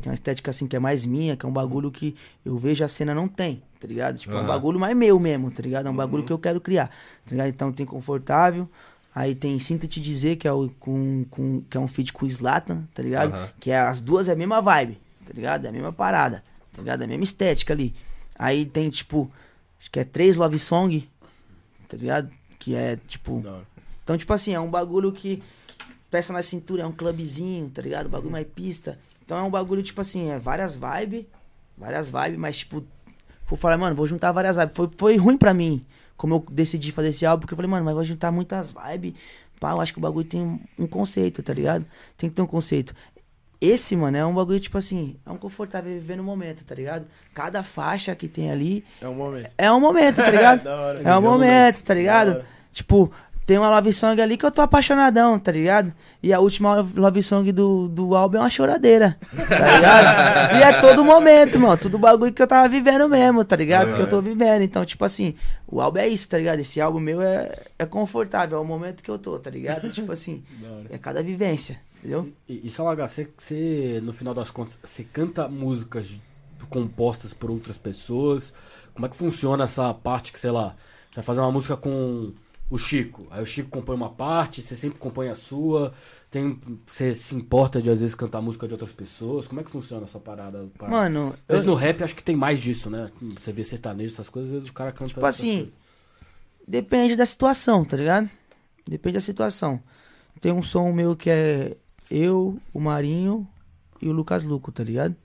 [0.01, 2.15] Que é uma estética assim que é mais minha, que é um bagulho que
[2.45, 4.19] eu vejo a cena não tem, tá ligado?
[4.19, 5.87] Tipo, é um bagulho mais meu mesmo, tá ligado?
[5.87, 6.89] É um bagulho que eu quero criar,
[7.25, 7.47] tá ligado?
[7.47, 8.69] Então tem confortável.
[9.15, 12.25] Aí tem Sinto Te Dizer, que é, o, com, com, que é um feat com
[12.25, 13.33] o Slatan, tá ligado?
[13.33, 13.49] Aham.
[13.59, 15.65] Que é, as duas é a mesma vibe, tá ligado?
[15.65, 17.01] É a mesma parada, tá ligado?
[17.01, 17.95] É a mesma estética ali.
[18.37, 19.31] Aí tem, tipo,
[19.79, 21.07] acho que é três love song,
[21.87, 22.29] tá ligado?
[22.59, 23.43] Que é, tipo...
[24.03, 25.41] Então, tipo assim, é um bagulho que...
[26.11, 28.07] Peça na cintura, é um clubzinho, tá ligado?
[28.09, 28.97] Bagulho mais pista.
[29.25, 31.25] Então é um bagulho, tipo assim, é várias vibes,
[31.77, 32.83] várias vibes, mas, tipo...
[33.47, 34.75] Vou falar, mano, vou juntar várias vibes.
[34.75, 35.85] Foi, foi ruim pra mim,
[36.17, 39.13] como eu decidi fazer esse álbum, porque eu falei, mano, mas vou juntar muitas vibes.
[39.59, 41.85] Pá, eu acho que o bagulho tem um, um conceito, tá ligado?
[42.17, 42.93] Tem que ter um conceito.
[43.61, 47.05] Esse, mano, é um bagulho, tipo assim, é um confortável viver no momento, tá ligado?
[47.33, 49.49] Cada faixa que tem ali É um momento.
[49.57, 50.65] é um momento, tá ligado?
[50.67, 51.01] Hora.
[51.03, 52.43] é um momento, tá ligado?
[52.71, 53.11] Tipo,
[53.45, 55.93] tem uma love song ali que eu tô apaixonadão, tá ligado?
[56.21, 60.57] E a última love song do, do álbum é uma choradeira, tá ligado?
[60.57, 61.77] e é todo momento, mano.
[61.77, 63.95] Tudo bagulho que eu tava vivendo mesmo, tá ligado?
[63.95, 64.63] Que eu tô vivendo.
[64.63, 65.35] Então, tipo assim,
[65.67, 66.59] o álbum é isso, tá ligado?
[66.59, 69.89] Esse álbum meu é, é confortável, é o momento que eu tô, tá ligado?
[69.93, 70.43] Tipo assim,
[70.89, 72.31] é cada vivência, entendeu?
[72.47, 76.13] E, e Salaga, você, você, no final das contas, você canta músicas
[76.69, 78.53] compostas por outras pessoas?
[78.93, 80.75] Como é que funciona essa parte que, sei lá,
[81.09, 82.31] você vai fazer uma música com
[82.69, 85.93] o Chico, aí o Chico compõe uma parte, você sempre compõe a sua,
[86.31, 89.45] tem, você se importa de às vezes cantar música de outras pessoas?
[89.47, 90.67] Como é que funciona essa parada?
[90.75, 90.89] Para...
[90.89, 93.11] Mano, Às vezes eu- no rap acho que tem mais disso, né?
[93.39, 95.09] Você vê sertanejo, essas coisas, às vezes o cara canta.
[95.09, 95.73] Tipo assim, coisas.
[96.67, 98.29] Depende da situação, tá ligado?
[98.87, 99.79] Depende da situação.
[100.41, 101.77] Tem um som meu que é
[102.09, 103.47] eu, o Marinho
[104.01, 105.15] e o Lucas Luco, tá ligado?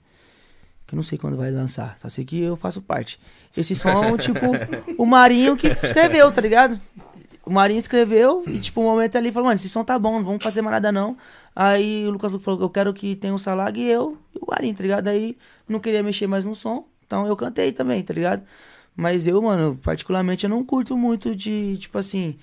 [0.85, 3.19] Que eu não sei quando vai lançar, só sei que eu faço parte.
[3.55, 4.47] Esse som, tipo,
[4.97, 6.79] o Marinho que escreveu, tá ligado?
[7.45, 10.25] O Marinho escreveu e, tipo, um momento ali falou, mano, esse som tá bom, não
[10.25, 11.17] vamos fazer mais nada não.
[11.55, 14.45] Aí o Lucas Luco falou, eu quero que tenha o Salag e eu e o
[14.49, 15.07] Marinho, tá ligado?
[15.07, 18.43] Aí não queria mexer mais no som, então eu cantei também, tá ligado?
[18.95, 22.37] Mas eu, mano, particularmente, eu não curto muito de, tipo assim.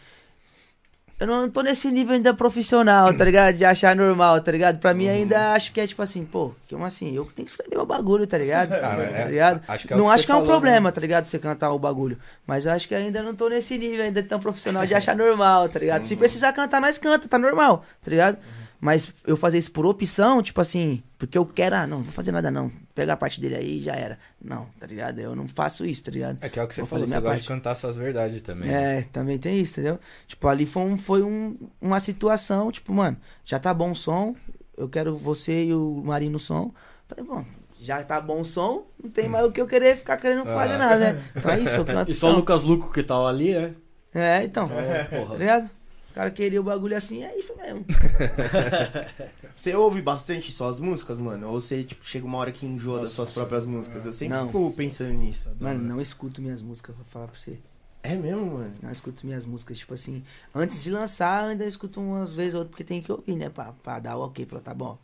[1.20, 3.56] Eu não tô nesse nível ainda profissional, tá ligado?
[3.56, 4.78] De achar normal, tá ligado?
[4.78, 7.12] Pra mim ainda acho que é tipo assim, pô, como assim?
[7.14, 8.68] Eu tenho que escrever o bagulho, tá ligado?
[8.70, 9.62] Cara, é- tá ligado?
[9.66, 11.26] acho que é não acho que é um falou, problema, tá ligado?
[11.26, 12.16] Você cantar o bagulho.
[12.46, 15.80] Mas acho que ainda não tô nesse nível ainda tão profissional de achar normal, tá
[15.80, 16.04] ligado?
[16.04, 18.38] Se precisar cantar, nós canta, tá normal, tá ligado?
[18.80, 22.12] Mas eu fazer isso por opção, tipo assim, porque eu quero, ah, não, não vou
[22.12, 22.70] fazer nada não.
[22.98, 24.18] Pega a parte dele aí e já era.
[24.42, 25.20] Não, tá ligado?
[25.20, 26.38] Eu não faço isso, tá ligado?
[26.40, 28.68] É que é o que você Vou falou, você gosta de cantar suas verdades também.
[28.68, 28.98] né?
[28.98, 30.00] É, também tem isso, entendeu?
[30.26, 34.34] Tipo, ali foi, um, foi um, uma situação, tipo, mano, já tá bom o som,
[34.76, 36.74] eu quero você e o Marinho no som.
[37.06, 37.44] Falei, bom,
[37.80, 40.74] já tá bom o som, não tem mais o que eu querer ficar querendo fazer
[40.74, 40.78] Ah.
[40.78, 41.24] nada, né?
[41.36, 42.10] Então é isso, eu canto.
[42.10, 42.34] E só o.
[42.34, 43.74] Lucas Luco que tava ali, né?
[44.12, 45.36] É, então, É, tá porra.
[45.36, 45.70] ligado?
[46.10, 47.84] O cara queria o bagulho assim, é isso mesmo.
[49.58, 51.48] Você ouve bastante suas músicas, mano?
[51.50, 53.40] Ou você, tipo, chega uma hora que enjoa das Nossa, suas nossa.
[53.40, 54.06] próprias músicas?
[54.06, 54.46] Eu sempre Não.
[54.46, 55.50] fico pensando nisso.
[55.58, 57.58] Mano, não escuto minhas músicas, vou falar pra você.
[58.00, 58.72] É mesmo, mano?
[58.80, 60.22] Não escuto minhas músicas, tipo assim,
[60.54, 63.48] antes de lançar, eu ainda escuto umas vezes ou outra, porque tem que ouvir, né?
[63.48, 64.96] Pra, pra dar o ok, pra tá bom.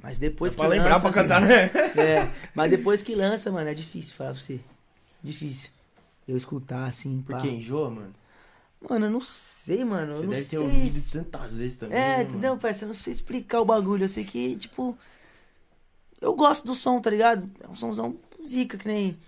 [0.00, 1.66] Mas depois É que pra lembrar lança, pra cantar, né?
[2.00, 4.60] É, mas depois que lança, mano, é difícil falar pra você.
[5.20, 5.70] Difícil.
[6.28, 7.34] Eu escutar assim, pá.
[7.38, 8.12] Porque enjoa, mano?
[8.80, 10.14] Mano, eu não sei, mano.
[10.14, 11.98] Você deve ter sei ouvido se- tantas vezes também.
[11.98, 12.84] É, né, entendeu, parceiro?
[12.86, 14.04] Eu não sei explicar o bagulho.
[14.04, 14.96] Eu sei que, tipo.
[16.20, 17.48] Eu gosto do som, tá ligado?
[17.62, 18.16] É um somzão
[18.46, 19.18] zica, que nem.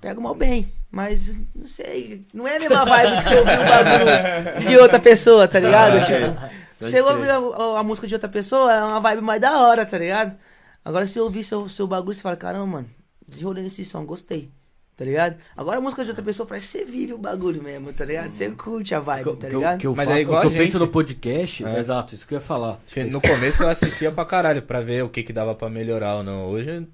[0.00, 0.70] Pega mal bem.
[0.90, 2.26] Mas, não sei.
[2.32, 5.96] Não é a mesma vibe que você ouvir o bagulho de outra pessoa, tá ligado?
[5.96, 6.14] Ah, Tipo,
[6.44, 6.64] é.
[6.80, 7.04] Você crer.
[7.04, 10.36] ouve a, a música de outra pessoa, é uma vibe mais da hora, tá ligado?
[10.84, 12.90] Agora, se eu ouvir seu, seu bagulho, você fala, caramba, mano,
[13.26, 14.50] desenrolei nesse som, gostei.
[14.96, 15.34] Tá ligado?
[15.56, 18.30] Agora a música de outra pessoa parece que você vive o bagulho mesmo, tá ligado?
[18.30, 19.78] Você curte a vibe, Que, tá que eu- ligado?
[19.80, 20.80] que eu Mas faço- é igual o que a eu penso gente.
[20.80, 21.78] no podcast, É.
[21.80, 22.78] exato, isso que eu ia falar.
[23.10, 26.22] No começo eu assistia pra caralho, pra ver o que que dava pra melhorar ou
[26.22, 26.46] não.
[26.46, 26.86] Hoje,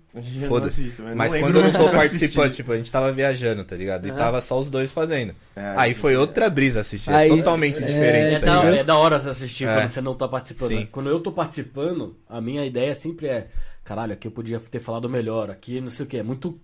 [0.48, 0.94] foda-se.
[1.14, 4.08] mas quando eu não tô participando, tipo, a gente tava viajando, tá ligado?
[4.08, 5.34] E tava só os dois fazendo.
[5.54, 6.18] É, Aí foi é.
[6.18, 8.74] outra brisa assistir, é Aí- totalmente é, diferente, É, tá da, ligado?
[8.76, 9.74] é da hora você assistir É.
[9.74, 10.68] quando você não tá participando.
[10.70, 10.80] Sim.
[10.80, 10.88] né?
[10.90, 13.48] Quando eu tô participando, a minha ideia sempre é:
[13.84, 16.16] caralho, aqui eu podia ter falado melhor, aqui não sei o que.
[16.16, 16.58] É muito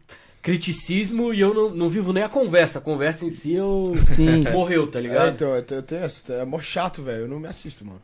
[0.46, 2.78] criticismo e eu não, não vivo nem a conversa.
[2.78, 3.94] A conversa em si eu.
[4.00, 4.40] Sim.
[4.52, 5.34] Morreu, tá É, ligado?
[5.34, 6.32] então, eu tenho- eu tenho essa.
[6.34, 7.22] É mó chato, velho.
[7.22, 8.00] Eu não me assisto, mano.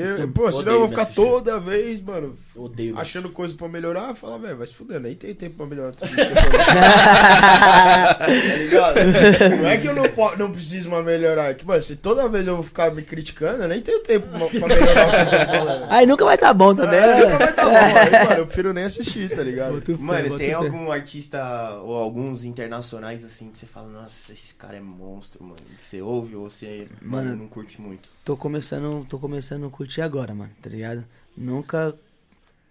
[0.00, 1.20] Porque, pô, senão eu vou ficar assistir.
[1.20, 2.98] toda vez, mano, Odeio.
[2.98, 4.14] achando coisa pra melhorar.
[4.14, 6.16] Fala, velho, vai se fuder, nem tem tempo pra melhorar tudo isso.
[6.16, 6.32] que eu tô-
[8.18, 8.26] tá
[8.58, 9.56] ligado?
[9.60, 10.04] Não é que eu não,
[10.38, 11.50] não preciso mais melhorar.
[11.50, 14.26] É que, mano, se toda vez eu vou ficar me criticando, eu nem tenho tempo
[14.28, 14.38] pra
[14.68, 15.86] melhorar o que eu tô falando.
[15.92, 17.24] Aí nunca vai tá bom também, É, né?
[17.24, 19.82] nunca vai tá bom, aí, mano, eu prefiro nem assistir, tá ligado?
[19.98, 24.80] Mano, tem algum artista ou alguns internacionais assim que você fala, nossa, esse cara é
[24.80, 25.56] monstro, mano.
[25.80, 27.36] Que você ouve ou você mano, Mano.
[27.42, 28.08] não curte muito?
[28.24, 31.04] Tô começando, tô começando a curtir agora, mano, tá ligado?
[31.36, 31.94] Nunca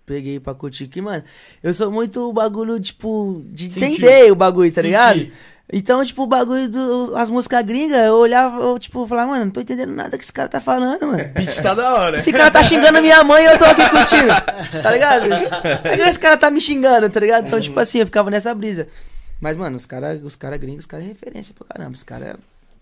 [0.06, 1.24] peguei pra curtir que, mano,
[1.62, 3.84] eu sou muito bagulho, tipo, de Sentir.
[3.86, 5.30] entender o bagulho, tá ligado?
[5.74, 6.70] Então, tipo, o bagulho
[7.12, 10.34] das músicas gringas, eu olhava, eu, tipo, falava, mano, não tô entendendo nada que esse
[10.34, 11.24] cara tá falando, mano.
[11.34, 12.18] Beat tá da hora.
[12.18, 14.82] Esse cara tá xingando a minha mãe e eu tô aqui curtindo.
[14.84, 15.26] Tá ligado?
[15.86, 17.48] É que esse cara tá me xingando, tá ligado?
[17.48, 18.88] Então, tipo assim, eu ficava nessa brisa.
[19.40, 21.96] Mas, mano, os caras os cara gringos, os caras é referência pra caramba.
[21.96, 22.36] Os caras,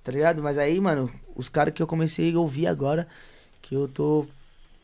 [0.03, 0.41] tá ligado?
[0.41, 3.07] Mas aí, mano, os caras que eu comecei a ouvir agora,
[3.61, 4.27] que eu tô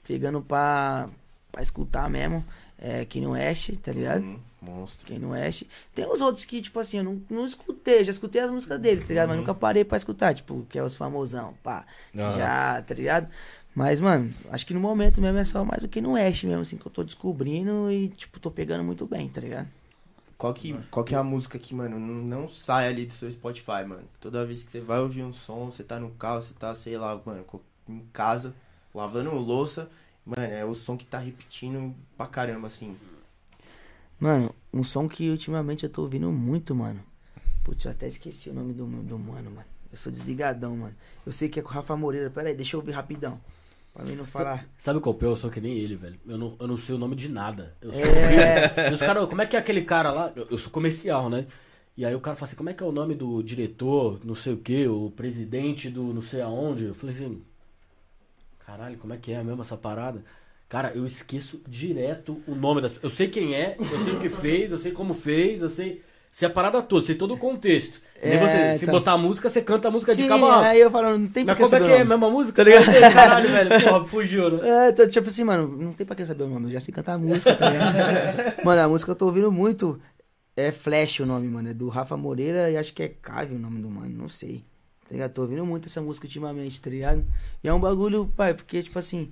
[0.07, 1.09] pegando pra,
[1.51, 2.45] pra escutar mesmo,
[2.77, 4.23] é Kanye West, tá ligado?
[4.23, 5.07] Hum, monstro.
[5.07, 5.63] Kanye West.
[5.93, 9.01] Tem os outros que, tipo assim, eu não, não escutei, já escutei as músicas dele,
[9.01, 9.29] tá ligado?
[9.29, 11.85] Mas nunca parei pra escutar, tipo, que é os famosão, pá.
[12.15, 12.37] Aham.
[12.37, 13.29] Já, tá ligado?
[13.73, 16.77] Mas, mano, acho que no momento mesmo é só mais o Kanye West mesmo, assim,
[16.77, 19.67] que eu tô descobrindo e, tipo, tô pegando muito bem, tá ligado?
[20.37, 23.85] Qual que, qual que é a música que, mano, não, sai ali do seu Spotify,
[23.87, 24.03] mano?
[24.19, 26.97] Toda vez que você vai ouvir um som, você tá no carro, você tá, sei
[26.97, 27.45] lá, mano,
[27.87, 28.53] em casa,
[28.95, 29.89] lavando louça,
[30.25, 32.95] mano, é o som que tá repetindo pra caramba, assim.
[34.19, 37.01] Mano, um som que ultimamente eu tô ouvindo muito, mano.
[37.63, 39.67] Putz, eu até esqueci o nome do, do mano, mano.
[39.91, 40.95] Eu sou desligadão, mano.
[41.25, 42.29] Eu sei que é com o Rafa Moreira.
[42.29, 43.39] Pera aí, deixa eu ouvir rapidão.
[43.93, 44.67] Pra mim não falar.
[44.77, 45.25] Sabe qual é?
[45.25, 46.19] Eu sou que nem ele, velho.
[46.27, 47.75] Eu não, eu não sei o nome de nada.
[47.81, 48.91] Eu sou É.
[48.93, 50.33] Os caras, como é que é aquele cara lá?
[50.35, 51.47] Eu, eu sou comercial, né?
[51.97, 54.35] E aí o cara fala assim, como é que é o nome do diretor, não
[54.35, 56.85] sei o que, o presidente do não sei aonde?
[56.85, 57.41] Eu falei assim,
[58.65, 60.23] caralho, como é que é mesmo essa parada?
[60.67, 64.29] Cara, eu esqueço direto o nome das Eu sei quem é, eu sei o que
[64.29, 66.01] fez, eu sei como fez, eu sei.
[66.41, 68.01] É a parada toda, tem todo o contexto.
[68.21, 68.91] É, você, se tá.
[68.91, 70.63] botar a música, você canta a música de Sim, a rabo.
[70.65, 71.97] aí eu falo, não tem Mas pra que como é saber que o é?
[71.99, 72.09] nome.
[72.09, 72.55] Mesma música?
[72.57, 72.91] Tá ligado?
[72.91, 73.69] Sei, Caralho, velho.
[73.83, 74.87] Porra, fugiu, né?
[74.87, 76.93] É, tá, tipo assim, mano, não tem pra que saber o nome, eu já sei
[76.93, 77.95] cantar a música, tá ligado?
[78.65, 80.01] mano, a música que eu tô ouvindo muito
[80.57, 83.59] é Flash o nome, mano, é do Rafa Moreira e acho que é Cave o
[83.59, 84.65] nome do mano, não sei.
[85.07, 85.31] Tá ligado?
[85.31, 87.23] Tô ouvindo muito essa música ultimamente, tá ligado?
[87.63, 89.31] E é um bagulho, pai, porque, tipo assim,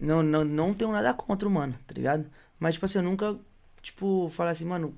[0.00, 2.26] não, não, não tenho nada contra o mano, tá ligado?
[2.60, 3.36] Mas, tipo assim, eu nunca,
[3.80, 4.94] tipo, falar assim, mano,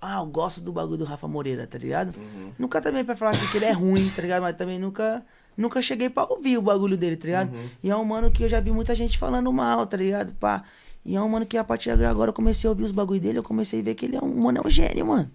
[0.00, 2.14] ah, eu gosto do bagulho do Rafa Moreira, tá ligado?
[2.58, 4.42] Nunca também pra falar assim que ele é ruim, tá ligado?
[4.42, 5.24] Mas também nunca,
[5.56, 7.50] nunca cheguei pra ouvir o bagulho dele, tá ligado?
[7.82, 10.32] E é um mano que eu já vi muita gente falando mal, tá ligado?
[10.34, 10.64] Pá.
[11.04, 13.20] E é um mano que a partir de agora eu comecei a ouvir os bagulho
[13.20, 15.30] dele, eu comecei a ver que ele é um mano, é um gênio, mano.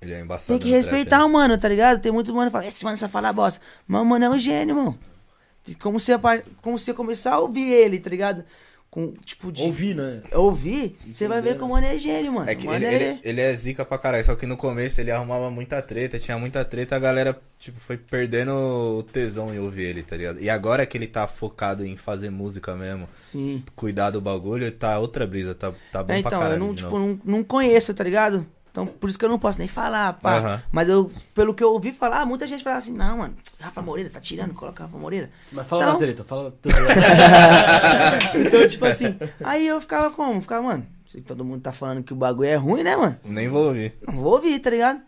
[0.00, 0.58] Ele é embaçado.
[0.58, 1.24] Tem que no trap, respeitar né?
[1.24, 2.00] o mano, tá ligado?
[2.00, 3.60] Tem muitos mano que falam, esse mano só fala bosta.
[3.86, 4.98] Mas o mano é um gênio, mano.
[5.80, 6.12] Como você,
[6.62, 8.44] como você começar a ouvir ele, tá ligado?
[8.88, 10.22] Com, tipo, de Ouvir, né?
[10.32, 12.48] ouvir, você vai ver que o mano é gênio, mano.
[12.48, 12.94] É que mano ele, é...
[13.10, 16.38] ele, ele é zica pra caralho, só que no começo ele arrumava muita treta, tinha
[16.38, 20.40] muita treta, a galera, tipo, foi perdendo o tesão em ouvir ele, tá ligado?
[20.40, 23.62] E agora que ele tá focado em fazer música mesmo, Sim.
[23.74, 26.54] cuidar do bagulho, tá outra brisa, tá, tá bom É, pra então, caralho.
[26.54, 28.46] eu não, tipo, não, não conheço, tá ligado?
[28.76, 30.62] Então, por isso que eu não posso nem falar, pá.
[30.70, 34.10] Mas eu, pelo que eu ouvi falar, muita gente fala assim, não, mano, Rafa Moreira,
[34.10, 35.30] tá tirando, coloca Rafa Moreira.
[35.50, 36.74] Mas fala Então- da treta, fala tudo.
[38.36, 40.42] Então, tipo assim, aí eu ficava como?
[40.42, 43.16] Ficava, mano, se todo mundo tá falando que o bagulho é ruim, né, mano?
[43.24, 43.94] Nem vou ouvir.
[44.06, 45.00] Não vou ouvir, tá ligado?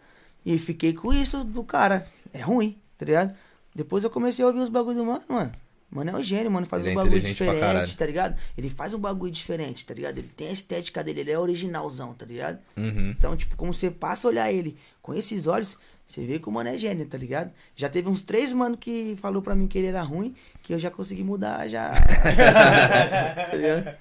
[0.47, 2.07] E fiquei com isso do cara.
[2.33, 3.35] É ruim, tá ligado?
[3.75, 5.53] Depois eu comecei a ouvir os bagulho do mano, mano.
[5.91, 6.67] Mano é um gênio, mano.
[6.67, 8.37] Faz Ele um é bagulho diferente, tá ligado?
[8.57, 10.19] Ele faz um bagulho diferente, tá ligado?
[10.19, 12.59] Ele tem a estética dele, ele é originalzão, tá ligado?
[12.77, 13.11] Uhum.
[13.11, 16.53] Então, tipo, como você passa a olhar ele com esses olhos, você vê que o
[16.53, 17.53] mano é gênio, tá ligado?
[17.75, 20.79] Já teve uns três mano que falou pra mim que ele era ruim, que eu
[20.79, 21.91] já consegui mudar, já.
[23.51, 23.97] tá ligado?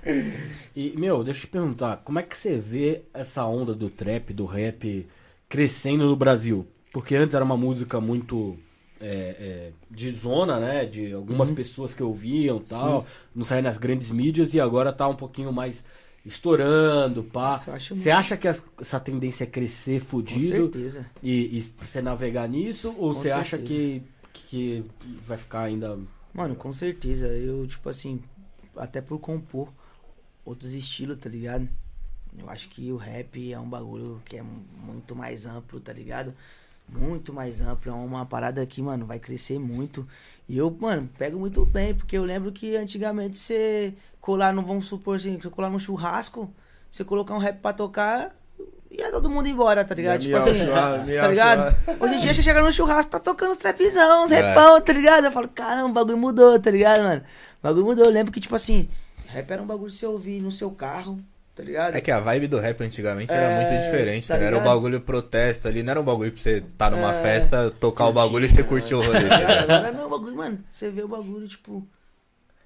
[0.75, 4.33] E, meu, deixa eu te perguntar, como é que você vê essa onda do trap,
[4.33, 5.07] do rap
[5.49, 6.67] crescendo no Brasil?
[6.91, 8.57] Porque antes era uma música muito
[9.01, 10.85] é, é, de zona, né?
[10.85, 13.05] De algumas pessoas que ouviam e tal,
[13.35, 15.85] não saía nas grandes mídias e agora tá um pouquinho mais
[16.25, 17.57] estourando, pá.
[17.57, 18.09] Você muito.
[18.11, 21.05] acha que as- essa tendência é crescer Com fudido certeza.
[21.23, 22.89] e, e você navegar nisso?
[22.97, 24.03] Ou Com você acha que,
[24.33, 24.83] que
[25.25, 25.97] vai ficar ainda.
[26.33, 27.27] Mano, com certeza.
[27.27, 28.21] Eu, tipo assim,
[28.75, 29.69] até por compor
[30.45, 31.67] outros estilos, tá ligado?
[32.37, 36.33] Eu acho que o rap é um bagulho que é muito mais amplo, tá ligado?
[36.89, 37.91] Muito mais amplo.
[37.91, 40.07] É uma parada que, mano, vai crescer muito.
[40.47, 44.87] E eu, mano, pego muito bem, porque eu lembro que antigamente você colar, no, vamos
[44.87, 46.49] supor assim, você colar num churrasco,
[46.91, 48.33] você colocar um rap pra tocar,
[48.89, 50.21] ia todo mundo embora, tá ligado?
[50.21, 51.75] Tipo assim, tá ligado?
[51.99, 54.41] Hoje em dia você chega no churrasco, tá tocando os trapzão, uns É.
[54.41, 55.25] repão, tá ligado?
[55.25, 57.21] Eu falo, caramba, o bagulho mudou, tá ligado, mano?
[57.61, 58.05] O bagulho mudou.
[58.05, 58.87] Eu lembro que, tipo assim,
[59.27, 61.19] rap era um bagulho que você ouvir no seu carro,
[61.57, 61.95] tá ligado?
[61.95, 64.45] É que a vibe do rap antigamente É, era muito diferente, tá né?
[64.45, 67.21] Era um bagulho protesto ali, não era um bagulho pra você tá numa É.
[67.21, 69.27] festa, tocar o bagulho e você curtir o rolê.
[69.27, 69.63] tá?
[69.63, 71.85] Agora não, o bagulho, mano, você vê o bagulho, tipo,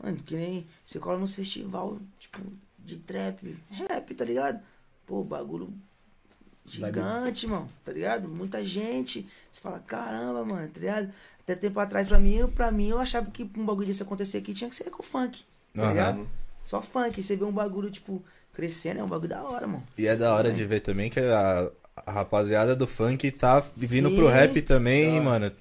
[0.03, 2.39] mano, que nem você cola no festival, tipo,
[2.77, 4.59] de trap, rap, tá ligado?
[5.07, 5.73] Pô, bagulho
[6.65, 8.27] gigante, mano, tá ligado?
[8.27, 9.27] Muita gente.
[9.51, 11.11] Você fala, caramba, mano, tá ligado?
[11.43, 14.53] Até tempo atrás, pra mim, pra mim, eu achava que um bagulho desse acontecer aqui
[14.53, 15.43] tinha que ser com funk,
[15.73, 15.89] tá Aham.
[15.89, 16.29] ligado?
[16.63, 17.21] Só funk.
[17.23, 19.83] Você vê um bagulho, tipo, crescendo, é um bagulho da hora, mano.
[19.97, 21.69] E é da hora de ver também que a,
[22.05, 24.15] a rapaziada do funk tá vindo Sim.
[24.15, 25.51] pro rap também, mano.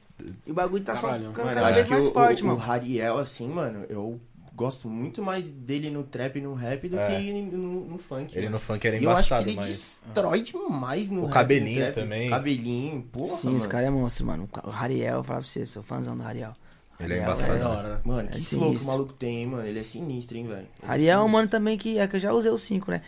[0.46, 2.58] E o bagulho tá Caralho, só ficando Mano, cada vez mais o, forte, o, mano.
[2.58, 4.20] o Rariel, assim, mano, eu
[4.54, 7.16] gosto muito mais dele no trap e no rap do É.
[7.18, 8.32] que no, no funk.
[8.36, 8.52] Ele mano.
[8.56, 9.66] no funk era E eu acho que embaçado, ele mas.
[9.68, 12.28] destrói demais no O rap, cabelinho no também.
[12.28, 13.58] Cabelinho, porra, Sim, mano.
[13.58, 14.46] esse cara é monstro, mano.
[14.64, 16.52] O Rariel, eu falava pra você, sou fãzão do Rariel.
[17.00, 17.52] Ele é embaçado.
[17.54, 18.00] É da hora, né?
[18.04, 18.58] Mano, É que sinistro.
[18.58, 19.66] flow que o maluco tem, hein, mano.
[19.66, 20.66] Ele é sinistro, hein, velho.
[20.82, 21.98] É Rariel é um mano também que.
[21.98, 23.00] É que eu já usei o 5, né?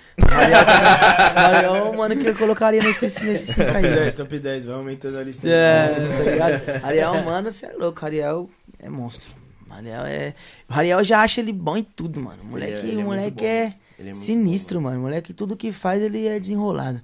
[1.35, 3.73] Rariel é um mano que eu colocaria nesse 5 nesse cinco aí.
[3.83, 3.97] Top né?
[3.97, 5.49] 10, top 10, vai aumentando a lista.
[5.49, 6.81] É, tá ligado?
[6.83, 8.01] Rariel é um mano, você é louco.
[8.01, 8.49] Rariel
[8.79, 9.35] é monstro.
[9.69, 10.35] Rariel é.
[10.69, 12.43] O Rariel já acha ele bom em tudo, mano.
[12.43, 13.63] O moleque, Ele é- ele é moleque é,
[13.99, 14.11] mano.
[14.11, 14.99] É sinistro, bom, mano.
[14.99, 17.01] O moleque, tudo que faz, ele é desenrolado.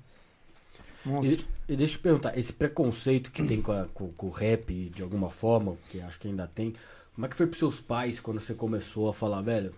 [1.04, 1.46] Monstro.
[1.46, 4.30] E, e deixa eu te perguntar, esse preconceito que tem com, a- com- com o
[4.30, 6.74] rap, de alguma forma, que acho que ainda tem,
[7.14, 9.72] como é que foi pros seus pais quando você começou a falar, velho,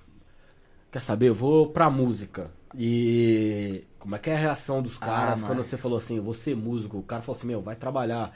[0.93, 2.51] quer saber, eu vou pra música.
[2.77, 5.47] E como é que é a reação dos caras mano.
[5.55, 6.99] quando você falou assim, eu vou ser músico?
[6.99, 8.33] O cara falou assim, meu, vai trabalhar.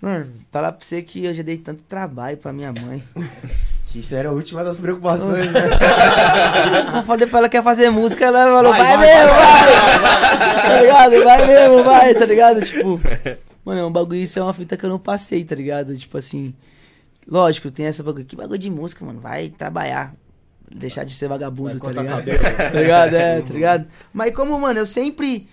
[0.00, 3.02] Mano, falar pra você que eu já dei tanto trabalho pra minha mãe.
[3.94, 5.60] Que isso era a última das preocupações, né?
[6.96, 10.62] Eu falei pra ela que ia fazer música, ela falou, vai, Vai, vai, mesmo, vai,
[10.66, 11.24] Tá ligado?
[11.24, 12.60] Vai mesmo, vai, tá ligado?
[12.60, 13.00] Tipo,
[13.64, 15.96] mano, é um bagulho, isso é uma fita que eu não passei, tá ligado?
[15.96, 16.52] Tipo assim,
[17.24, 20.12] lógico, tem essa bagulho, que bagulho de música, mano, vai trabalhar.
[20.74, 22.24] Deixar de ser vagabundo, Vai tá ligado?
[22.72, 23.14] tá ligado?
[23.14, 23.86] É, tá ligado?
[24.12, 25.48] Mas como, mano, eu sempre.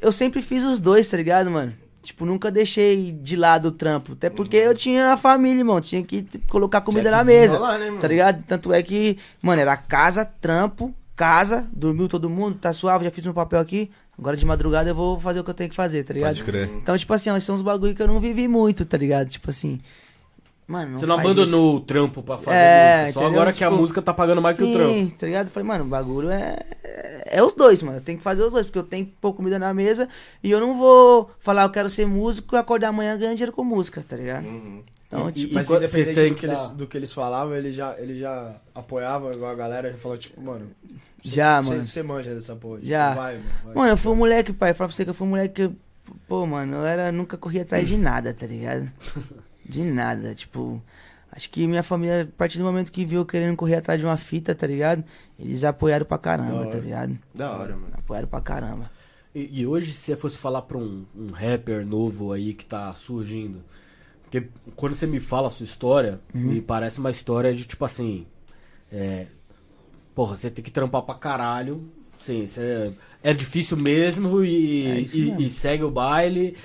[0.00, 1.72] eu sempre fiz os dois, tá ligado, mano?
[2.02, 4.12] Tipo, nunca deixei de lado o trampo.
[4.14, 5.80] Até porque eu tinha a família, irmão.
[5.80, 7.78] Tinha que colocar comida Tinha na que mesa.
[7.78, 7.98] né?
[8.00, 8.42] Tá ligado?
[8.44, 13.24] Tanto é que, mano, era casa, trampo, casa, dormiu todo mundo, tá suave, já fiz
[13.24, 13.90] meu papel aqui.
[14.18, 16.36] Agora de madrugada eu vou fazer o que eu tenho que fazer, tá ligado?
[16.36, 16.70] Pode crer.
[16.76, 19.28] Então, tipo assim, ó, são uns bagulho que eu não vivi muito, tá ligado?
[19.28, 19.80] Tipo assim.
[20.70, 23.12] Mano, não Você não faz abandonou o trampo pra fazer É, música.
[23.14, 23.40] Só entendeu?
[23.40, 24.92] agora que a Tipo, música tá pagando mais que o trampo.
[24.94, 25.46] Sim, tá ligado?
[25.48, 26.56] Eu falei, mano, o bagulho é.
[27.26, 27.98] É os dois, mano.
[27.98, 30.08] Eu tenho que fazer os dois, porque eu tenho que pôr comida na mesa
[30.44, 33.64] e eu não vou falar, eu quero ser músico e acordar amanhã ganhando dinheiro com
[33.64, 34.44] música, tá ligado?
[34.46, 34.82] Uhum.
[35.08, 35.54] Então, E- tipo.
[35.54, 37.96] mas quando- você independente tem do que que, eles, do que eles falavam, ele já,
[37.98, 40.68] ele já apoiava igual a galera e falou, tipo, mano.
[41.22, 41.86] cê- Já, cê- mano.
[41.86, 42.76] Você manja dessa porra.
[42.76, 43.12] tipo, Já.
[43.14, 43.48] Vai, mano.
[43.64, 44.72] vai, Mano, eu cê fui um moleque, pai.
[44.72, 45.74] Fala pra você que eu fui um moleque que.
[46.28, 48.88] Pô, mano, eu era, nunca corri atrás de nada, tá ligado?
[49.70, 50.34] De nada.
[50.34, 50.82] Tipo,
[51.32, 54.06] acho que minha família, a partir do momento que viu eu querendo correr atrás de
[54.06, 55.04] uma fita, tá ligado?
[55.38, 56.70] Eles apoiaram pra caramba, hora.
[56.70, 57.18] tá ligado?
[57.34, 57.92] Da hora, mano.
[57.94, 58.90] Apoiaram pra caramba.
[59.34, 62.92] E, e hoje, se você fosse falar pra um, um rapper novo aí que tá
[62.94, 63.62] surgindo,
[64.22, 66.40] porque quando você me fala a sua história, Uhum.
[66.42, 68.26] me parece uma história de tipo assim.
[68.92, 69.26] É,
[70.14, 71.88] porra, você tem que trampar pra caralho.
[72.24, 72.92] Sim, você,
[73.22, 75.40] é difícil mesmo e, É e- mesmo.
[75.40, 76.56] e segue o baile.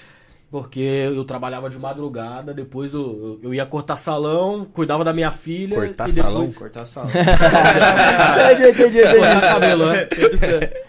[0.52, 5.76] Porque eu trabalhava de madrugada, depois eu, eu ia cortar salão, cuidava da minha filha.
[5.76, 6.52] Cortar e depois- salão?
[6.54, 7.10] Cortar sala.
[8.54, 10.08] entendi, entendi, Cortar cabelo, né?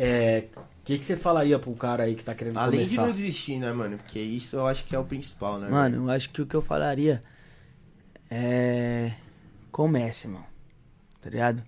[0.00, 3.02] É, o que, que você falaria pro cara aí que tá querendo Além de começar?
[3.06, 3.98] não desistir, né, mano?
[3.98, 5.68] Porque isso eu acho que é o principal, né?
[5.68, 7.20] Mano, eu acho que o que eu falaria
[8.30, 9.10] é.
[9.72, 10.46] Comece, mano.
[11.20, 11.62] Tá ligado?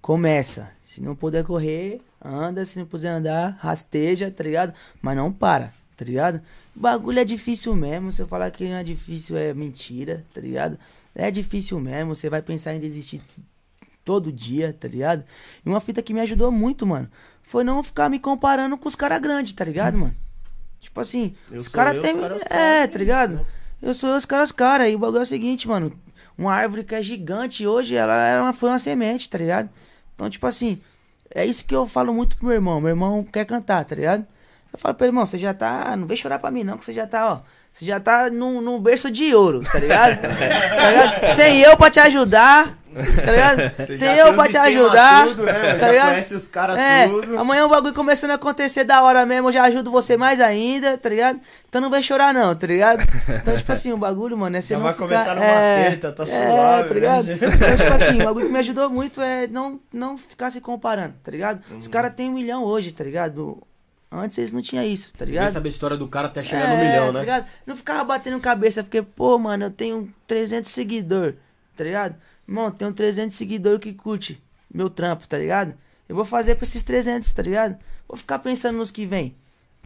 [0.00, 0.70] Começa.
[0.82, 2.64] Se não puder correr, anda.
[2.64, 4.74] Se não puder andar, rasteja, tá ligado?
[5.00, 6.40] Mas não para, tá ligado?
[6.78, 8.12] O bagulho é difícil mesmo.
[8.12, 10.78] Se eu falar que não é difícil, é mentira, tá ligado?
[11.12, 12.14] É difícil mesmo.
[12.14, 13.20] Você vai pensar em desistir
[14.04, 15.24] todo dia, tá ligado?
[15.66, 17.10] E uma fita que me ajudou muito, mano,
[17.42, 20.14] foi não ficar me comparando com os caras grandes, tá ligado, mano?
[20.78, 23.34] Tipo assim, Eu os caras os É, tá ligado?
[23.34, 23.46] né?
[23.82, 24.88] Eu sou eu, os caras, cara.
[24.88, 25.92] E o bagulho é o seguinte, mano.
[26.38, 29.68] Uma árvore que é gigante hoje, ela era uma, foi uma semente, tá ligado?
[30.14, 30.80] Então, tipo assim,
[31.34, 32.80] é isso que eu falo muito pro meu irmão.
[32.80, 34.24] Meu irmão quer cantar, tá ligado?
[34.72, 35.94] Eu falo pro ele, irmão, você já tá.
[35.96, 37.40] Não vem chorar pra mim, não, que você já tá, ó.
[37.72, 40.18] Você já tá num, num berço de ouro, tá ligado?
[40.20, 40.28] tá
[40.90, 41.36] ligado?
[41.36, 43.58] Tem eu pra te ajudar, tá ligado?
[43.76, 46.08] Você Tem eu pra te ajudar, tudo, né, tá ligado?
[46.08, 47.38] conhece os caras É, tudo.
[47.38, 50.96] amanhã o bagulho começando a acontecer da hora mesmo, eu já ajudo você mais ainda,
[50.98, 51.38] tá ligado?
[51.68, 53.00] Então não vai chorar não, tá ligado?
[53.28, 55.84] Então, tipo assim, o bagulho, mano, é você Já não vai ficar- começar numa é,
[55.90, 57.26] treta, tá é, suave, tá ligado?
[57.26, 57.34] né?
[57.34, 61.14] Então, tipo assim, o bagulho que me ajudou muito é não, não ficar se comparando,
[61.22, 61.60] tá ligado?
[61.78, 61.92] Os Uhum.
[61.92, 63.62] caras têm um milhão hoje, tá ligado?
[64.10, 65.52] Antes eles não tinham isso, tá ligado?
[65.52, 67.20] saber a história do cara até chegar É, no milhão, tá né?
[67.20, 67.46] ligado?
[67.66, 71.34] Não ficava batendo cabeça, porque, pô, mano, eu tenho 300 seguidor,
[71.76, 72.16] tá ligado?
[72.46, 75.74] Irmão, tenho 300 seguidor que curte meu trampo, tá ligado?
[76.08, 77.76] Eu vou fazer pra esses 300, tá ligado?
[78.08, 79.36] Vou ficar pensando nos que vem,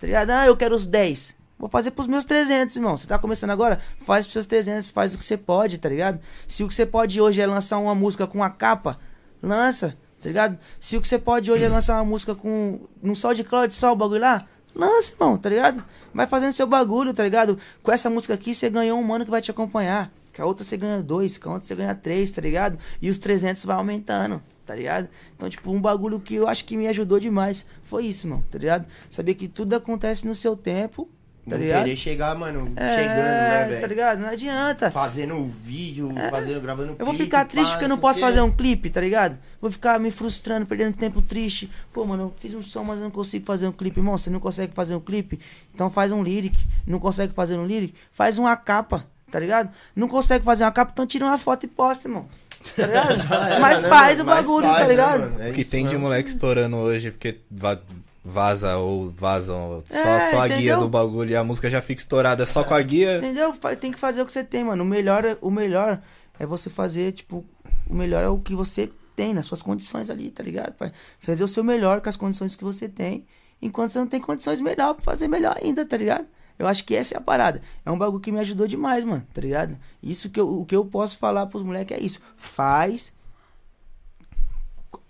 [0.00, 0.30] tá ligado?
[0.30, 1.34] Ah, eu quero os 10.
[1.58, 2.96] Vou fazer pros meus 300, irmão.
[2.96, 3.80] Você tá começando agora?
[4.04, 6.20] Faz pros seus 300, faz o que você pode, tá ligado?
[6.46, 8.98] Se o que você pode hoje é lançar uma música com a capa,
[9.42, 10.58] lança, tá ligado?
[10.78, 12.80] Se o que você pode hoje é lançar uma música com.
[13.02, 15.84] no sol de Cloud, só o bagulho lá, lança, irmão, tá ligado?
[16.14, 17.58] Vai fazendo seu bagulho, tá ligado?
[17.82, 20.12] Com essa música aqui, você ganhou um mano que vai te acompanhar.
[20.34, 22.78] Com a outra você ganha dois, com a outra você ganha três, tá ligado?
[23.02, 25.08] E os 300 vai aumentando, tá ligado?
[25.36, 28.58] Então, tipo, um bagulho que eu acho que me ajudou demais foi isso, mano, tá
[28.58, 28.86] ligado?
[29.10, 31.08] Saber que tudo acontece no seu tempo,
[31.48, 31.84] tá não ligado?
[31.84, 33.86] querer chegar, mano, É, chegando, né, Tá velho?
[33.88, 34.18] ligado?
[34.20, 34.90] Não adianta.
[34.90, 38.22] Fazendo vídeo, fazendo, gravando Eu vou clipe, ficar triste pá, porque eu não posso o
[38.22, 39.36] fazer um clipe, tá ligado?
[39.60, 41.70] Vou ficar me frustrando, perdendo tempo triste.
[41.92, 43.98] Pô, mano, eu fiz um som, mas eu não consigo fazer um clipe.
[44.00, 45.38] Irmão, você não consegue fazer um clipe?
[45.74, 46.58] Então faz um lyric.
[46.86, 47.94] Não consegue fazer um lyric?
[48.12, 49.70] Faz uma capa, tá ligado?
[49.96, 52.26] Não consegue fazer uma capa, então tira uma foto e posta, irmão.
[52.76, 53.18] Tá ligado?
[53.60, 55.20] Mas né, faz o bagulho, tá né, ligado?
[55.22, 55.42] mano?
[55.42, 57.40] É O que tem de moleque estourando hoje porque
[58.24, 62.00] vaza ou vazam só, É, só a guia do bagulho e a música já fica
[62.00, 63.18] estourada só com a guia.
[63.18, 63.52] Entendeu?
[63.80, 64.84] Tem que fazer o que você tem, mano.
[64.84, 66.00] O melhor, é- o melhor
[66.38, 67.44] é você fazer, tipo,
[67.88, 70.72] o melhor é o que você tem nas suas condições ali, tá ligado?
[70.74, 70.92] pai?
[71.20, 73.26] Fazer o seu melhor com as condições que você tem,
[73.60, 76.26] enquanto você não tem condições melhor pra fazer melhor ainda, tá ligado?
[76.58, 77.60] Eu acho que essa é a parada.
[77.84, 79.76] É um bagulho que me ajudou demais, mano, tá ligado?
[80.02, 82.20] Isso que eu, o que eu posso falar pros moleques é isso.
[82.36, 83.12] Faz,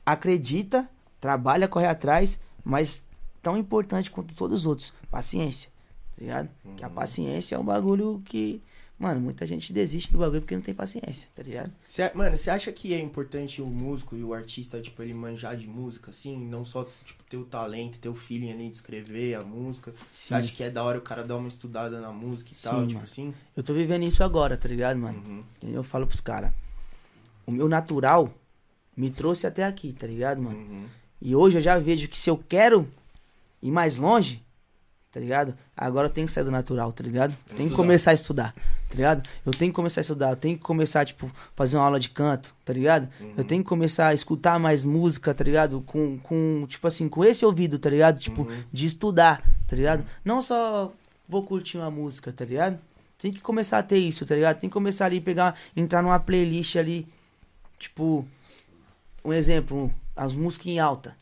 [0.05, 0.89] acredita,
[1.21, 3.03] trabalha, corre atrás, mas
[3.43, 5.69] tão importante quanto todos os outros, paciência,
[6.17, 6.49] tá ligado?
[6.77, 8.63] Que a paciência é um bagulho que,
[8.99, 11.73] mano, muita gente desiste do bagulho porque não tem paciência, tá ligado?
[11.85, 15.57] Cê- mano, você acha que é importante o músico e o artista, tipo, ele manjar
[15.57, 16.39] de música, assim?
[16.39, 19.93] Não só, tipo, ter o talento, ter o feeling ali de escrever a música.
[20.11, 22.81] Você acha que é da hora o cara dar uma estudada na música e tal,
[22.83, 23.05] Sim, tipo mano.
[23.11, 23.35] assim?
[23.57, 25.19] Eu tô vivendo isso agora, tá ligado, mano?
[25.19, 25.45] Uhum.
[25.73, 26.53] Eu falo pros caras,
[27.45, 28.33] o meu natural
[28.97, 30.57] me trouxe até aqui, tá ligado, mano?
[30.59, 30.87] Uhum.
[31.25, 32.89] E hoje eu já vejo que se eu quero
[33.63, 34.43] ir mais longe,
[35.13, 35.55] tá ligado?
[35.77, 37.33] Agora eu tenho que sair do natural, tá ligado?
[37.57, 39.23] Tenho que começar a estudar, tá ligado?
[39.47, 42.09] Eu tenho que começar a estudar, eu tenho que começar, tipo, fazer uma aula de
[42.09, 43.09] canto, tá ligado?
[43.37, 45.81] Eu tenho que começar a escutar mais música, tá ligado?
[45.83, 48.19] Com, com tipo assim, com esse ouvido, tá ligado?
[48.19, 50.05] Tipo, de estudar, tá ligado?
[50.25, 50.93] Não só
[51.29, 52.81] vou curtir uma música, tá ligado?
[53.17, 54.59] Tem que começar a ter isso, tá ligado?
[54.59, 57.07] Tem que começar ali, pegar, entrar numa playlist ali,
[57.79, 58.27] tipo,
[59.25, 61.17] um exemplo, as músicas em alta,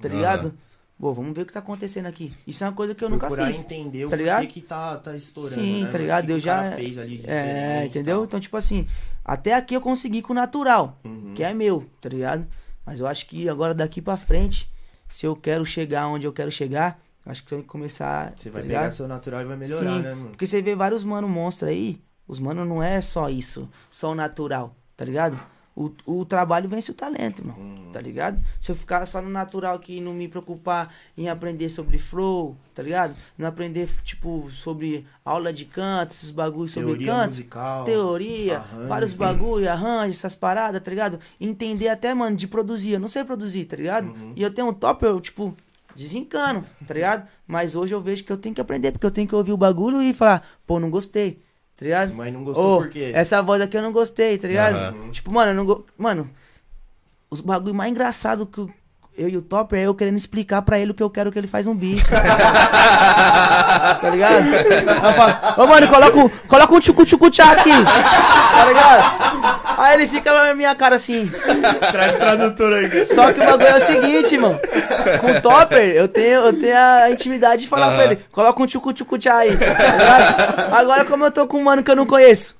[0.00, 0.54] tá ligado?
[0.98, 2.32] Pô, vamos ver o que tá acontecendo aqui.
[2.46, 3.60] Isso é uma coisa que eu nunca Procurar fiz.
[3.60, 4.44] entender o tá ligado?
[4.44, 6.24] porquê que tá, tá estourando, Sim, né, tá ligado?
[6.24, 8.24] O que Eu que o já- fez ali de É, entendeu?
[8.24, 8.88] Então, tipo assim,
[9.22, 11.34] até aqui eu consegui com o natural, Uhum.
[11.34, 12.46] que é meu, tá ligado?
[12.84, 14.70] Mas eu acho que agora daqui pra frente,
[15.10, 18.32] se eu quero chegar onde eu quero chegar, acho que tenho que começar.
[18.34, 18.80] Você tá vai ligado?
[18.84, 20.30] pegar seu natural e vai melhorar, Sim, né, mano?
[20.30, 24.14] Porque você vê vários mano monstros aí, os mano não é só isso, só o
[24.14, 25.38] natural, tá ligado?
[25.76, 27.90] O, o trabalho vence o talento, irmão, Uhum.
[27.92, 28.42] tá ligado?
[28.58, 32.56] Se eu ficar só no natural aqui e não me preocupar em aprender sobre flow,
[32.74, 33.14] tá ligado?
[33.36, 37.84] Não aprender, tipo, sobre aula de canto, esses bagulhos sobre Teoria canto, musical.
[37.84, 38.88] teoria, arranjo.
[38.88, 41.20] vários bagulho, arranjo, essas paradas, tá ligado?
[41.38, 42.92] Entender até, mano, de produzir.
[42.92, 44.06] Eu não sei produzir, tá ligado?
[44.08, 44.32] Uhum.
[44.34, 45.54] E eu tenho um top, eu, tipo,
[45.94, 47.28] desencano, tá ligado?
[47.46, 49.56] Mas hoje eu vejo que eu tenho que aprender, porque eu tenho que ouvir o
[49.56, 51.40] bagulho e falar, pô, não gostei,
[51.76, 52.14] tá ligado?
[52.14, 53.10] Mas não gostou Ô, por quê?
[53.14, 54.76] essa voz aqui eu não gostei, tá ligado?
[54.76, 55.10] Aham.
[55.10, 55.84] Tipo, mano, eu não go...
[55.98, 56.28] Mano,
[57.30, 58.70] os bagulho mais engraçado que o-
[59.16, 61.38] eu e o Topper é eu querendo explicar pra ele o que eu quero que
[61.38, 62.02] ele faz um beat.
[62.08, 62.20] tá
[64.10, 64.46] ligado?
[64.46, 67.70] Eu falo, Ô, mano, coloca um, coloca um tchucu-tchucu-tchá aqui.
[67.70, 69.65] Tá ligado?
[69.76, 71.30] Aí ele fica na minha cara assim.
[71.92, 73.06] Traz tradutor aí.
[73.06, 74.58] Só que o bagulho é o seguinte, mano.
[75.20, 77.94] Com o Topper, eu tenho, eu tenho a intimidade de falar Aham.
[77.96, 79.56] pra ele, coloca um tchucu-tchucu-tchá aí.
[79.56, 80.74] Tá ligado?
[80.74, 82.56] Agora, como eu tô com um mano que eu não conheço,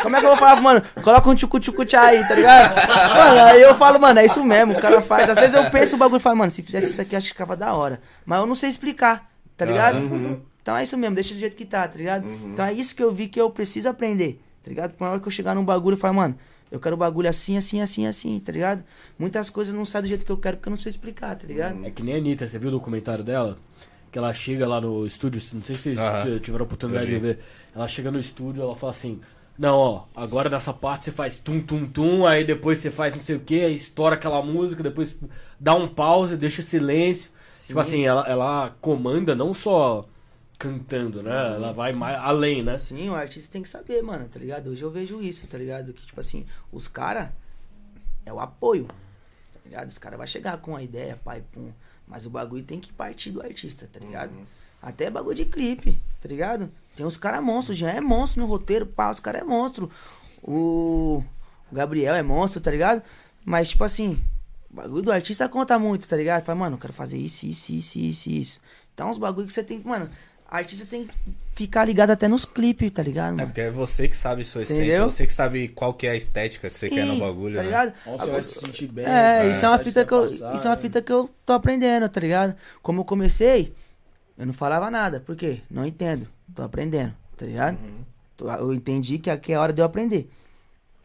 [0.00, 2.74] como é que eu vou falar pro mano, coloca um tchucu-tchucu-tchá aí, tá ligado?
[3.14, 5.28] Mano, aí eu falo, mano, é isso mesmo, o cara faz.
[5.30, 7.32] Às vezes eu penso o bagulho e falo, mano, se fizesse isso aqui, acho que
[7.32, 8.00] ficava da hora.
[8.24, 9.98] Mas eu não sei explicar, tá ligado?
[10.62, 12.24] Então é isso mesmo, deixa do jeito que tá, tá ligado?
[12.44, 14.92] Então é isso que eu vi que eu preciso aprender, tá ligado?
[14.92, 16.38] Por hora que eu chegar num bagulho e falar, mano,
[16.70, 18.82] eu quero o bagulho assim, assim, assim, assim, tá ligado?
[19.18, 21.46] Muitas coisas não saem do jeito que eu quero porque eu não sei explicar, tá
[21.46, 21.84] ligado?
[21.84, 23.58] É que nem a Anitta, você viu o documentário dela?
[24.10, 27.26] Que ela chega lá no estúdio, não sei se vocês tiveram a oportunidade Eu de
[27.26, 27.38] ver.
[27.74, 29.20] Ela chega no estúdio, ela fala assim:
[29.58, 33.20] Não, ó, agora nessa parte você faz tum tum tum, aí depois você faz não
[33.20, 35.16] sei o que, aí estoura aquela música, depois
[35.58, 37.30] dá um pause, deixa silêncio.
[37.66, 40.06] Tipo assim, ela, ela comanda não só
[40.62, 41.54] cantando, né?
[41.56, 42.78] Ela vai mais além, né?
[42.78, 44.70] Sim, o artista tem que saber, mano, tá ligado?
[44.70, 45.92] Hoje eu vejo isso, tá ligado?
[45.92, 47.30] Que, tipo assim, os caras
[48.24, 49.88] é o apoio, tá ligado?
[49.88, 51.72] Os caras vão chegar com a ideia, pai, pum.
[52.06, 54.30] Mas o bagulho tem que partir do artista, tá ligado?
[54.80, 56.70] Até bagulho de clipe, tá ligado?
[56.96, 59.90] Tem uns caras monstros, já é monstro no roteiro, pá, os caras é monstro.
[60.44, 61.24] O...
[61.72, 63.02] o Gabriel é monstro, tá ligado?
[63.44, 64.22] Mas, tipo assim,
[64.70, 66.44] o bagulho do artista conta muito, tá ligado?
[66.44, 68.60] Fala, mano, eu quero fazer isso, isso, isso, isso, isso.
[68.94, 70.08] Então, os bagulho que você tem que, mano,
[70.56, 71.14] artista tem que
[71.54, 73.46] ficar ligado até nos clipes, tá ligado, É mano?
[73.48, 75.10] porque é você que sabe sua essência, Entendeu?
[75.10, 77.60] você que sabe qual que é a estética que você quer no Sim, bagulho, tá
[77.62, 77.66] né?
[77.68, 77.92] ligado?
[78.06, 79.04] Onde você vai se sentir bem.
[79.04, 79.08] É,
[79.38, 80.82] vai isso é uma fita que eu, extravasar, isso é uma né?
[80.82, 82.54] fita que eu tô aprendendo, tá ligado?
[82.82, 83.74] Como eu comecei,
[84.38, 85.60] eu não falava nada, por quê?
[85.70, 87.78] Não entendo, tô aprendendo, tá ligado?
[87.78, 88.04] Uhum.
[88.58, 90.28] Eu entendi que aqui é a hora de eu aprender.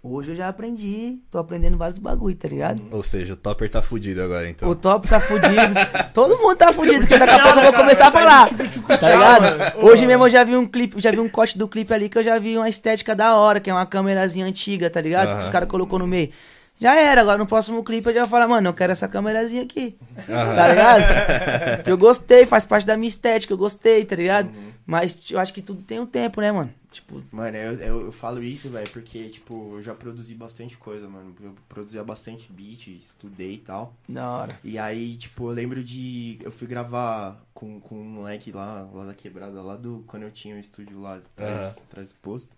[0.10, 2.82] Hoje eu já aprendi, tô aprendendo vários bagulho, tá ligado?
[2.92, 4.70] Ou seja, o Topper tá fudido agora, então.
[4.70, 5.52] O top tá fudido.
[6.14, 8.48] Todo mundo tá fudido, porque daqui a pouco eu vou começar a falar.
[8.48, 9.86] Tá ligado?
[9.86, 12.18] Hoje mesmo eu já vi um clipe, já vi um corte do clipe ali que
[12.18, 15.38] eu já vi uma estética da hora, que é uma câmerazinha antiga, tá ligado?
[15.38, 16.32] Que os caras colocou no meio.
[16.80, 19.64] Já era, agora no próximo clipe eu já vou falar, mano, eu quero essa câmerazinha
[19.64, 19.98] aqui.
[20.28, 21.84] Tá ligado?
[21.84, 24.52] Que eu gostei, faz parte da minha estética, eu gostei, tá ligado?
[24.86, 26.72] Mas eu acho que tudo tem um tempo, né, mano?
[26.90, 31.08] Tipo, Mano, eu, eu, eu falo isso, velho, porque, tipo, eu já produzi bastante coisa,
[31.08, 31.36] mano.
[31.41, 33.94] Eu produzia bastante beat, estudei e tal.
[34.08, 34.60] da hora.
[34.64, 36.40] E aí, tipo, eu lembro de.
[36.41, 40.04] Eu fui gravar com, com um moleque lá, lá da quebrada, lá do.
[40.08, 41.76] Quando eu tinha o estúdio lá atrás, Aham.
[41.90, 42.56] atrás do posto.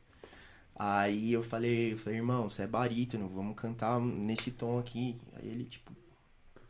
[0.82, 5.18] Aí eu falei, eu falei, irmão, você é barítono, vamos cantar nesse tom aqui.
[5.36, 5.92] Aí ele, tipo,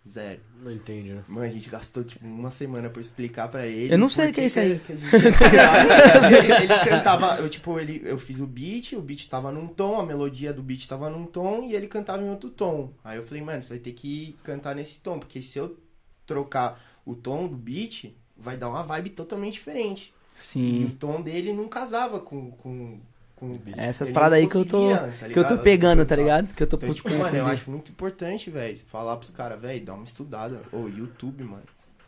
[0.08, 0.42] zero.
[0.64, 1.24] Não entende, né?
[1.28, 3.94] Mano, a gente gastou, tipo, uma semana pra explicar pra ele.
[3.94, 4.80] Eu não sei o que é isso aí.
[4.80, 6.34] que a gente ia cantar.
[6.34, 10.00] ele, ele cantava, eu, tipo, ele, eu fiz o beat, o beat tava num tom,
[10.00, 12.92] a melodia do beat tava num tom e ele cantava em outro tom.
[13.04, 15.78] Aí eu falei, mano, você vai ter que cantar nesse tom, porque se eu
[16.26, 20.12] trocar o tom do beat, vai dar uma vibe totalmente diferente.
[20.36, 20.96] E o Sim.
[20.98, 23.00] tom dele não casava com, com,
[23.40, 23.58] com.
[23.78, 24.90] Essas paradas aí que eu tô.
[24.90, 26.54] tá que eu tô pegando, tá ligado?
[26.54, 29.84] Que eu tô Então, tipo, mano, eu acho muito importante, velho, falar pros caras, velho,
[29.86, 30.62] dá uma estudada.
[30.72, 31.64] Ô, YouTube, mano.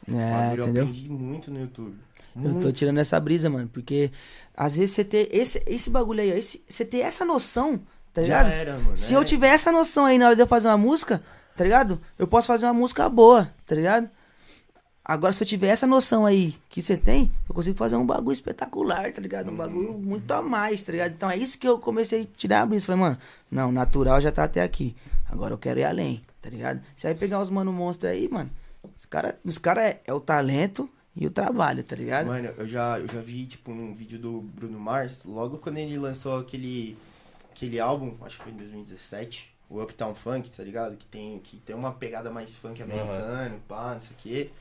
[0.08, 0.84] É, eu entendeu?
[0.84, 1.96] aprendi muito no YouTube.
[2.36, 2.72] Eu tô Muito.
[2.74, 4.10] tirando essa brisa, mano, porque
[4.56, 7.82] às vezes você ter esse, esse bagulho aí, esse, você ter essa noção,
[8.14, 8.54] tá Já ligado?
[8.54, 8.96] era, mano.
[8.96, 9.18] Se é.
[9.18, 11.22] eu tiver essa noção aí na hora de eu fazer uma música,
[11.58, 12.00] tá ligado?
[12.18, 14.10] Eu posso fazer uma música boa, tá ligado?
[15.04, 18.34] Agora, se eu tiver essa noção aí que você tem, eu consigo fazer um bagulho
[18.34, 19.52] espetacular, tá ligado?
[19.52, 21.12] Um bagulho muito a mais, tá ligado?
[21.12, 22.86] Então é isso que eu comecei a tirar a brisa.
[22.86, 23.18] Falei, mano,
[23.50, 24.96] não, natural já tá até aqui.
[25.28, 26.82] Agora eu quero ir além, tá ligado?
[26.96, 28.52] Você vai pegar os mano monstro aí, mano.
[28.96, 32.28] Os caras os cara é, é o talento e o trabalho, tá ligado?
[32.28, 35.98] Mano, eu já, eu já vi, tipo, um vídeo do Bruno Mars, logo quando ele
[35.98, 36.98] lançou aquele,
[37.52, 40.96] aquele álbum, acho que foi em 2017, o Uptown Funk, tá ligado?
[40.96, 44.52] Que tem, que tem uma pegada mais funk americano, pá, não sei o quê.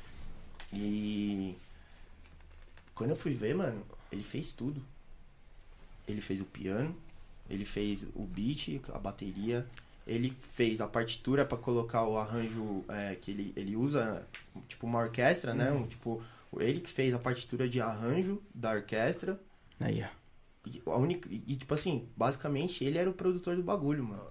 [0.72, 1.56] E.
[2.94, 4.82] Quando eu fui ver, mano, ele fez tudo.
[6.06, 6.94] Ele fez o piano,
[7.48, 9.66] ele fez o beat, a bateria,
[10.06, 14.26] ele fez a partitura pra colocar o arranjo é, que ele, ele usa,
[14.66, 15.70] tipo uma orquestra, né?
[15.70, 16.22] Um, tipo,
[16.58, 19.40] ele que fez a partitura de arranjo da orquestra.
[19.78, 20.20] Aí, ó.
[20.66, 24.24] E, a única, e, e, tipo assim, basicamente ele era o produtor do bagulho, mano.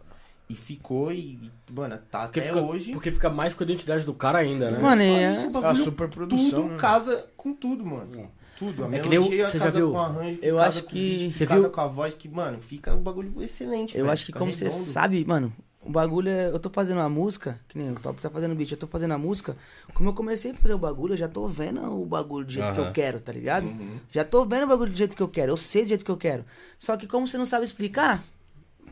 [0.49, 2.91] E ficou e, e, mano, tá Porque até fica, hoje.
[2.93, 4.80] porque fica mais com a identidade do cara ainda, né?
[4.80, 6.61] Mano, é- isso, o É a bagulho, superprodução.
[6.63, 6.77] tudo né?
[6.80, 8.31] casa com tudo, mano.
[8.57, 8.84] Tudo.
[8.84, 10.67] A É que nem o- melodia você já casa viu- com arranjo, que eu casa
[10.80, 13.31] acho que- beat, que você casa viu- com a voz, que, mano, fica um bagulho
[13.43, 14.84] excelente, Eu velho, acho que como você redondo.
[14.84, 16.47] sabe, mano, o bagulho é.
[16.49, 19.13] Eu tô fazendo uma música, que nem o Top tá fazendo beat, eu tô fazendo
[19.13, 19.55] a música.
[19.93, 22.73] Como eu comecei a fazer o bagulho, eu já tô vendo o bagulho do jeito
[22.73, 23.65] que eu quero, tá ligado?
[23.67, 23.97] Uhum.
[24.11, 26.11] Já tô vendo o bagulho do jeito que eu quero, eu sei do jeito que
[26.11, 26.43] eu quero.
[26.80, 28.21] Só que como você não sabe explicar,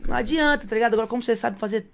[0.06, 0.94] não adianta, tá ligado?
[0.94, 1.90] Agora, como você sabe fazer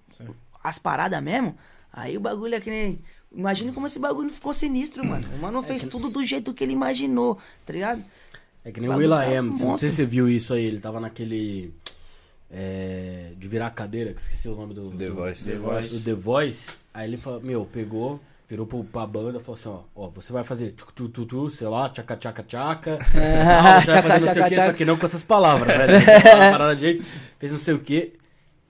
[0.62, 1.56] as paradas mesmo,
[1.92, 3.00] aí o bagulho é que nem.
[3.32, 5.26] Imagina como esse bagulho ficou sinistro, mano.
[5.34, 8.04] O mano fez tudo do jeito que ele imaginou, tá ligado?
[8.64, 10.80] É que nem o Bagulho tá Will.i.am, não sei se você viu isso aí, ele
[10.80, 11.74] tava naquele...
[12.50, 14.90] é, de virar a cadeira, que esqueci o nome do...
[14.92, 15.44] The do- Voice.
[15.44, 15.98] The Voice.
[15.98, 18.20] do The Voice, aí ele falou, meu, pegou,
[18.54, 21.26] virou pro, pra banda e falou assim, ó, ó, você vai fazer tchuc tu tu
[21.26, 24.72] tu, sei lá, tchaca tchaca tchaca, ah, você vai fazer não sei o que, só
[24.72, 26.20] que não com essas palavras, né?
[26.52, 27.04] Parada de jeito,
[27.38, 28.12] fez não sei o que,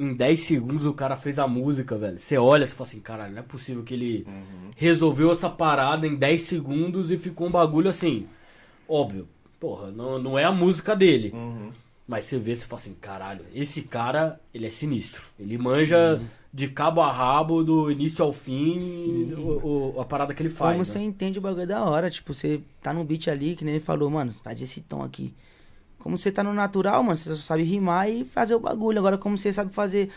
[0.01, 2.19] em 10 segundos o cara fez a música, velho.
[2.19, 4.27] Você olha e fala assim, caralho, não é possível que ele
[4.74, 8.27] resolveu essa parada em 10 segundos e ficou um bagulho assim,
[8.89, 9.28] óbvio,
[9.61, 11.31] porra, não, não é a música dele.
[11.35, 11.70] Uhum.
[12.09, 15.23] Mas você vê, você fala assim, caralho, esse cara, ele é sinistro.
[15.39, 16.20] Ele manja
[16.55, 20.71] de cabo a rabo, do início ao fim, o, o- a parada que ele faz.
[20.71, 20.85] Como né?
[20.85, 23.83] você entende o bagulho da hora, tipo, você tá no beat ali, que nem ele
[23.83, 25.35] falou, mano, faz esse tom aqui.
[25.99, 29.01] Como você tá no natural, mano, você só sabe rimar e fazer o bagulho.
[29.01, 30.11] Agora, como você sabe fazer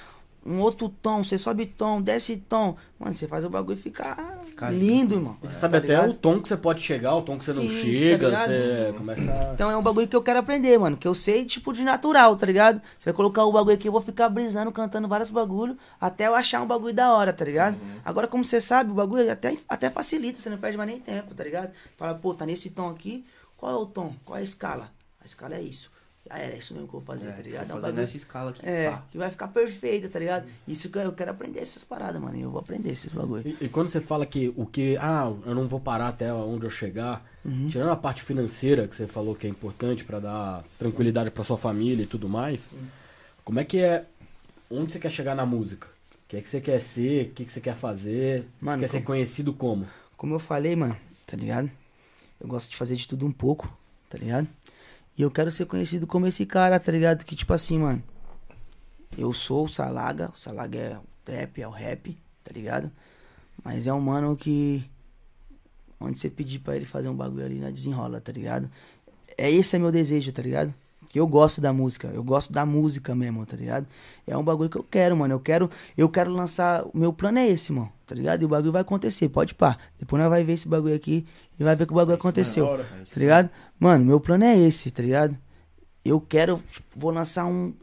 [0.46, 4.70] um outro tom, você sobe tom, desce tom, mano, você faz o bagulho ficar Fica
[4.72, 5.38] lindo, irmão.
[5.44, 6.10] E você Tá sabe até ligado?
[6.12, 8.48] o tom que você pode chegar, o tom que você não Sim, tá chega, ligado?
[8.48, 9.54] você começa a...
[9.54, 10.96] Então é um bagulho que eu quero aprender, mano.
[10.98, 12.82] Que eu sei, tipo, de natural, tá ligado?
[12.98, 16.34] Você vai colocar o bagulho aqui, eu vou ficar brisando, cantando vários bagulhos, até eu
[16.34, 17.78] achar um bagulho da hora, tá ligado?
[18.06, 21.36] Agora, como você sabe, o bagulho até, até facilita, você não perde mais nem tempo,
[21.36, 21.72] tá ligado?
[21.98, 23.26] Fala, pô, tá nesse tom aqui,
[23.58, 24.14] qual é o tom?
[24.24, 24.92] Qual é a escala?
[25.22, 25.92] A escala é isso.
[26.30, 27.68] Já era, é isso mesmo que eu vou fazer, É, tá ligado?
[27.68, 28.66] tô É um fazendo bagulho- essa escala aqui.
[28.66, 29.04] É, pá.
[29.12, 30.48] que vai ficar perfeita, tá ligado?
[30.68, 32.36] Isso que eu, quero aprender essas paradas, mano.
[32.38, 33.44] e Eu vou aprender esses bagulho.
[33.48, 36.66] E, e quando você fala que o que, ah, eu não vou parar até onde
[36.66, 37.68] eu chegar, Uhum.
[37.70, 41.58] tirando a parte financeira que você falou que é importante pra dar tranquilidade pra sua
[41.58, 42.68] família e tudo mais,
[43.46, 44.06] como é que é,
[44.70, 45.88] onde você quer chegar na música?
[45.88, 47.28] O que é que você quer ser?
[47.28, 48.46] O que, que você quer fazer?
[48.60, 49.88] Mano, você quer ser como- conhecido como?
[50.18, 51.72] Como eu falei, mano, tá ligado?
[52.42, 53.72] Eu gosto de fazer de tudo um pouco,
[54.10, 54.46] tá ligado?
[55.18, 57.26] E eu quero ser conhecido como esse cara, tá ligado?
[57.26, 58.04] Que tipo assim, mano.
[59.18, 62.92] Eu sou o Salaga, o Salaga é o trap, é o rap, tá ligado?
[63.64, 64.88] Mas é um mano que.
[66.00, 68.70] Onde você pedir pra ele fazer um bagulho ali, na desenrola, tá ligado?
[69.36, 70.72] É esse é meu desejo, tá ligado?
[71.10, 73.88] Que eu gosto da música, eu gosto da música mesmo, tá ligado?
[74.28, 75.34] É um bagulho que eu quero, mano.
[75.34, 76.84] Eu quero, eu quero lançar.
[76.86, 78.42] O meu plano é esse, mano, tá ligado?
[78.42, 79.78] E o bagulho vai acontecer, pode pá.
[80.00, 81.28] Depois nós vai ver esse bagulho aqui
[81.60, 82.66] e vai ver que o bagulho aconteceu.
[82.66, 82.84] da hora.
[83.02, 83.50] É Tá ligado?
[83.78, 85.38] Mano, meu plano é esse, tá ligado?
[86.04, 87.74] Eu quero, tipo, vou lançar um,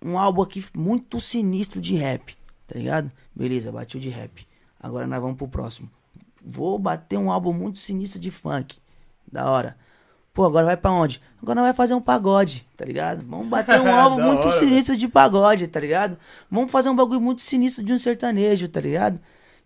[0.00, 2.36] um álbum aqui muito sinistro de rap,
[2.68, 3.10] tá ligado?
[3.34, 4.46] Beleza, bati o de rap.
[4.80, 5.90] Agora nós vamos pro próximo.
[6.44, 8.78] Vou bater um álbum muito sinistro de funk.
[9.30, 9.76] Da hora.
[10.34, 11.20] Pô, agora vai pra onde?
[11.42, 13.22] Agora nós vai fazer um pagode, tá ligado?
[13.26, 16.16] Vamos bater um álbum muito hora, sinistro de pagode, tá ligado?
[16.50, 19.20] Vamos fazer um bagulho muito sinistro de um sertanejo, tá ligado?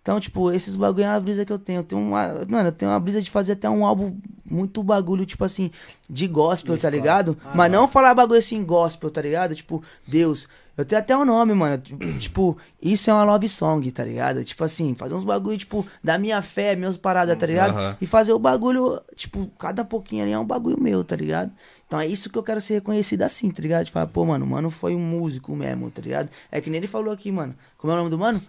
[0.07, 1.81] Então, tipo, esses bagulho é uma brisa que eu tenho.
[1.81, 2.47] Eu tenho uma.
[2.49, 4.17] Mano, eu tenho uma brisa de fazer até um álbum
[4.49, 5.69] muito bagulho, tipo assim,
[6.09, 7.37] de gospel, tá ligado?
[7.45, 9.53] Ah, Mas não falar bagulho assim, gospel, tá ligado?
[9.57, 10.47] Tipo, Deus.
[10.77, 11.83] Eu tenho até o nome, mano.
[12.21, 14.45] Tipo, isso é uma love song, tá ligado?
[14.45, 17.71] Tipo assim, fazer uns bagulho, tipo, da minha fé, meus paradas, tá ligado?
[17.71, 17.97] Aham.
[18.01, 21.51] E fazer o bagulho, tipo, cada pouquinho ali é um bagulho meu, tá ligado?
[21.87, 23.87] Então é isso que eu quero ser reconhecido assim, tá ligado?
[23.87, 26.29] De falar, pô, mano, o mano foi um músico mesmo, tá ligado?
[26.53, 27.57] É que nem ele falou aqui, mano.
[27.79, 28.41] Como é o nome do mano?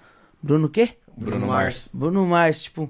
[0.44, 0.98] Bruno quê?
[1.18, 1.90] Bruno Mars.
[1.94, 2.90] Bruno Mars, tipo.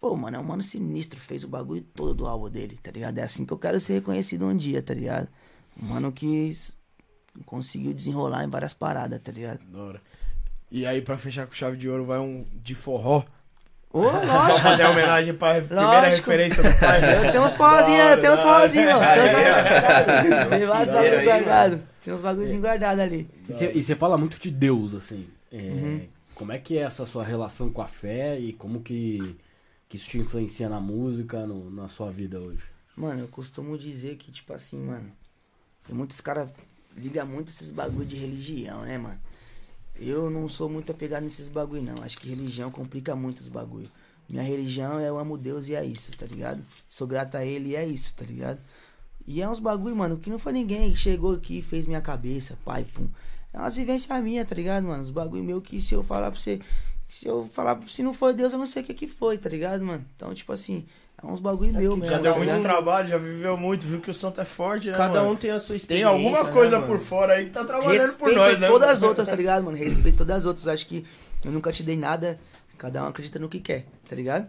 [0.00, 3.18] Pô, mano, é um mano sinistro, fez o bagulho todo do álbum dele, tá ligado?
[3.18, 5.28] É assim que eu quero ser reconhecido um dia, tá ligado?
[5.80, 6.56] Um mano que
[7.44, 9.60] conseguiu desenrolar em várias paradas, tá ligado?
[9.70, 10.00] Da hora.
[10.70, 13.24] E aí, pra fechar com chave de ouro, vai um de forró.
[13.92, 14.60] Ô, Vamos lógico.
[14.60, 16.16] fazer a homenagem pra re- primeira Lógico.
[16.30, 17.26] referência do pai.
[17.26, 19.04] Eu tenho uns forrozinhos, eu tenho uns forrozinhos, mano.
[19.04, 19.32] Tem uns
[20.68, 21.80] bagulho- Tem guardados.
[22.04, 23.28] Tem uns bagulhozinhos guardados ali.
[23.48, 25.28] E você- E você fala muito de Deus, assim.
[25.52, 26.08] É, Uhum.
[26.40, 29.36] Como é que é essa sua relação com a fé e como que,
[29.86, 32.62] que isso te influencia na música, no- na sua vida hoje?
[32.96, 35.12] Mano, eu costumo dizer que, tipo assim, mano,
[35.84, 36.48] tem muitos caras
[36.96, 39.20] ligam muito esses bagulho de religião, né, mano?
[39.96, 42.02] Eu não sou muito apegado nesses bagulho, não.
[42.02, 43.90] Acho que religião complica muito os bagulho.
[44.26, 46.64] Minha religião é eu amo Deus e é isso, tá ligado?
[46.88, 48.58] Sou grato a ele e é isso, tá ligado?
[49.26, 52.00] E é uns bagulho, mano, que não foi ninguém que chegou aqui e fez minha
[52.00, 53.10] cabeça, pai, pum.
[53.52, 55.02] É umas vivências minhas, tá ligado, mano?
[55.02, 56.60] Os bagulho meu que se eu falar pra você.
[57.08, 59.48] Se eu falar, se não foi Deus, eu não sei o que que foi, tá
[59.48, 60.04] ligado, mano?
[60.14, 60.86] Então, tipo assim,
[61.20, 62.06] é uns bagulho meu mesmo.
[62.06, 64.96] Já tá deu muito trabalho, já viveu muito, viu que o santo é forte, né,
[64.96, 65.32] Cada mano?
[65.32, 66.08] um tem a sua Tem experiência.
[66.08, 66.86] alguma né, coisa mano?
[66.92, 68.68] por fora aí que tá trabalhando por Respeito nós, né?
[68.68, 69.76] todas as outras, tá ligado, mano?
[69.76, 70.68] Respeito todas as outras.
[70.68, 71.04] Acho que
[71.44, 72.38] eu nunca te dei nada.
[72.78, 74.48] Cada um acredita no que quer, tá ligado?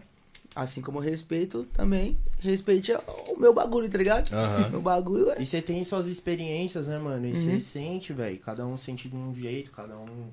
[0.54, 2.92] Assim como eu respeito também, respeite
[3.28, 4.30] o meu bagulho, tá ligado?
[4.34, 4.68] Aham.
[4.68, 5.40] Meu bagulho é.
[5.40, 7.24] E você tem suas experiências, né, mano?
[7.26, 7.36] E Uhum.
[7.36, 8.38] você sente, velho.
[8.38, 10.26] Cada um sente de um jeito, cada um,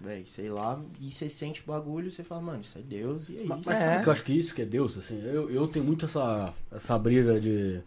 [0.00, 0.80] velho, sei lá.
[1.00, 3.58] E você sente o bagulho e você fala, mano, isso é Deus e é Mas,
[3.58, 3.68] isso.
[3.68, 3.84] mas É.
[3.84, 5.20] sabe que eu acho que isso que é Deus, assim?
[5.24, 7.80] Eu, eu tenho muito essa, essa brisa de.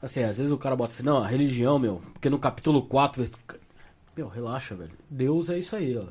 [0.00, 3.28] Assim, às vezes o cara bota assim, não, a religião, meu, porque no capítulo 4.
[4.16, 4.92] Meu, relaxa, velho.
[5.10, 6.04] Deus é isso aí, ó.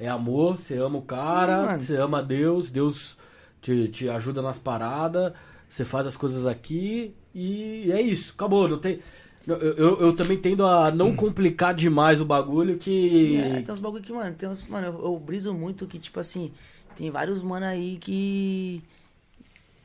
[0.00, 1.80] É amor, você ama o Sim, cara, mano.
[1.82, 3.16] você ama Deus, Deus
[3.60, 5.32] te, te ajuda nas paradas,
[5.68, 9.00] você faz as coisas aqui e é isso, acabou, não tem.
[9.46, 13.08] Eu, eu, eu também tendo a não complicar demais o bagulho que.
[13.08, 14.66] Sim, é, tem uns bagulho que, mano, tem uns.
[14.68, 16.52] Mano, eu, eu briso muito que, tipo assim,
[16.96, 18.82] tem vários mano aí que.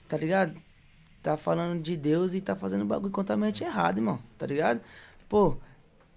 [0.07, 0.55] Tá ligado?
[1.23, 4.19] Tá falando de Deus e tá fazendo bagulho completamente errado, irmão.
[4.37, 4.81] Tá ligado?
[5.27, 5.57] Pô,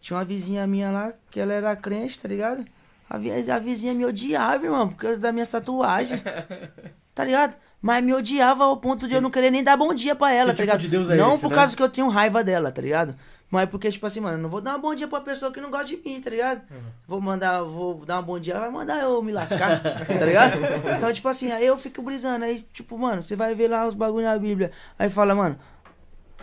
[0.01, 2.64] tinha uma vizinha minha lá que ela era crente, tá ligado?
[3.09, 6.20] A, a vizinha me odiava, irmão, por causa das minhas tatuagens.
[7.19, 7.57] Tá ligado?
[7.82, 10.53] Mas me odiava ao ponto de eu não querer nem dar bom dia pra ela,
[10.53, 10.81] Que tá tipo ligado?
[10.82, 11.55] de Deus é não esse, por né?
[11.57, 13.12] causa que eu tenho raiva dela, tá ligado?
[13.51, 15.61] Mas porque, tipo assim, mano, eu não vou dar um bom dia pra pessoa que
[15.61, 16.62] não gosta de mim, tá ligado?
[17.09, 20.53] Vou mandar, vou dar um bom dia, ela vai mandar eu me lascar, tá ligado?
[20.97, 23.95] Então, tipo assim, aí eu fico brisando, aí, tipo, mano, você vai ver lá os
[23.95, 25.59] bagulho na Bíblia, aí fala, mano,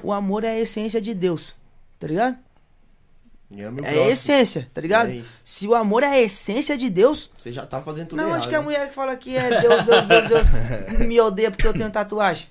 [0.04, 1.56] o amor é a essência de Deus,
[2.02, 2.38] tá ligado?
[3.84, 5.11] É a essência, tá ligado?
[5.11, 5.22] É.
[5.44, 8.38] Se o amor é a essência de Deus, Você já tá fazendo tudo não, errado.
[8.40, 8.64] onde que a né?
[8.64, 12.48] mulher que fala que é Deus, Deus, Deus, Deus, me odeia porque eu tenho tatuagem?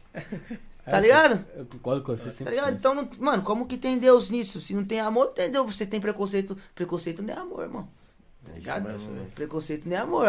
[0.85, 1.45] Tá ligado?
[1.57, 2.55] Eu concordo com você Tá sempre.
[2.55, 2.75] ligado?
[2.75, 4.61] Então, não- mano, como que tem Deus nisso?
[4.61, 5.75] Se não tem amor, não tem Deus.
[5.75, 6.57] Você tem preconceito.
[6.75, 7.89] Preconceito não é amor, irmão.
[8.45, 8.85] Tá É isso ligado?
[8.85, 9.27] velho.
[9.35, 10.27] Preconceito não é amor.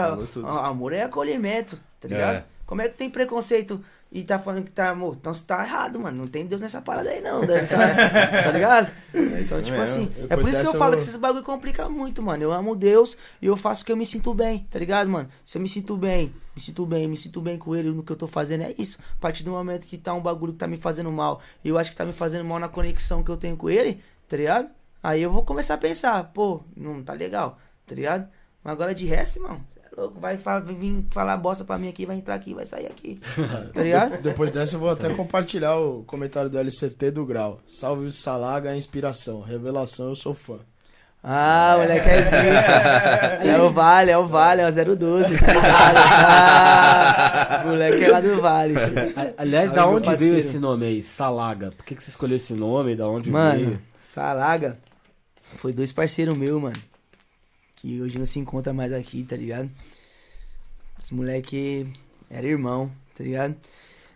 [0.64, 2.35] Amor é acolhimento, tá ligado?
[2.38, 2.45] É.
[2.65, 5.18] Como é que tem preconceito e tá falando que tá amor?
[5.19, 6.18] Então você tá errado, mano.
[6.19, 7.41] Não tem Deus nessa parada aí, não.
[7.41, 7.48] né?
[8.44, 8.90] tá ligado?
[9.14, 9.82] Então, tipo mesmo.
[9.84, 12.41] assim, Depois é por isso que eu falo eu- que esses bagulho complica muito, mano.
[12.44, 15.27] Eu amo Deus e eu faço o que eu me sinto bem, tá ligado, mano?
[15.45, 18.11] Se eu me sinto bem, me sinto bem, me sinto bem com ele no que
[18.11, 18.98] eu tô fazendo, é isso.
[19.18, 21.77] A partir do momento que tá um bagulho que tá me fazendo mal, e eu
[21.77, 24.69] acho que tá me fazendo mal na conexão que eu tenho com ele, tá ligado?
[25.03, 28.27] Aí eu vou começar a pensar, pô, não tá legal, tá ligado?
[28.64, 29.60] Mas agora de resto, irmão,
[29.98, 32.88] é louco, vai fa- vir falar bosta pra mim aqui, vai entrar aqui, vai sair
[32.88, 33.20] aqui.
[33.74, 34.22] Tá ligado?
[34.22, 37.60] Depois dessa eu vou até compartilhar o comentário do LCT do Grau.
[37.68, 39.42] Salve Salaga, a inspiração.
[39.42, 40.58] Revelação, eu sou fã.
[41.28, 42.38] Ah, moleque é zica.
[43.50, 45.38] É o Vale, é o Vale, é o 012.
[45.40, 45.66] tá ligado?
[45.68, 48.76] Ah, esse moleque é lá do Vale.
[49.38, 50.38] Aliás, da onde veio parceiro.
[50.38, 51.02] esse nome aí?
[51.04, 51.72] Salaga.
[51.72, 52.96] Por que, que você escolheu esse nome?
[52.96, 53.82] Da onde Mano, veio?
[54.00, 54.78] Salaga
[55.58, 56.76] foi dois parceiros meus, mano.
[57.86, 59.70] Que hoje não se encontra mais aqui, tá ligado?
[60.99, 61.86] Esse moleque
[62.32, 63.56] era irmão, tá ligado?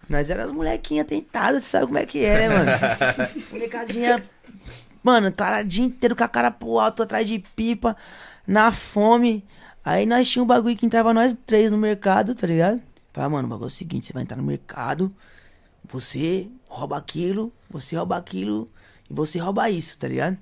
[0.09, 2.71] Nós éramos molequinha tentadas, sabe como é que é, né, mano?
[3.53, 4.23] Molecadinha.
[5.03, 7.95] Mano, cara, o dia inteiro com a cara pro alto, atrás de pipa,
[8.47, 9.45] na fome.
[9.85, 12.81] Aí nós tinha um bagulho que entrava nós três no mercado, tá ligado?
[13.13, 15.13] Falava, mano, o bagulho é o seguinte, você vai entrar no mercado,
[15.83, 18.67] você rouba aquilo, você rouba aquilo
[19.07, 20.39] e você rouba isso, tá ligado?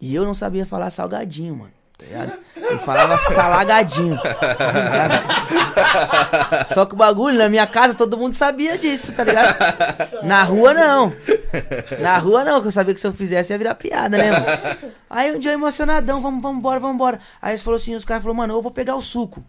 [0.00, 1.83] E eu não sabia falar salgadinho, mano.
[2.04, 2.38] Tá ligado?
[2.56, 4.18] Eu falava salagadinho.
[4.20, 4.34] Tá?
[6.72, 9.56] Só que o bagulho, na minha casa, todo mundo sabia disso, tá ligado?
[10.22, 11.12] Na rua, não.
[12.00, 14.46] Na rua, não, que eu sabia que se eu fizesse ia virar piada, né, mano?
[15.08, 17.18] Aí um dia eu emocionadão, vamos, vamos embora, vamos embora.
[17.40, 19.44] Aí eles falaram assim, os caras falaram, mano, eu vou pegar o suco.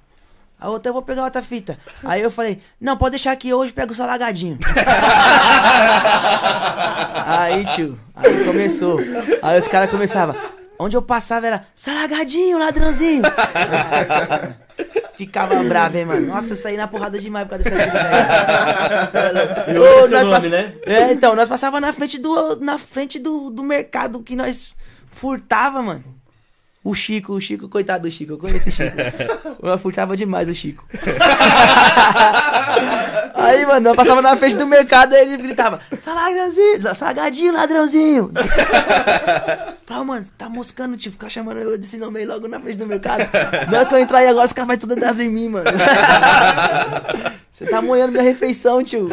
[0.60, 1.78] Aí eu até vou pegar outra fita.
[2.04, 4.58] Aí eu falei, não, pode deixar aqui hoje, pega o salagadinho.
[7.26, 9.00] aí, tio, aí começou.
[9.42, 10.36] Aí os caras começavam.
[10.78, 13.24] Onde eu passava era salagadinho, ladrãozinho.
[15.18, 16.28] Ficava bravo, hein, mano.
[16.28, 17.98] Nossa, eu saí na porrada demais por causa dessa vida.
[19.72, 20.74] E é seu nome, né?
[20.86, 24.76] É, então, nós passava na frente do na frente do, do mercado que nós
[25.12, 26.15] furtava, mano.
[26.86, 28.96] O Chico, o Chico, coitado do Chico, eu conheço o Chico.
[29.60, 30.86] Eu furtava demais o Chico.
[33.34, 38.32] Aí, mano, nós passava na frente do mercado, aí ele gritava, salgadinho, salgadinho, ladrãozinho.
[39.86, 42.78] Falava, mano, você tá moscando, tio, ficar chamando eu desse nome aí logo na frente
[42.78, 43.28] do mercado.
[43.70, 45.66] Na hora que eu entrar aí agora, os caras vão tudo andar em mim, mano.
[47.52, 49.10] Você tá moendo minha refeição, tio.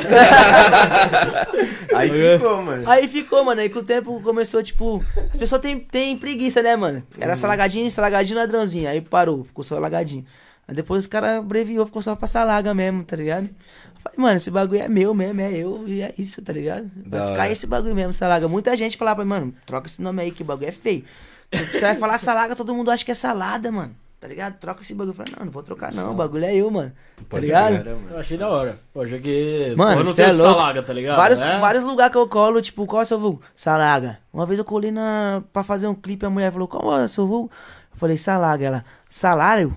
[1.94, 2.90] Aí ficou, mano.
[2.90, 3.60] Aí ficou, mano.
[3.60, 5.00] Aí com o tempo começou, tipo.
[5.30, 7.04] As pessoas têm tem preguiça, né, mano?
[7.20, 8.88] Era salagadinho, salagadinho, ladrãozinho.
[8.88, 10.24] Aí parou, ficou só lagadinho.
[10.66, 13.44] Aí depois os caras abreviou, ficou só pra salaga mesmo, tá ligado?
[13.46, 16.90] Eu Falei, mano, esse bagulho é meu mesmo, é eu, e é isso, tá ligado?
[16.96, 17.52] Vai Da ficar hora.
[17.52, 18.48] esse bagulho mesmo, salaga.
[18.48, 21.04] Muita gente falava pra mim, mano, troca esse nome aí, que o bagulho é feio.
[21.52, 23.94] Você vai falar salaga, todo mundo acha que é salada, mano.
[24.22, 24.54] Tá ligado?
[24.60, 25.10] Troca esse bagulho.
[25.10, 26.92] Eu falei, não, não vou trocar não, o bagulho é eu, mano.
[27.16, 27.80] Tá Pode ligado?
[27.80, 27.96] crer.
[28.08, 28.78] Eu achei da hora.
[28.94, 29.74] Eu achei que.
[29.76, 30.52] Mano, Pô, não tem é louco.
[30.54, 31.16] salaga, tá ligado?
[31.16, 31.58] Vários, É?
[31.58, 33.42] vários lugares que eu colo, tipo, qual é o seu vulgo?
[33.56, 34.20] Salaga.
[34.32, 37.08] Uma vez eu colei na, pra fazer um clipe, a mulher falou, qual é o
[37.08, 37.50] seu vulgo?
[37.92, 38.64] Eu falei, salaga.
[38.64, 39.74] Ela, salário?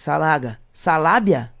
[0.00, 0.58] Salaga.
[0.72, 1.52] Salábia?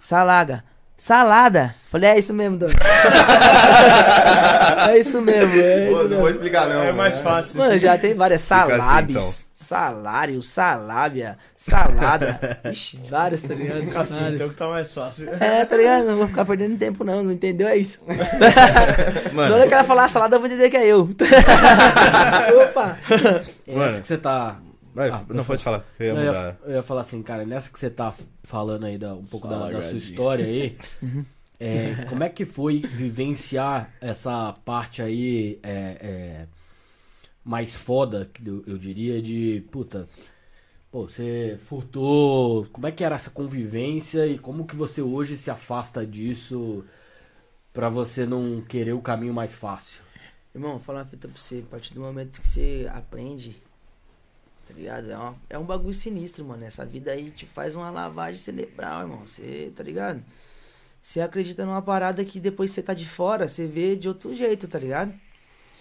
[0.00, 0.62] Salaga.
[0.96, 1.74] Salada.
[1.90, 2.72] Falei, é isso mesmo, dona.
[4.90, 6.84] é isso mesmo, é Pô, isso não vou explicar, não.
[6.84, 7.28] É mais mano.
[7.28, 7.58] fácil.
[7.58, 9.45] Mano, já tem várias Fica assim, salabes, então.
[9.66, 12.60] Salário, salábia, salada.
[12.70, 13.96] Ixi, várias, tá ligado?
[13.96, 14.34] Assim, Várias.
[14.34, 15.28] então que tá mais fácil.
[15.34, 16.06] É, tá ligado?
[16.06, 17.24] Não vou ficar perdendo tempo, não.
[17.24, 17.66] Não entendeu?
[17.66, 18.00] É isso.
[19.34, 19.48] Mano.
[19.50, 21.00] Na hora que ela falar salada, eu vou entender que é eu.
[22.62, 22.98] Opa!
[23.66, 23.90] É Mano.
[23.90, 24.58] essa que você tá.
[24.94, 25.84] Vai, Ah, não pode falar.
[25.98, 28.14] Eu ia Eu ia, eu ia falar assim, cara, nessa que você tá
[28.44, 30.78] falando aí da, um pouco da, da sua história aí,
[31.60, 36.46] é, como é que foi vivenciar essa parte aí é, é,
[37.46, 40.08] mais foda, eu, diria, de puta.
[40.90, 42.66] Pô, você furtou.
[42.72, 46.84] Como é que era essa convivência e como que você hoje se afasta disso
[47.72, 50.00] pra você não querer o caminho mais fácil?
[50.54, 51.62] Irmão, vou falar uma fita pra você.
[51.66, 53.56] A partir do momento que você aprende,
[54.66, 55.10] tá ligado?
[55.10, 56.64] É, uma- é um bagulho sinistro, mano.
[56.64, 59.26] Essa vida aí te faz uma lavagem cerebral, irmão.
[59.26, 60.22] Você, tá ligado?
[61.00, 64.66] Você acredita numa parada que depois você tá de fora, você vê de outro jeito,
[64.66, 65.14] tá ligado?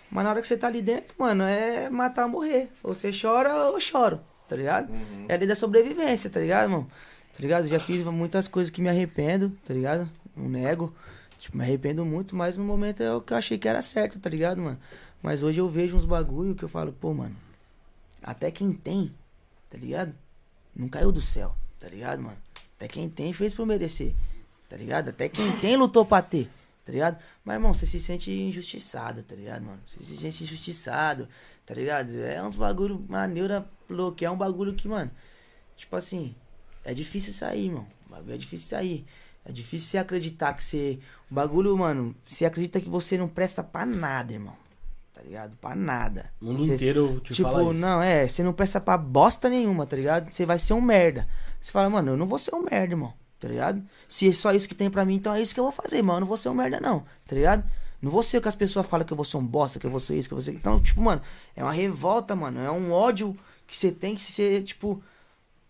[0.10, 2.70] Mas na hora que você tá ali dentro, mano, é matar ou morrer.
[2.84, 4.90] Ou você chora ou eu choro, tá ligado?
[5.28, 6.88] É a lei da sobrevivência, tá ligado, irmão?
[7.34, 7.68] Tá ligado?
[7.68, 10.10] Já fiz muitas coisas que me arrependo, tá ligado?
[10.36, 10.94] Não nego.
[11.38, 14.20] Tipo, me arrependo muito, mas no momento é o que eu achei que era certo,
[14.20, 14.80] tá ligado, mano?
[15.22, 17.36] Mas hoje eu vejo uns bagulho que eu falo, pô, mano,
[18.24, 19.14] até quem tem,
[19.70, 20.14] tá ligado?
[20.76, 22.38] Não caiu do céu, tá ligado, mano?
[22.78, 24.14] Até quem tem fez por merecer,
[24.70, 25.10] tá ligado?
[25.10, 26.50] Até quem tem lutou pra ter,
[26.86, 27.18] tá ligado?
[27.44, 29.82] Mas, irmão, você se sente injustiçado, tá ligado, mano?
[29.86, 31.28] Você se sente injustiçado,
[31.66, 32.12] tá ligado?
[32.22, 35.12] É uns bagulho, uma neura louca, é um bagulho que, mano,
[35.76, 36.36] tipo assim,
[36.84, 37.88] é difícil sair, irmão.
[38.08, 39.06] O bagulho é difícil sair.
[39.44, 41.00] É difícil você acreditar que você.
[41.30, 44.56] O bagulho, mano, você acredita que você não presta pra nada, irmão.
[45.14, 45.56] Tá ligado?
[45.58, 46.32] Pra nada.
[46.42, 47.80] O mundo Você- inteiro te tipo, fala isso.
[47.80, 50.34] não, é, você não presta pra bosta nenhuma, tá ligado?
[50.34, 51.28] Você vai ser um merda.
[51.62, 53.84] Você fala, mano, eu não vou ser um merda, irmão, tá ligado?
[54.08, 55.98] Se é só isso que tem pra mim, então é isso que eu vou fazer,
[55.98, 56.16] irmão.
[56.16, 57.64] Eu não vou ser um merda, não, tá ligado?
[58.02, 59.86] Não vou ser o que as pessoas falam que eu vou ser um bosta, que
[59.86, 60.52] eu vou ser isso, que eu vou ser.
[60.52, 61.22] Então, tipo, mano,
[61.56, 62.60] é uma revolta, mano.
[62.60, 63.36] É um ódio
[63.66, 65.02] que você tem que ser, tipo.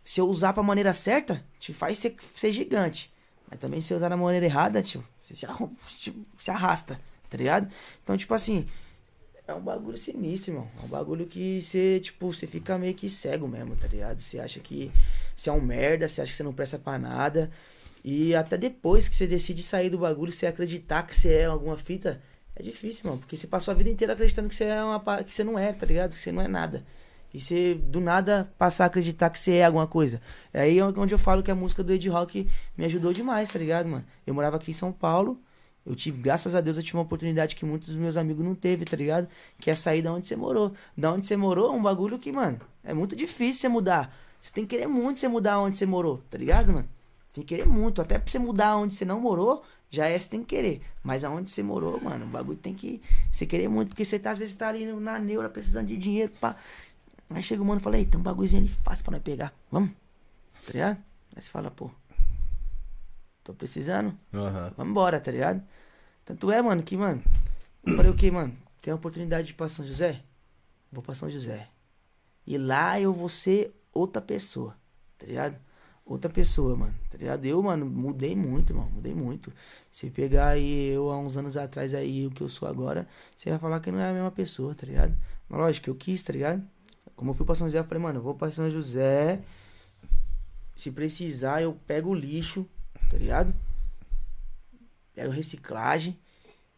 [0.03, 3.11] Se eu usar pra maneira certa, te faz ser, ser gigante.
[3.49, 5.47] Mas também se eu usar da maneira errada, tio, você se,
[5.97, 7.71] tipo, se arrasta, tá ligado?
[8.03, 8.67] Então, tipo assim,
[9.47, 10.67] é um bagulho sinistro, irmão.
[10.81, 14.19] É um bagulho que você, tipo, você fica meio que cego mesmo, tá ligado?
[14.19, 14.91] Você acha que
[15.35, 17.51] você é um merda, você acha que você não presta pra nada.
[18.03, 21.77] E até depois que você decide sair do bagulho, você acreditar que você é alguma
[21.77, 22.21] fita,
[22.55, 23.19] é difícil, mano.
[23.19, 25.73] Porque você passou a vida inteira acreditando que você é uma que você não é,
[25.73, 26.11] tá ligado?
[26.11, 26.85] Que você não é nada.
[27.33, 30.21] E você, do nada, passar a acreditar que você é alguma coisa.
[30.53, 32.47] É aí onde eu falo que a música do Ed Rock
[32.77, 34.05] me ajudou demais, tá ligado, mano?
[34.25, 35.41] Eu morava aqui em São Paulo.
[35.85, 38.55] Eu tive, graças a Deus, eu tive uma oportunidade que muitos dos meus amigos não
[38.55, 39.27] teve, tá ligado?
[39.59, 40.73] Que é sair da onde você morou.
[40.97, 44.15] Da onde você morou é um bagulho que, mano, é muito difícil você mudar.
[44.45, 46.87] Você tem que querer muito você mudar onde você morou, tá ligado, mano?
[47.33, 47.99] Tem que querer muito.
[47.99, 50.83] Até pra você mudar onde você não morou, já é você tem que querer.
[51.01, 53.01] Mas aonde você morou, mano, o bagulho tem que
[53.31, 53.87] você querer muito.
[53.89, 56.55] Porque você tá, às vezes tá ali na neura precisando de dinheiro pra.
[57.27, 59.51] Aí chega o mano e fala, ei, tem um bagulhozinho ali fácil pra nós pegar.
[59.71, 59.89] Vamos?
[60.67, 60.97] Tá ligado?
[61.35, 61.89] Aí você fala, pô.
[63.43, 64.15] Tô precisando.
[64.31, 64.73] Aham.
[64.77, 65.63] Vamos embora, tá ligado?
[66.23, 67.23] Tanto é, mano, que, mano.
[67.83, 68.55] Eu falei o que, mano?
[68.79, 70.21] Tem a oportunidade de ir pra São José?
[70.91, 71.67] Vou pra São José.
[72.45, 74.75] E lá eu vou ser outra pessoa,
[75.17, 75.57] tá ligado?
[76.05, 77.43] Outra pessoa, mano, tá ligado?
[77.45, 79.51] Eu, mano, mudei muito, irmão, mudei muito.
[79.91, 83.49] Se pegar aí eu há uns anos atrás aí, o que eu sou agora, você
[83.49, 85.17] vai falar que não é a mesma pessoa, tá ligado?
[85.49, 86.61] Mas lógico, eu quis, tá ligado?
[87.15, 89.41] Como eu fui pra São José, eu falei, mano, eu vou pra São José.
[90.75, 92.67] Se precisar, eu pego o lixo,
[93.09, 93.55] tá ligado?
[95.13, 96.19] Pego reciclagem.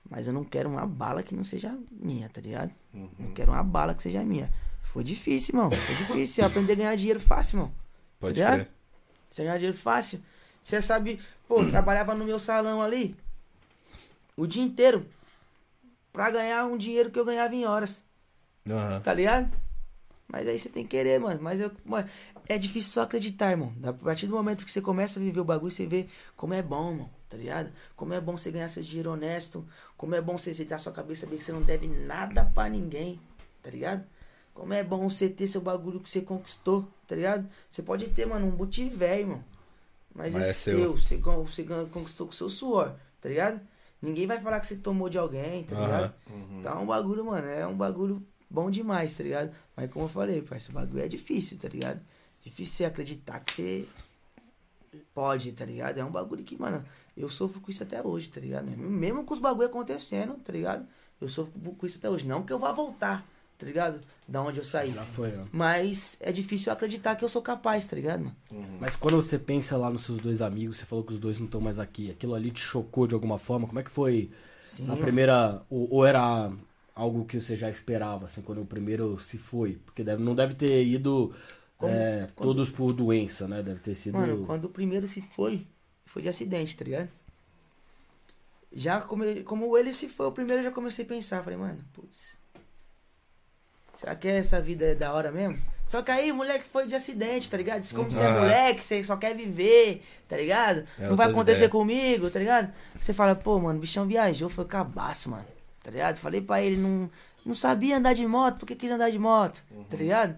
[0.10, 2.72] Mas eu não quero uma bala que não seja minha, tá ligado?
[2.94, 4.50] Não quero uma bala que seja minha.
[4.92, 5.70] Foi difícil, irmão.
[5.72, 6.44] Foi difícil.
[6.44, 7.72] Eu aprendi a ganhar dinheiro fácil, irmão.
[8.20, 8.70] Pode Tá crer.
[9.30, 10.22] Você ganhar dinheiro fácil.
[10.64, 13.16] Você sabe, pô, trabalhava no meu salão ali
[14.36, 15.06] o dia inteiro
[16.12, 18.04] pra ganhar um dinheiro que eu ganhava em horas,
[18.70, 19.00] Aham.
[19.02, 19.52] tá ligado?
[20.28, 21.40] Mas aí você tem que querer, mano.
[21.42, 22.10] Mas eu, mano,
[22.50, 23.74] é difícil só acreditar, irmão.
[23.84, 26.62] A partir do momento que você começa a viver o bagulho, você vê como é
[26.62, 27.10] bom, mano.
[27.30, 27.72] Tá ligado?
[27.96, 29.66] Como é bom você ganhar seu dinheiro honesto.
[29.98, 33.20] Como é bom você aceitar sua cabeça, saber que você não deve nada pra ninguém.
[33.62, 34.04] Tá ligado?
[34.58, 37.48] Como é bom você ter seu bagulho que você conquistou, tá ligado?
[37.70, 39.44] Você pode ter, mano, um butiver, irmão.
[40.16, 40.98] Mas, Mas é, é seu.
[40.98, 41.22] seu.
[41.22, 43.62] Você, você conquistou com seu suor, tá ligado?
[44.02, 46.06] Ninguém vai falar que você tomou de alguém, tá ligado?
[46.28, 46.60] Aham.
[46.60, 49.54] Então é um bagulho, mano, é um bagulho bom demais, tá ligado?
[49.76, 52.02] Mas como eu falei, parceiro, o bagulho é difícil, tá ligado?
[52.42, 53.88] Difícil você acreditar que você
[55.14, 56.00] pode, tá ligado?
[56.00, 56.84] É um bagulho que, mano,
[57.16, 58.66] eu sofro com isso até hoje, tá ligado?
[58.66, 60.88] Mesmo, mesmo com os bagulho acontecendo, tá ligado?
[61.22, 62.26] Eu sofro com isso até hoje.
[62.26, 63.24] Não que eu vá voltar,
[63.58, 64.00] tá ligado?
[64.28, 64.92] Da onde eu saí.
[64.94, 65.46] Já foi, ó.
[65.52, 68.36] Mas é difícil acreditar que eu sou capaz, tá ligado, mano?
[68.80, 71.46] Mas quando você pensa lá nos seus dois amigos, você falou que os dois não
[71.46, 73.66] estão mais aqui, aquilo ali te chocou de alguma forma?
[73.68, 74.30] Como é que foi
[74.62, 74.84] Sim.
[74.84, 75.02] a mano.
[75.02, 75.62] primeira.
[75.70, 76.52] Ou, ou era
[76.94, 79.80] algo que você já esperava, assim, quando o primeiro se foi?
[79.86, 81.34] Porque deve, não deve ter ido
[81.78, 83.64] Como- é, quando- todos por doença, né?
[83.64, 84.18] Deve ter sido.
[84.18, 85.66] Mano, quando o primeiro se foi,
[86.06, 87.10] foi de acidente, tá ligado?
[88.72, 89.44] Já come...
[89.44, 91.42] como ele se foi o primeiro, eu já comecei a pensar.
[91.44, 92.37] Falei, mano, putz.
[94.00, 95.58] Será que essa vida é da hora mesmo?
[95.86, 97.82] Só que aí o moleque foi de acidente, tá ligado?
[97.82, 100.86] Diz como você é moleque, você só quer viver, tá ligado?
[101.00, 101.72] É Não vai acontecer ideias.
[101.72, 102.74] comigo, tá ligado?
[103.00, 105.46] Você fala, pô, mano, o bichão viajou, foi cabaço, mano.
[105.82, 106.18] Tá ligado?
[106.18, 107.10] Falei pra ele, não,
[107.46, 109.64] não sabia andar de moto, por que quis andar de moto?
[109.90, 110.36] Tá ligado?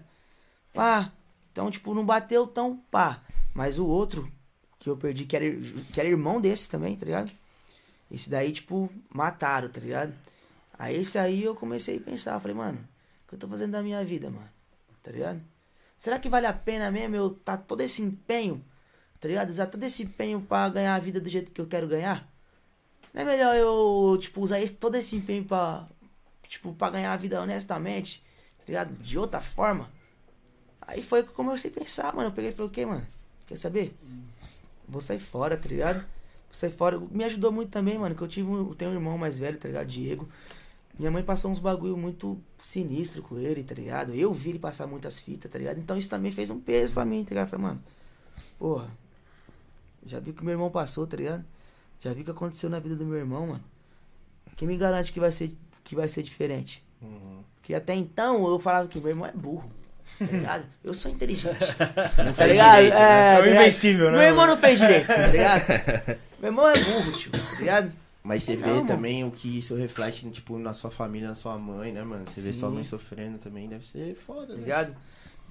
[0.72, 1.12] Pá.
[1.52, 3.20] Então, tipo, não bateu tão pá.
[3.52, 4.30] Mas o outro,
[4.78, 5.44] que eu perdi, que era,
[5.92, 7.32] que era irmão desse também, tá ligado?
[8.10, 10.14] Esse daí, tipo, mataram, tá ligado?
[10.78, 12.78] Aí esse aí eu comecei a pensar, falei, mano,
[13.30, 14.50] que eu tô fazendo da minha vida, mano?
[15.04, 15.40] Tá ligado?
[15.96, 18.64] Será que vale a pena mesmo eu tá todo esse empenho,
[19.20, 19.50] tá ligado?
[19.50, 22.28] Usar todo esse empenho pra ganhar a vida do jeito que eu quero ganhar?
[23.14, 25.86] Não é melhor eu, tipo, usar esse, todo esse empenho pra,
[26.48, 28.20] tipo, pra ganhar a vida honestamente,
[28.58, 28.94] tá ligado?
[28.94, 29.88] De outra forma?
[30.80, 32.30] Aí foi que eu a pensar, mano.
[32.30, 33.06] Eu peguei e falei, o que, mano?
[33.46, 33.96] Quer saber?
[34.88, 36.00] Vou sair fora, tá ligado?
[36.00, 36.98] Vou sair fora.
[36.98, 39.56] Me ajudou muito também, mano, que eu tive um, eu tenho um irmão mais velho,
[39.56, 39.86] tá ligado?
[39.86, 40.28] Diego.
[41.00, 44.14] Minha mãe passou uns bagulho muito sinistro com ele, tá ligado?
[44.14, 45.78] Eu vi ele passar muitas fitas, tá ligado?
[45.78, 47.46] Então isso também fez um peso pra mim, tá ligado?
[47.46, 47.82] Eu falei, mano,
[48.58, 48.86] porra,
[50.04, 51.42] já vi o que meu irmão passou, tá ligado?
[52.00, 53.64] Já vi o que aconteceu na vida do meu irmão, mano.
[54.58, 56.84] Quem me garante que vai ser, que vai ser diferente?
[57.56, 59.72] Porque até então eu falava que meu irmão é burro.
[60.18, 60.66] Tá ligado?
[60.84, 61.74] Eu sou inteligente.
[62.36, 62.74] tá ligado?
[62.76, 63.00] direito, né?
[63.00, 65.62] É, É o tá invencível, né, Meu irmão não fez direito, tá ligado?
[66.38, 67.92] meu irmão é burro, tio, tá ligado?
[68.22, 68.86] Mas você Não, vê mano.
[68.86, 72.24] também o que isso reflete, tipo, na sua família, na sua mãe, né, mano?
[72.28, 72.60] Você vê Sim.
[72.60, 74.58] sua mãe sofrendo também, deve ser foda, tá né?
[74.58, 74.96] ligado?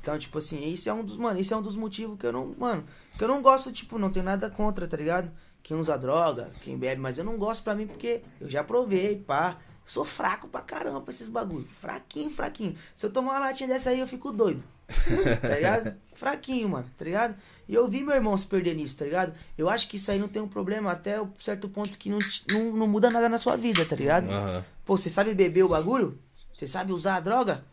[0.02, 2.32] Então, tipo assim, esse é um dos, mano, esse é um dos motivos que eu
[2.32, 2.86] não, mano,
[3.18, 5.32] que eu não gosto, tipo, não tenho nada contra, tá ligado?
[5.62, 9.18] Quem usa droga, quem bebe, mas eu não gosto pra mim porque eu já provei,
[9.18, 9.58] pá.
[9.86, 11.66] Sou fraco pra caramba pra esses bagulho.
[11.66, 12.76] Fraquinho, fraquinho.
[12.96, 14.64] Se eu tomar uma latinha dessa aí, eu fico doido.
[15.42, 15.96] tá ligado?
[16.16, 17.36] Fraquinho, mano, tá ligado?
[17.68, 19.34] E eu vi meu irmão se perder nisso, tá ligado?
[19.58, 22.20] Eu acho que isso aí não tem um problema até um certo ponto que não,
[22.52, 24.30] não, não muda nada na sua vida, tá ligado?
[24.30, 24.66] Aham.
[24.84, 26.20] Pô, você sabe beber o bagulho?
[26.54, 27.64] Você sabe usar a droga?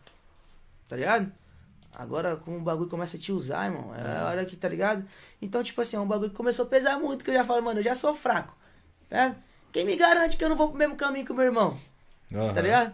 [0.87, 1.31] Tá ligado?
[1.91, 5.03] Agora, como o bagulho começa a te usar, irmão, é a hora que, tá ligado?
[5.41, 7.63] Então, tipo assim, é um bagulho que começou a pesar muito, que eu já falo,
[7.63, 8.55] mano, eu já sou fraco.
[9.09, 9.35] Tá?
[9.71, 11.75] Quem me garante que eu não vou pro mesmo caminho que o meu irmão?
[12.31, 12.53] Aham.
[12.53, 12.93] Tá ligado?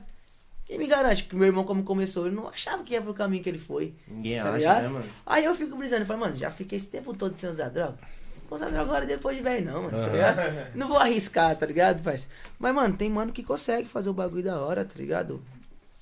[0.66, 3.44] Quem me garante que meu irmão, como começou, ele não achava que ia pro caminho
[3.44, 3.94] que ele foi.
[4.08, 4.82] Ninguém Tá acha, ligado?
[4.84, 5.06] né, mano?
[5.26, 7.98] Aí eu fico brisando, falo, mano, já fiquei esse tempo todo sem usar droga.
[8.50, 9.92] Vou usar droga agora depois de velho, não, mano.
[9.92, 10.12] Tá Aham.
[10.12, 10.76] ligado?
[10.76, 12.32] Não vou arriscar, tá ligado, parceiro?
[12.58, 15.42] Mas, mano, tem mano que consegue fazer o bagulho da hora, tá ligado?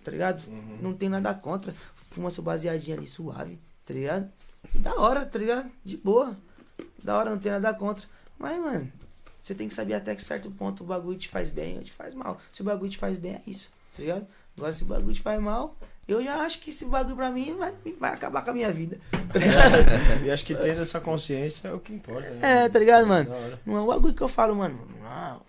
[0.04, 0.42] Tá ligado?
[0.82, 1.74] Não tem nada contra.
[2.10, 4.30] Fuma seu baseadinho ali suave, tá ligado?
[4.76, 5.70] E da hora, tá ligado?
[5.84, 6.38] De boa.
[7.04, 8.06] Da hora, não tem nada contra.
[8.38, 8.92] Mas, mano,
[9.42, 11.92] você tem que saber até que certo ponto o bagulho te faz bem ou te
[11.92, 12.40] faz mal.
[12.52, 14.28] Se o bagulho te faz bem, é isso, tá ligado?
[14.62, 15.76] Agora, se o bagulho te faz mal,
[16.08, 19.00] eu já acho que esse bagulho pra mim vai, vai acabar com a minha vida.
[19.34, 20.24] Tá ligado?
[20.24, 22.66] E acho que tendo essa consciência é o que importa, né?
[22.66, 23.34] É, tá ligado, mano?
[23.66, 24.80] Não é um bagulho que eu falo, mano.
[25.04, 25.42] Não,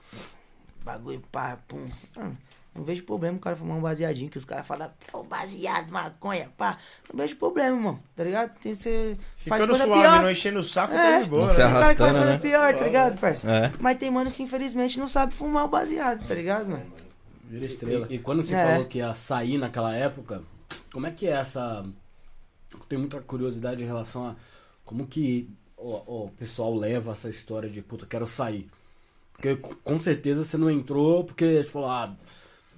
[0.83, 1.87] bagulho pá, pum.
[2.17, 2.35] Não,
[2.75, 6.49] não vejo problema o cara fumar um baseadinho, que os caras falam, "Pô, baseado, maconha,
[6.57, 6.79] pá.
[7.13, 8.59] Não vejo problema, irmão, tá ligado?
[8.61, 9.15] Tem, você
[9.47, 10.23] faz Ficando coisa suave, pior.
[10.23, 10.97] não enchendo o saco, É.
[10.97, 11.65] tá de boa, Não se né?
[11.65, 12.39] Tem cara que faz arrastando, coisa né?
[12.39, 13.57] pior, tá ligado, parceiro?
[13.57, 13.73] É.
[13.79, 17.03] Mas tem mano que infelizmente não sabe fumar o baseado, tá ligado, mano?
[17.53, 18.07] Vira estrela.
[18.11, 18.67] E, e quando você É.
[18.67, 20.43] falou que ia sair naquela época,
[20.93, 21.85] como é que é essa.
[22.73, 24.37] Eu tenho muita curiosidade em relação a
[24.85, 28.69] como que o, o pessoal leva essa história de puta, quero sair.
[29.33, 32.17] Porque co- com certeza você não entrou porque você falou, ah,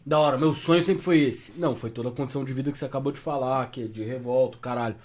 [0.05, 1.53] da hora, meu sonho sempre foi esse.
[1.53, 4.03] Não, foi toda a condição de vida que você acabou de falar, que é de
[4.03, 4.97] revolta, caralho.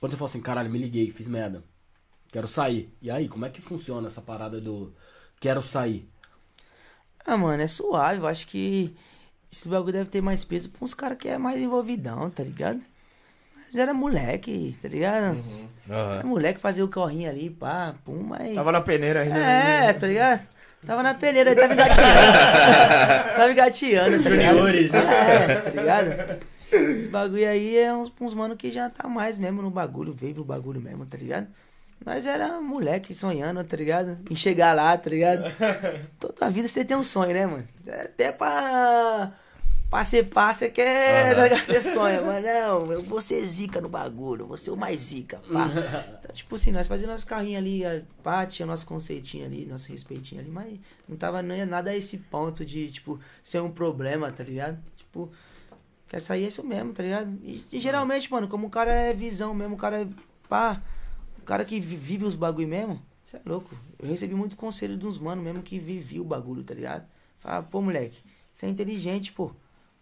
[0.00, 1.62] Quando você falou assim, caralho, me liguei, fiz merda.
[2.32, 2.92] Quero sair.
[3.00, 4.92] E aí, como é que funciona essa parada do
[5.40, 6.08] quero sair?
[7.26, 8.20] Ah, mano, é suave.
[8.20, 8.94] Eu acho que
[9.52, 12.80] esse bagulho deve ter mais peso pra uns caras que é mais envolvidão, tá ligado?
[13.66, 15.38] Mas era moleque, tá ligado?
[15.90, 16.14] Aham.
[16.18, 18.54] Era moleque fazer o corrinho ali, pá, pum, mas.
[18.54, 19.38] Tava na peneira ainda.
[19.38, 20.46] É, tá ligado?
[20.86, 22.32] Tava na peneira, tava engateando.
[23.36, 24.56] tava engateando, tá ligado?
[24.56, 25.00] Juniores, né?
[25.00, 26.46] É, tá ligado?
[26.70, 30.40] Esse bagulho aí é uns, uns mano que já tá mais mesmo no bagulho, vive
[30.40, 31.48] o bagulho mesmo, tá ligado?
[32.04, 34.18] Nós era moleque sonhando, tá ligado?
[34.30, 35.44] Em chegar lá, tá ligado?
[36.20, 37.68] Toda a vida você tem um sonho, né, mano?
[37.88, 39.32] Até pra.
[39.90, 41.64] Pra ser pá, você quer, ligado?
[41.64, 45.00] Você sonha, mas não, eu vou ser zica no bagulho, eu vou ser o mais
[45.00, 45.70] zica, pá.
[46.18, 47.82] Então, tipo assim, nós fazíamos nosso carrinho ali,
[48.22, 50.78] pá, tinha nosso conceitinho ali, nosso respeitinho ali, mas
[51.08, 54.76] não tava nem nada a esse ponto de, tipo, ser um problema, tá ligado?
[54.96, 55.30] Tipo,
[56.08, 57.38] quer sair é isso mesmo, tá ligado?
[57.42, 60.08] E, e geralmente, mano, como o cara é visão mesmo, o cara é,
[60.48, 60.82] pá,
[61.46, 63.74] cara que vi- vive os bagulho mesmo, você é louco.
[63.98, 67.06] Eu recebi muito conselho de uns mano mesmo que vivia o bagulho, tá ligado?
[67.40, 69.52] Fala, pô, moleque, você é inteligente, pô.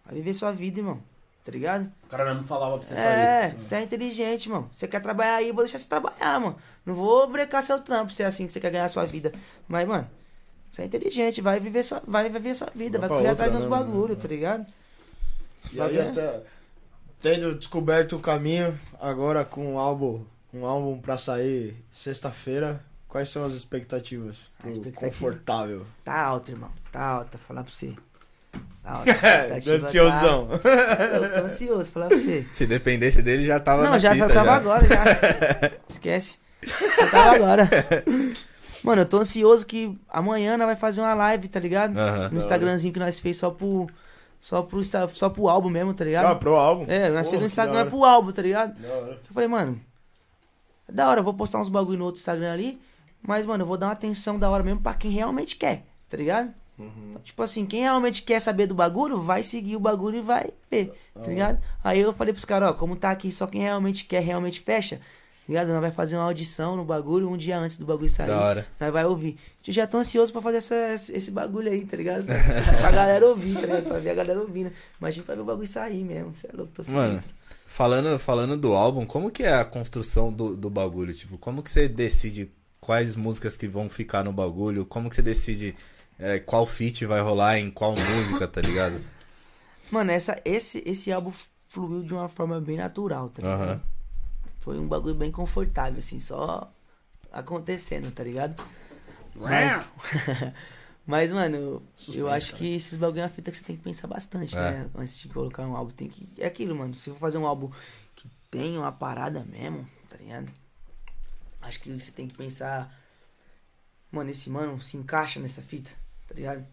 [0.05, 1.01] Vai viver sua vida, irmão.
[1.45, 1.93] Tá ligado?
[2.05, 3.59] O cara mesmo falava pra você É, sair.
[3.59, 4.69] você é inteligente, mano.
[4.73, 6.57] Você quer trabalhar aí, eu vou deixar você trabalhar, mano.
[6.87, 9.33] Não vou brecar seu trampo se é assim que você quer ganhar sua vida.
[9.69, 10.09] Mas, mano,
[10.73, 13.53] você é inteligente, vai viver sua, vai viver sua vida, Vai vai, correr outra, atrás
[13.53, 14.17] dos né, bagulho, mano?
[14.17, 14.67] tá ligado?
[15.73, 16.43] E aí, até,
[17.21, 20.25] tendo descoberto o caminho, agora com um álbum,
[20.55, 24.51] um álbum pra sair sexta-feira, quais são as expectativas?
[24.63, 25.11] A expectativa?
[25.11, 25.87] Confortável.
[26.05, 26.71] Tá alto, irmão.
[26.93, 27.93] Tá alta, falar pra você.
[28.83, 29.11] Tá alta.
[29.59, 30.49] expectativa tá- Ansiosão.
[30.53, 32.47] Eu tô ansioso, falar pra você.
[32.53, 34.57] Se dependesse dele, já tava Não, na já pista, tava já.
[34.57, 35.05] agora, já.
[35.89, 36.39] Esquece.
[36.63, 37.69] Já tava agora.
[38.83, 41.95] Mano, eu tô ansioso que amanhã nós vai fazer uma live, tá ligado?
[42.31, 43.87] No Instagramzinho que nós fez só pro.
[44.41, 44.83] Só pro,
[45.15, 46.27] só pro álbum mesmo, tá ligado?
[46.27, 46.85] Ah, pro álbum?
[46.87, 48.75] É, nós Porra, fez um Instagram pro álbum, tá ligado?
[48.85, 49.94] Eu falei, mano, é
[50.89, 52.81] da hora, eu vou postar uns bagulho no outro Instagram ali,
[53.23, 56.17] mas, mano, eu vou dar uma atenção da hora mesmo pra quem realmente quer, tá
[56.17, 56.53] ligado?
[56.79, 60.49] Então, tipo assim, quem realmente quer saber do bagulho, vai seguir o bagulho e vai
[60.71, 61.61] ver, tá ligado?
[61.83, 64.97] Aí eu falei pros caras, ó, como tá aqui só quem realmente quer, realmente fecha,
[64.97, 65.03] tá
[65.49, 65.69] ligado?
[65.69, 68.27] Nós vai fazer uma audição no bagulho um dia antes do bagulho sair.
[68.27, 68.67] Da hora.
[68.81, 69.39] Nós vai ouvir.
[69.67, 70.75] Eu já tô ansioso pra fazer essa,
[71.13, 72.25] esse bagulho aí, tá ligado?
[72.81, 73.85] pra galera ouvir, tá ligado?
[73.85, 74.73] Pra ver a galera ouvindo.
[74.99, 76.35] Imagina pra ver o bagulho sair mesmo.
[76.35, 77.35] Você é louco, tô Mano, sinistro.
[77.75, 81.13] Falando, falando do álbum, como que é a construção do, do bagulho?
[81.13, 84.87] Tipo, como que você decide quais músicas que vão ficar no bagulho?
[84.87, 85.75] Como que você decide
[86.17, 89.01] é, qual feat vai rolar em qual música, tá ligado?
[89.91, 91.33] Mano, essa, esse, esse álbum
[91.67, 93.61] fluiu de uma forma bem natural, tá ligado?
[93.61, 93.81] Aham.
[94.61, 96.73] Foi um bagulho bem confortável, assim, só
[97.33, 98.63] acontecendo, tá ligado?
[99.35, 99.85] Mas,
[101.07, 102.59] mas mano, eu, eu Suspense, acho cara.
[102.59, 104.61] que esses bagulho é uma fita que você tem que pensar bastante, É.
[104.71, 104.91] né?
[104.95, 106.29] Antes de colocar um álbum, tem que.
[106.39, 106.95] É aquilo, mano.
[106.95, 107.71] Se for fazer um álbum
[108.15, 110.51] que tem uma parada mesmo, tá ligado?
[111.61, 112.93] Acho que você tem que pensar.
[114.11, 115.91] Mano, esse mano se encaixa nessa fita,
[116.29, 116.65] tá ligado?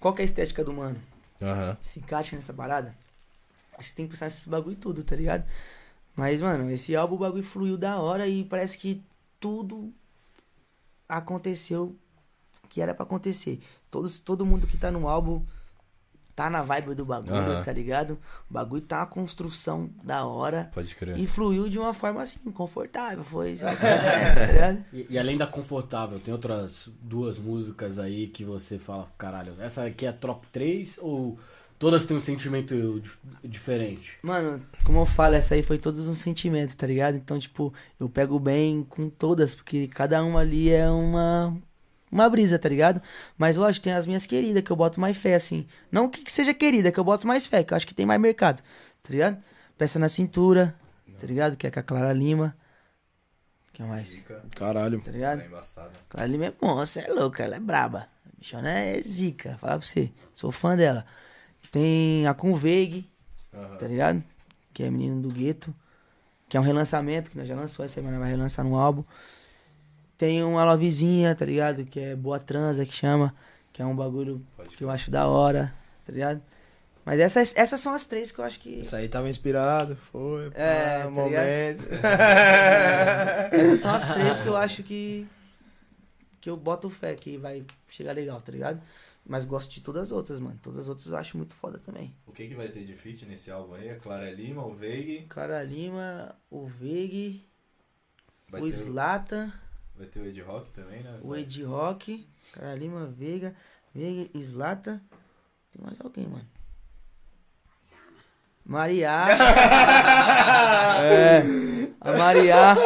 [0.00, 1.00] Qual que é a estética do mano?
[1.40, 1.76] Aham.
[1.84, 2.96] se encaixa nessa parada.
[3.74, 5.44] Acho que você tem que pensar nesses bagulho e tudo, tá ligado?
[6.16, 9.00] Mas, mano, esse álbum o bagulho fluiu da hora e parece que
[9.38, 9.94] tudo
[11.08, 11.96] aconteceu
[12.68, 13.60] que era pra acontecer.
[13.90, 15.42] Todos, todo mundo que tá no álbum
[16.36, 17.64] tá na vibe do bagulho, Aham.
[17.64, 18.12] tá ligado?
[18.48, 21.18] O bagulho tá uma construção da hora Pode crer.
[21.18, 23.24] e fluiu de uma forma assim, confortável.
[23.24, 23.64] Foi isso,
[24.36, 24.84] tá ligado?
[24.92, 29.84] E, e além da confortável, tem outras duas músicas aí que você fala, caralho, essa
[29.84, 31.36] aqui é top 3 ou
[31.76, 34.16] todas têm um sentimento dif- diferente?
[34.22, 37.16] Mano, como eu falo, essa aí foi todos um sentimento, tá ligado?
[37.16, 41.56] Então, tipo, eu pego bem com todas, porque cada uma ali é uma.
[42.10, 43.02] Uma brisa, tá ligado?
[43.36, 45.66] Mas lógico, tem as minhas queridas que eu boto mais fé, assim.
[45.90, 48.06] Não que que seja querida, que eu boto mais fé, que eu acho que tem
[48.06, 48.62] mais mercado,
[49.02, 49.42] tá ligado?
[49.76, 50.74] Peça na cintura,
[51.20, 51.56] tá ligado?
[51.56, 52.56] Que é com a Clara Lima.
[53.72, 54.24] que mais?
[54.56, 55.00] Caralho.
[55.02, 55.40] Tá ligado?
[55.40, 55.48] É.
[56.08, 58.08] Clara Lima é monstro, é louca, ela é braba.
[58.26, 60.10] A bichona é zica, falar pra você.
[60.34, 61.04] Sou fã dela.
[61.70, 63.08] Tem a Conveig,
[63.78, 64.22] tá ligado?
[64.72, 65.74] Que é menino do gueto.
[66.48, 69.04] Que é um relançamento, que nós já lançou, essa semana vai relançar no álbum.
[70.18, 71.84] Tem uma lovezinha, tá ligado?
[71.84, 73.32] Que é Boa Transa, que chama.
[73.72, 74.44] Que é um bagulho
[74.76, 75.72] que eu acho da hora,
[76.04, 76.42] tá ligado?
[77.04, 78.80] Mas essas, essas são as três que eu acho que.
[78.80, 80.50] Isso aí tava inspirado, foi.
[80.50, 81.82] pá, É, tá momento.
[83.50, 85.26] Essas são as três que eu acho que.
[86.40, 88.82] Que eu boto fé que vai chegar legal, tá ligado?
[89.26, 90.58] Mas gosto de todas as outras, mano.
[90.62, 92.14] Todas as outras eu acho muito foda também.
[92.26, 93.90] O que, que vai ter de feat nesse álbum aí?
[93.90, 95.26] A Clara Lima, o Veig.
[95.28, 99.52] Clara Lima, o Vai, o ter, Slata,
[99.98, 101.18] vai ter o Ed Rock também, né?
[101.22, 103.54] o Ed Rock, Clara Lima, Veiga,
[103.94, 105.02] Veiga, Slata.
[105.72, 106.46] Tem mais alguém, mano.
[108.64, 109.10] Maria.
[111.00, 111.42] é,
[112.00, 112.76] a Maria.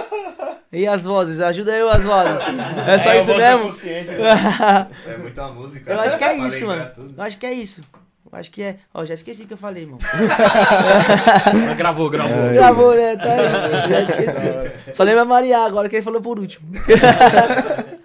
[0.73, 1.41] E as vozes?
[1.41, 2.41] Ajuda eu as vozes.
[2.87, 3.73] É só É a isso voz da mesmo?
[5.07, 5.93] É muita música.
[5.93, 6.91] Eu acho que é isso, mano.
[6.95, 7.15] tudo.
[7.17, 7.83] Eu acho que é isso.
[8.33, 8.79] Eu acho que é.
[8.95, 9.99] Ó, já esqueci o que eu falei, mano.
[11.67, 12.53] Mas gravou, gravou.
[12.55, 13.15] Gravou, né?
[13.17, 13.91] Tá aí.
[13.91, 14.95] Já esqueci.
[14.95, 16.73] Só lembra Maria agora que ele falou por último.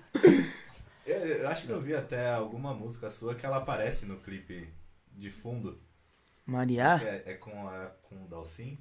[1.06, 4.68] Eu, eu acho que eu vi até alguma música sua que ela aparece no clipe
[5.14, 5.80] de fundo.
[6.46, 7.00] Maria?
[7.00, 8.78] Que é, é com, a, com o Dalcin.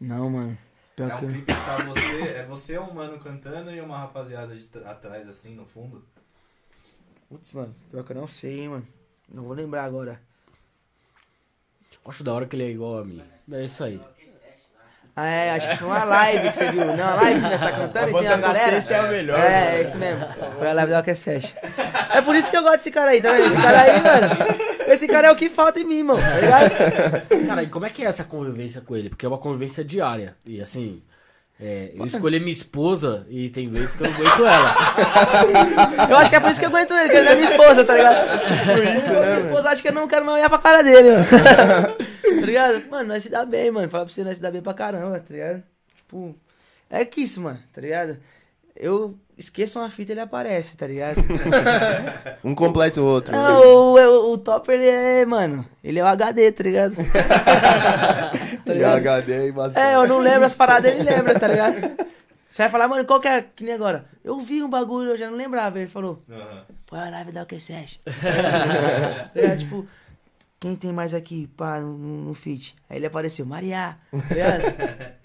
[0.00, 0.56] Não, mano.
[0.96, 1.34] Pior É que um eu...
[1.34, 5.54] clipe que tá você, é você, um mano cantando e uma rapaziada de atrás, assim,
[5.54, 6.02] no fundo.
[7.28, 7.74] Putz, mano.
[7.90, 8.88] Pior que eu não sei, hein, mano.
[9.32, 10.20] Não vou lembrar agora.
[12.04, 13.22] Acho da hora que ele é igual a mim.
[13.52, 14.00] É isso aí.
[15.14, 16.86] Ah, é, acho que foi uma live que você viu.
[16.86, 18.76] Não, uma live que você tá cantando e tem a da galera.
[18.76, 19.76] é a melhor, É, mano.
[19.76, 20.26] é isso mesmo.
[20.58, 21.40] Foi a live da Orquestra
[22.14, 23.44] É por isso que eu gosto desse cara aí, tá vendo?
[23.46, 24.62] Esse cara aí, mano.
[24.92, 26.20] Esse cara é o que falta em mim, mano.
[26.20, 27.46] Tá ligado?
[27.46, 29.10] Cara, e como é que é essa convivência com ele?
[29.10, 30.34] Porque é uma convivência diária.
[30.46, 31.02] E assim,
[31.64, 34.74] é, eu escolhi minha esposa e tem vezes que eu não aguento ela.
[36.10, 37.84] Eu acho que é por isso que eu aguento ele, que ele é minha esposa,
[37.84, 38.40] tá ligado?
[38.40, 39.20] Tipo isso, né?
[39.20, 41.24] Minha esposa acha que eu não quero mais olhar pra cara dele, mano.
[42.40, 42.90] tá ligado?
[42.90, 43.88] Mano, nós se dá bem, mano.
[43.88, 45.62] Fala pra você, nós se dá bem pra caramba, tá ligado?
[45.94, 46.34] Tipo,
[46.90, 48.18] é que isso, mano, tá ligado?
[48.74, 51.22] Eu esqueço uma fita, ele aparece, tá ligado?
[52.42, 53.32] Um completa o outro.
[53.32, 56.96] Não, o, o, o Topper, ele é, mano, ele é o HD, tá ligado?
[58.64, 58.96] Tá E ligado?
[58.98, 59.78] HD é embaçado.
[59.78, 61.74] É, eu não lembro as paradas, ele lembra, tá ligado?
[62.50, 64.04] Você vai falar, mano, qual que é, que nem agora?
[64.22, 66.22] Eu vi um bagulho, eu já não lembrava, ele falou.
[66.86, 67.98] Põe a live da OQ7.
[69.34, 69.86] é, tipo,
[70.60, 72.36] quem tem mais aqui, pá, no, no?
[72.44, 72.60] Aí
[72.90, 74.62] ele apareceu, Maria, tá ligado?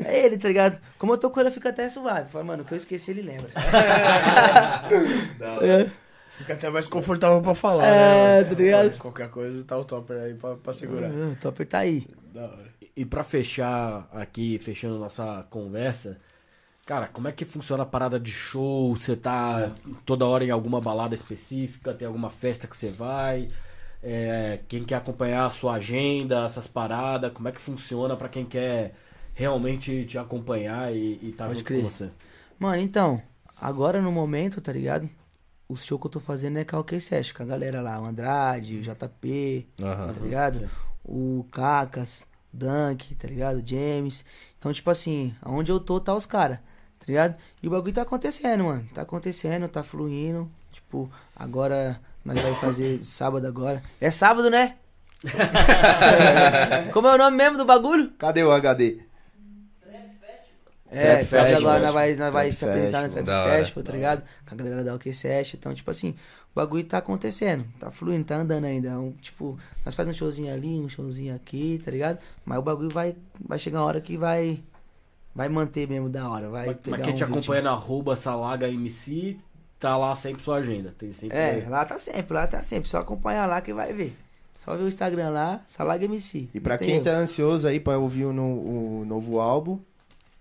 [0.05, 0.79] É ele, tá ligado?
[0.97, 2.29] Como eu tô com ele, eu fico até suave.
[2.31, 3.49] Fala, mano, o que eu esqueci, ele lembra.
[5.37, 5.67] Da hora.
[5.83, 5.89] é,
[6.37, 8.49] Fica até mais confortável pra falar, É, né?
[8.49, 8.97] tá ligado?
[8.99, 11.09] Qualquer coisa tá o topper aí pra, pra segurar.
[11.09, 12.07] o Topper tá aí.
[12.33, 12.66] Da hora.
[12.97, 16.19] E pra fechar aqui, fechando nossa conversa,
[16.83, 18.95] cara, como é que funciona a parada de show?
[18.95, 19.71] Você tá
[20.03, 21.93] toda hora em alguma balada específica?
[21.93, 23.47] Tem alguma festa que você vai?
[24.01, 27.31] É, quem quer acompanhar a sua agenda, essas paradas?
[27.33, 28.95] Como é que funciona pra quem quer
[29.35, 31.83] realmente te acompanhar e, e tá Pode junto crer.
[31.83, 32.09] com você?
[32.57, 33.21] Mano, então,
[33.55, 35.07] agora no momento, tá ligado?
[35.69, 38.77] O show que eu tô fazendo é OK Session, com a galera lá, o Andrade,
[38.77, 40.13] o JP, Aham.
[40.13, 40.69] tá ligado?
[41.03, 43.61] O Cacas, Dunk, tá ligado?
[43.65, 44.23] James.
[44.57, 47.35] Então, tipo assim, aonde eu tô, tá os caras, tá ligado?
[47.61, 48.87] E o bagulho tá acontecendo, mano.
[48.93, 50.49] Tá acontecendo, tá fluindo.
[50.71, 53.81] Tipo, agora nós vai fazer sábado agora.
[54.01, 54.75] É sábado, né?
[56.93, 58.11] Como é o nome mesmo do bagulho?
[58.17, 59.07] Cadê o HD?
[60.89, 63.09] É, Trap agora nós vai, nós vai se apresentar no.
[63.09, 63.57] Trap.
[63.57, 64.23] Festival, tá ligado?
[64.47, 65.57] Com a galera da OK Session.
[65.59, 66.15] Então, tipo assim,
[66.57, 68.99] bagulho tá acontecendo, tá fluindo, tá andando ainda.
[68.99, 72.19] Um, tipo, nós fazemos um showzinho ali, um showzinho aqui, tá ligado?
[72.45, 74.61] Mas o bagulho vai, vai chegar uma hora que vai.
[75.33, 76.49] Vai manter mesmo da hora.
[76.49, 77.37] Vai Mas, pegar mas quem te um ritmo.
[77.39, 79.37] acompanha na arroba Salaga MC,
[79.79, 80.95] tá lá sempre sua agenda.
[80.97, 81.37] Tem sempre.
[81.37, 82.89] É, lá tá sempre, lá tá sempre.
[82.89, 84.17] Só acompanhar lá que vai ver.
[84.57, 86.49] Só ver o Instagram lá, Salaga MC.
[86.53, 87.03] E pra quem erro.
[87.03, 89.77] tá ansioso aí pra ouvir o, no- o novo álbum,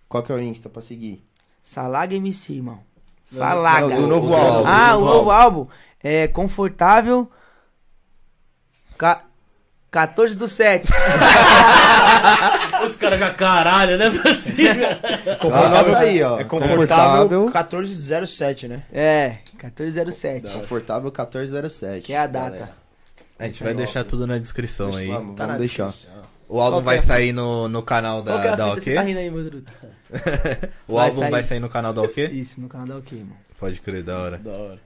[0.09, 1.22] qual que é o Insta pra seguir?
[1.62, 2.78] Salaga MC, irmão.
[3.26, 3.88] Salaga.
[3.88, 4.66] Não, do novo álbum.
[4.68, 5.66] Ah, o novo álbum
[6.06, 7.30] é Confortável.
[8.98, 9.22] Ca...
[9.90, 10.88] 14 do 7.
[12.84, 14.06] Os caras já caralho, né?
[15.40, 16.38] Confortável tá aí, ó.
[16.38, 17.40] É confortável, Confortável.
[17.44, 18.82] 1407, né?
[18.92, 20.52] É, 1407.
[20.52, 22.02] Confortável 1407.
[22.04, 22.50] Que é a data.
[22.50, 22.76] galera.
[23.38, 25.08] A gente vai deixar tudo na descrição aí.
[25.08, 25.86] Vamos, Tá na vamos deixar.
[25.86, 26.22] descrição.
[26.48, 27.00] O álbum Qual vai é?
[27.00, 28.82] sair no, no canal que é da, da OK?
[28.82, 29.30] você tá rindo aí?
[30.86, 31.30] O Vai álbum sair.
[31.30, 32.24] vai sair no canal da OK?
[32.26, 33.36] Isso, no canal da OK, mano.
[33.58, 34.38] Pode crer, da hora.
[34.38, 34.78] Da hora.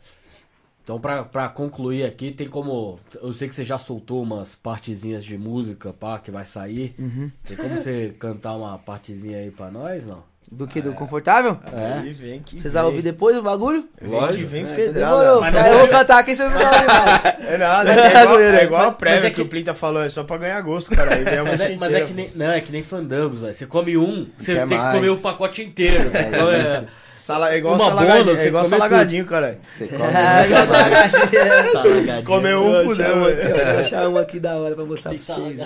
[0.90, 2.98] Então, pra, pra concluir aqui, tem como.
[3.22, 6.96] Eu sei que você já soltou umas partezinhas de música, pá, que vai sair.
[6.98, 7.30] Uhum.
[7.44, 10.24] Tem como você cantar uma partezinha aí pra nós, não?
[10.50, 10.80] Do que?
[10.82, 11.56] Do Confortável?
[11.72, 12.00] É.
[12.00, 12.82] Aí vem que Vocês vem.
[12.82, 13.88] vão ouvir depois o bagulho?
[14.02, 15.16] Vem que vem Então pedrada.
[15.20, 15.40] demorou.
[15.42, 17.22] Mas não eu vou cantar aqui, vocês não vão ouvir mais.
[17.50, 20.10] É nada, é igual, é igual a prévia é que, que- o Plinta falou, é
[20.10, 21.14] só pra ganhar gosto, cara.
[21.14, 22.16] Aí vem a Mas é, mas é inteira, que pô.
[22.16, 23.54] nem, não, é que nem fandangos, velho.
[23.54, 24.96] Você come um, você tem que mais.
[24.96, 26.02] comer o pacote inteiro.
[26.08, 26.84] Então, é,
[27.30, 29.58] Sala, é igual Uma salagadinho, bola, você é igual salagadinho, cara.
[29.62, 30.00] Você come.
[30.46, 32.24] Igual salagadinho.
[32.60, 33.14] Vou um fudeu.
[33.20, 35.60] Vou achar uma aqui da hora pra mostrar pra vocês.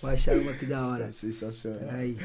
[0.00, 1.10] Vou achar uma aqui da hora.
[1.12, 1.78] Sensacional.
[1.80, 2.16] Peraí.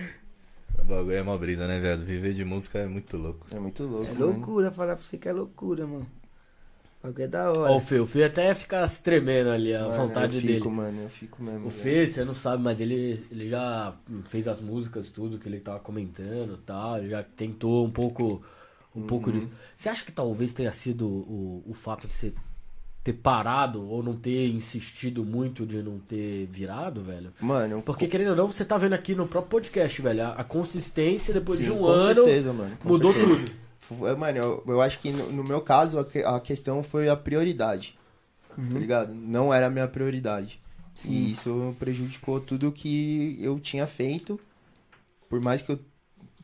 [0.79, 2.01] O bagulho é uma brisa, né, velho?
[2.03, 3.47] Viver de música é muito louco.
[3.53, 4.25] É muito louco, É mano.
[4.27, 6.07] loucura falar pra você que é loucura, mano.
[7.07, 7.71] O bagulho é da hora.
[7.71, 10.53] Ó, o Fê, o Fê até fica se tremendo ali, a Mano, vontade eu dele.
[10.55, 11.67] fico, mano, eu fico mesmo.
[11.67, 11.81] O velho.
[12.07, 13.93] Fê, você não sabe, mas ele, ele já
[14.25, 16.97] fez as músicas, tudo que ele tava comentando e tal.
[16.97, 18.43] Ele já tentou um pouco,
[18.95, 19.49] um pouco disso.
[19.75, 22.33] Você acha que talvez tenha sido o, o fato de você
[23.03, 27.31] ter parado ou não ter insistido muito de não ter virado, velho?
[27.39, 30.43] Mano, Porque, querendo ou não, você tá vendo aqui no próprio podcast, velho, a, a
[30.43, 33.37] consistência depois sim, de um ano certeza, mano, mudou certeza.
[33.37, 33.66] tudo.
[34.17, 37.97] Mano, eu, eu acho que no, no meu caso a, a questão foi a prioridade.
[38.55, 39.13] Tá ligado?
[39.13, 40.59] Não era a minha prioridade.
[41.07, 44.39] E isso prejudicou tudo que eu tinha feito.
[45.29, 45.79] Por mais que eu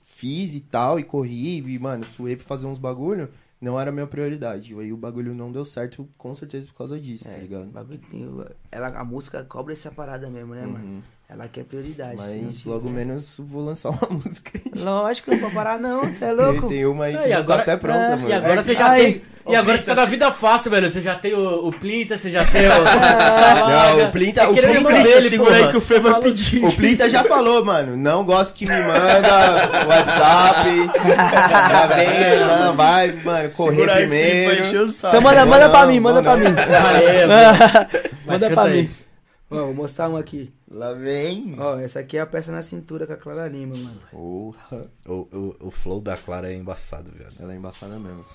[0.02, 3.30] fiz e tal, e corri, e, mano, suei pra fazer uns bagulho,
[3.60, 4.74] não era a minha prioridade.
[4.74, 7.42] E aí o bagulho não deu certo, com certeza por causa disso, tá É, o
[7.42, 7.66] ligado?
[7.72, 10.84] bagulho tem o- ela, a música cobra essa parada mesmo, né, mano?
[10.84, 11.02] Uhum.
[11.30, 12.22] Ela quer prioridade.
[12.24, 14.72] se não Mas tiver- logo menos vou lançar uma música aí.
[14.84, 16.68] Lógico, não vou parar não, você é louco.
[16.68, 18.30] tem uma aí que É, e já agora- tá até pronta, é, mano.
[18.30, 19.22] E agora você já Ai, tem.
[19.46, 20.90] E agora você tá na vida fácil, velho.
[20.90, 22.70] Você já tem o, o Plinta, você já tem o.
[24.00, 26.64] Não, o Plinta- o querendo Plinta- dele, segura aí que o Fê vai pedir.
[26.64, 27.98] O Plinta já falou, mano.
[27.98, 30.70] Não gosto que me manda WhatsApp.
[31.72, 34.62] Já vem, não, vai, mano, correr Segura aí, primeiro.
[34.66, 35.18] encher o saco.
[35.18, 36.40] Então manda, manda não, pra mim, manda pra não.
[36.50, 36.56] mim.
[36.56, 38.04] Mano.
[38.26, 38.88] Mas Manda pra aí.
[38.88, 38.96] mim.
[39.50, 40.54] Ó, vou mostrar um aqui.
[40.68, 41.56] Lá vem.
[41.60, 44.02] Ó, essa aqui é a peça na cintura com a Clara Lima, mano.
[44.12, 44.56] O,
[45.06, 47.32] o, o flow da Clara é embaçado, velho.
[47.40, 48.26] Ela é embaçada mesmo.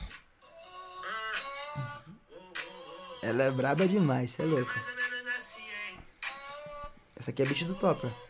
[3.22, 4.72] Ela é braba demais, cê é louco.
[7.18, 8.28] Essa aqui é bicho do top, ó.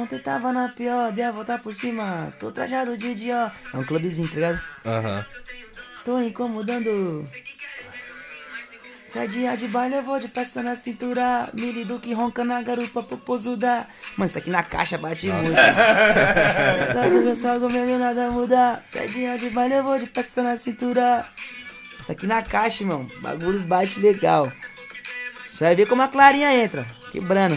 [0.00, 2.32] Ontem tava na pior, dei a volta por cima.
[2.40, 3.52] Tô trajado de Dior.
[3.72, 4.60] É um clubezinho, tá ligado?
[4.86, 5.26] Aham.
[6.04, 7.20] Tô incomodando.
[9.14, 11.48] Se é dia de baile, eu vou de peça na cintura.
[11.54, 13.86] Mili do que ronca na garupa, popozuda.
[14.16, 15.54] Mano, isso aqui na caixa bate muito.
[16.92, 18.82] Sabe, eu salgo mesmo, nada muda.
[18.84, 21.24] Se é dia de baile, eu vou de peça na cintura.
[22.00, 23.08] Isso aqui na caixa, irmão.
[23.20, 24.52] Bagulho bate legal.
[25.46, 26.84] Você vai ver como a clarinha entra.
[27.12, 27.56] Quebrando.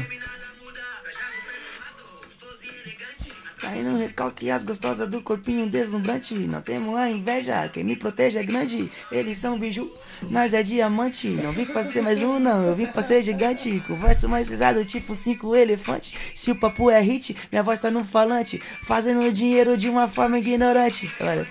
[3.63, 6.35] Aí no recalque as gostosas do corpinho deslumbrante.
[6.35, 8.91] Não temos a inveja, quem me protege é grande.
[9.11, 9.91] Eles são biju,
[10.23, 11.27] nós é diamante.
[11.29, 13.81] Não vim pra ser mais um, não, eu vim pra ser gigante.
[13.87, 16.13] Converso mais pesado, tipo cinco elefantes.
[16.35, 18.61] Se o papo é hit, minha voz tá no falante.
[18.85, 21.11] Fazendo dinheiro de uma forma ignorante.
[21.21, 21.45] Olha.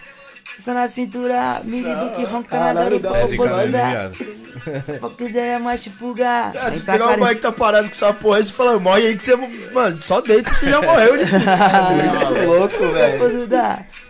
[0.58, 3.66] Só na cintura, menino que ronca na Caralho, garupa, da hora, Esse cara é popozuda.
[3.88, 5.00] ligado.
[5.00, 6.28] Pouca ideia, mas te fuga.
[6.28, 9.16] Ah, Vem se pegar o que tá parado com essa porra você fala, morre aí
[9.16, 9.36] que você.
[9.36, 11.14] Mano, só deita que você já morreu.
[11.16, 11.26] né?
[11.26, 13.48] Muito louco, velho.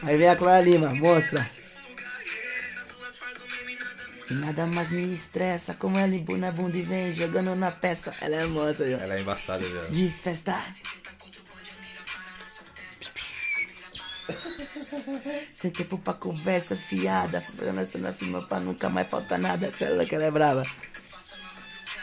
[0.05, 1.45] Aí vem a Clara Lima, mostra.
[4.29, 6.15] E nada mais me estressa, como ela
[6.49, 8.13] a bunda e vem jogando na peça.
[8.21, 8.97] Ela é monstra, já.
[8.97, 9.91] Ela é embaçada, velho.
[9.91, 10.61] De festa.
[15.51, 17.43] Sem tempo pra conversa fiada.
[17.73, 19.73] Lança na firma pra nunca mais faltar nada.
[19.73, 20.65] Cê é louca, ela é brava.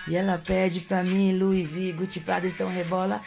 [0.07, 3.21] E ela pede pra mim, Louis V, Gucci Prada, então rebola.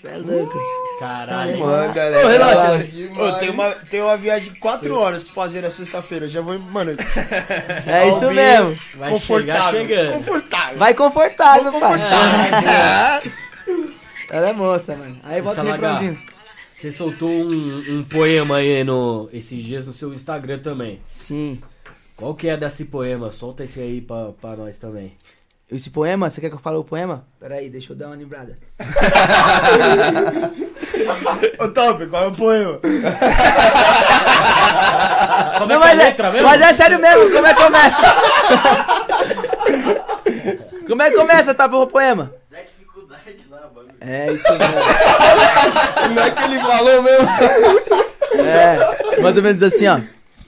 [0.00, 0.58] Cê é louco.
[0.98, 1.58] Caralho.
[1.58, 3.20] Manda, ela Ô, é relaxa.
[3.20, 6.26] Ô, tem, uma, tem uma viagem de 4 horas pra fazer na sexta-feira.
[6.26, 6.92] Eu Já vou, mano.
[7.86, 8.74] É isso mesmo.
[8.96, 9.80] Vai confortável.
[9.80, 10.12] chegar chegando.
[10.12, 10.78] Confortável.
[10.78, 12.00] Vai confortável, pai.
[12.02, 13.22] Ah,
[14.28, 15.16] Ela é moça, mano.
[15.22, 16.18] Aí volta o refrãozinho.
[16.56, 21.00] Você soltou um, um poema aí no, esses dias no seu Instagram também.
[21.10, 21.60] Sim.
[22.16, 23.30] Qual que é desse poema?
[23.30, 25.12] Solta esse aí pra, pra nós também.
[25.70, 27.26] Esse poema, você quer que eu fale o poema?
[27.40, 28.56] Pera aí, deixa eu dar uma lembrada.
[31.58, 32.78] Ô, Top, qual é o poema?
[35.58, 36.46] Como Não, é que é a mas, é, letra mesmo?
[36.46, 37.96] mas é sério mesmo, como é que começa?
[40.86, 42.32] como é que começa, tá, o poema?
[44.00, 44.74] É isso mesmo.
[46.06, 47.28] Como é que ele falou mesmo?
[48.46, 48.78] É,
[49.20, 49.98] mais ou menos assim, ó.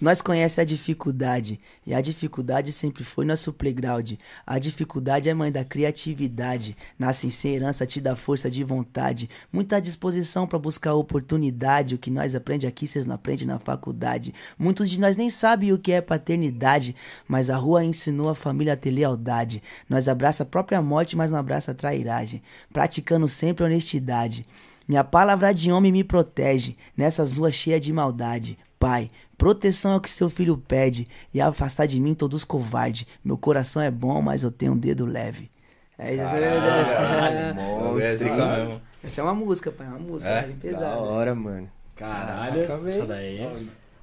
[0.01, 1.61] Nós conhecemos a dificuldade.
[1.85, 4.13] E a dificuldade sempre foi nosso playground.
[4.47, 6.77] A dificuldade é mãe da criatividade.
[6.97, 9.29] Nasce sem herança, te dá força de vontade.
[9.53, 11.97] Muita disposição pra buscar oportunidade.
[11.97, 14.33] O que nós aprende aqui, vocês não aprendem na faculdade.
[14.57, 16.95] Muitos de nós nem sabem o que é paternidade.
[17.27, 19.61] Mas a rua ensinou a família a ter lealdade.
[19.89, 22.41] Nós abraça a própria morte, mas não abraça a trairagem.
[22.73, 24.45] Praticando sempre honestidade.
[24.87, 28.57] Minha palavra de homem me protege nessas ruas cheias de maldade.
[28.79, 33.07] Pai, proteção é o que seu filho pede e afastar de mim todos os covardes.
[33.25, 35.51] Meu coração é bom, mas eu tenho um dedo leve.
[35.97, 38.03] É isso aí.
[38.03, 38.81] É zica mesmo.
[39.03, 40.43] Essa é uma música, pai, é uma música, É?
[40.43, 40.99] bem Da pesada.
[40.99, 41.71] hora, mano.
[41.95, 43.49] Caralho, Caraca, essa daí.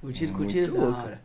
[0.00, 1.00] Curtido, Muito curtido, da louco.
[1.02, 1.20] hora.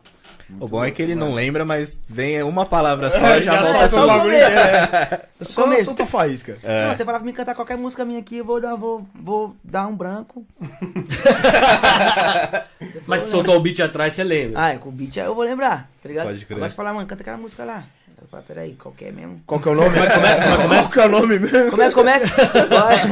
[0.60, 3.62] O bom é que ele não lembra, mas vem uma palavra só e já, Já
[3.62, 4.06] volta o tudo.
[4.06, 4.34] bagulho.
[4.34, 5.84] É, é só Começo.
[5.86, 6.58] solta a faísca.
[6.62, 9.56] Não, você fala pra mim cantar qualquer música minha aqui, eu vou dar, vou, vou
[9.64, 10.44] dar um branco.
[13.06, 14.60] Mas se soltar o beat atrás, você lembra.
[14.60, 16.26] Ah, é, com o beat aí eu vou lembrar, tá ligado?
[16.26, 16.56] Pode crer.
[16.56, 17.84] Agora você fala, mano, canta aquela música lá.
[18.22, 19.42] Eu falo, peraí, qual que é mesmo?
[19.46, 19.90] Qual que é o nome?
[19.90, 20.42] Como é que começa?
[20.68, 21.70] Qual que é o nome mesmo?
[21.70, 22.28] Como é que começa?
[22.68, 23.02] Vai.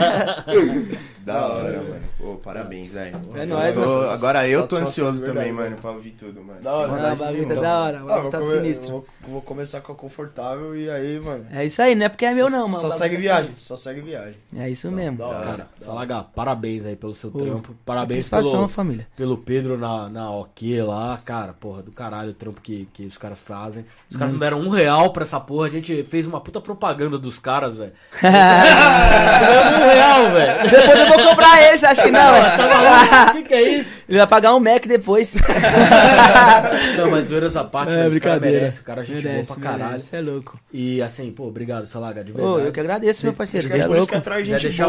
[1.24, 2.00] Da hora, mano.
[2.18, 3.16] Pô, parabéns, velho.
[3.34, 3.76] É nóis.
[4.12, 6.60] Agora eu tô ansioso também, mano, pra ouvir tudo, mano.
[6.60, 6.88] Da hora.
[6.88, 7.62] Sem o maldade bagulho tá nenhuma.
[7.62, 8.90] da hora, o Ah, bagulho tá come- sinistro.
[8.90, 11.46] vou, vou começar com a confortável e aí, mano.
[11.52, 12.80] É isso aí, não é porque é meu só, não, mano.
[12.80, 14.34] Só segue tá viagem, só segue viagem.
[14.56, 15.18] É isso mesmo.
[15.18, 15.44] Da hora.
[15.46, 17.74] Cara, Salaga, parabéns aí pelo seu Pô, trampo.
[17.86, 19.06] Parabéns Satisfação, pelo, família.
[19.16, 21.18] pelo Pedro na, na OK lá.
[21.24, 23.84] Cara, porra, do caralho o trampo que, que os caras fazem.
[24.10, 25.66] Os caras não deram um real pra essa porra.
[25.66, 27.92] A gente fez uma puta propaganda dos caras, velho.
[28.20, 30.70] Um real, velho.
[30.70, 32.20] Depois eu vou cobrar ele, você acha que não?
[32.20, 33.30] Tá maluco?
[33.30, 33.90] O que, que é isso?
[34.08, 35.34] Ele vai pagar um Mac depois.
[36.96, 38.58] Não, mas zoeira essa parte, É, velho, os caras brincadeira.
[38.60, 38.80] merecem.
[38.80, 39.98] O cara é gente boa pra caralho.
[40.00, 40.60] Você é louco.
[40.72, 42.54] E assim, pô, obrigado, Salaga, de verdade.
[42.54, 43.66] Ô, eu que agradeço, meu parceiro.
[43.66, 44.14] Acho Você é é louco.
[44.14, 44.16] um-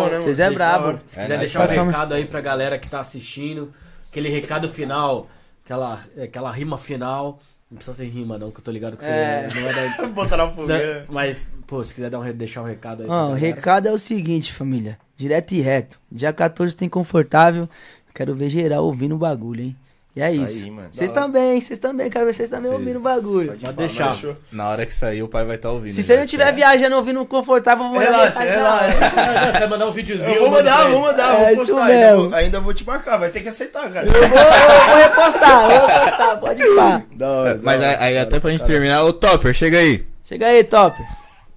[0.10, 0.18] né?
[0.24, 1.00] Vocês é brabo.
[1.06, 3.72] Se quiser É, deixar um recado aí pra galera que tá assistindo,
[4.10, 5.28] aquele recado final,
[5.64, 7.40] aquela, aquela rima final.
[7.72, 9.48] Não precisa ser rima, não, que eu tô ligado que você É.
[9.56, 10.08] não é da.
[10.12, 11.06] Botar na fogueira.
[11.10, 13.10] Mas, pô, se quiser dar um, deixar um recado aí.
[13.10, 15.00] Ó, o recado é o seguinte, família.
[15.16, 15.98] Direto e reto.
[16.12, 17.70] Dia 14 tem confortável.
[18.14, 19.76] Quero ver geral ouvindo o bagulho, hein?
[20.14, 20.66] E é Isso isso.
[20.66, 20.90] aí, mano.
[20.92, 21.32] Vocês Da hora.
[21.32, 22.10] também, vocês também.
[22.10, 22.78] Quero ver vocês também Sim.
[22.78, 23.58] ouvindo o bagulho.
[23.58, 24.14] Pode deixar.
[24.14, 24.36] Fechou.
[24.52, 25.94] Na hora que sair, o pai vai estar ouvindo.
[25.94, 26.04] Se né?
[26.04, 29.52] você não estiver viajando ouvindo confortável, eu vou mandar Relaxa, mensagem relaxa.
[29.54, 30.36] Você vai mandar um videozinho.
[30.36, 30.92] Eu vou mando pra mandar, ele.
[30.94, 31.86] vou mandar, É vou isso postar.
[31.86, 32.24] Ainda mesmo.
[32.30, 34.06] vou, ainda vou te marcar, vai ter que aceitar, cara.
[34.06, 37.02] Eu vou, eu vou repostar, eu vou repostar, pode ir pá.
[37.16, 40.06] Da hora, Mas da hora, aí, da até pra gente terminar, ô Topper, chega aí.
[40.26, 41.02] Chega aí, top.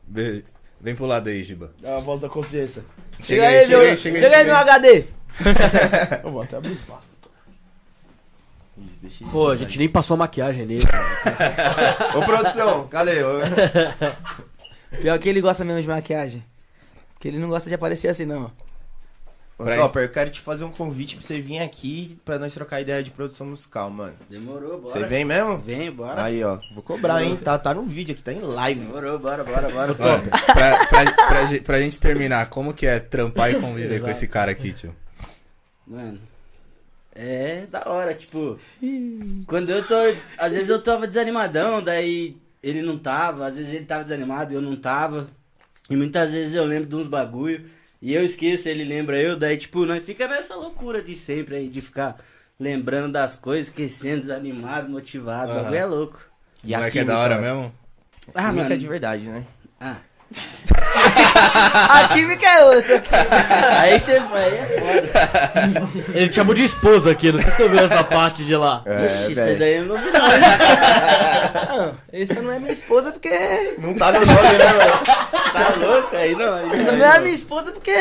[0.06, 0.44] Vem,
[0.80, 1.72] vem pro lado aí, Giba.
[1.82, 2.84] É a voz da consciência.
[3.20, 5.04] Chega, aí, meu, chega aí, meu HD.
[6.22, 7.13] Eu vou até abrir espaço.
[9.04, 10.82] Deixa Pô, a gente nem passou maquiagem nele.
[12.16, 13.16] Ô, produção, cadê?
[14.98, 16.42] Pior que ele gosta mesmo de maquiagem.
[17.12, 18.50] Porque ele não gosta de aparecer assim, não.
[19.58, 22.80] Ô, Topper, eu quero te fazer um convite pra você vir aqui pra nós trocar
[22.80, 24.14] ideia de produção musical, mano.
[24.30, 24.94] Demorou, bora.
[24.94, 25.58] Você vem mesmo?
[25.58, 26.24] Vem, bora.
[26.24, 26.58] Aí, ó.
[26.72, 27.36] Vou cobrar, hein?
[27.36, 28.80] Tá, tá no vídeo aqui, tá em live.
[28.80, 29.92] Demorou, bora, bora, bora.
[29.92, 34.26] Ó, pra, pra, pra, pra gente terminar, como que é trampar e conviver com esse
[34.26, 34.96] cara aqui, tio?
[35.86, 36.18] Mano,
[37.14, 38.58] é da hora, tipo.
[39.46, 39.94] Quando eu tô.
[40.38, 44.56] Às vezes eu tava desanimadão, daí ele não tava, às vezes ele tava desanimado e
[44.56, 45.28] eu não tava.
[45.88, 47.68] E muitas vezes eu lembro de uns bagulho
[48.00, 51.68] e eu esqueço, ele lembra eu, daí tipo, nós fica nessa loucura de sempre aí,
[51.68, 52.18] de ficar
[52.58, 55.50] lembrando das coisas, esquecendo, desanimado, motivado.
[55.50, 55.62] O Aham.
[55.62, 56.20] bagulho é louco.
[56.62, 57.74] E a é química, da hora mesmo?
[58.34, 58.74] Ah, química mano.
[58.74, 59.44] é de verdade, né?
[59.80, 59.96] Ah.
[60.94, 63.02] A química é outra.
[63.80, 65.88] Aí você vai, aí é foda.
[66.14, 68.82] Ele te chamou de esposa aqui, não sei se você ouviu essa parte de lá.
[68.86, 69.58] É, Ixi, isso velho.
[69.58, 71.76] daí eu não vi não.
[71.76, 73.74] Não, essa não é minha esposa porque.
[73.78, 75.00] Não tá no nome, né, mano?
[75.52, 76.54] Tá louco aí não.
[76.54, 77.94] aí Essa não é minha esposa porque.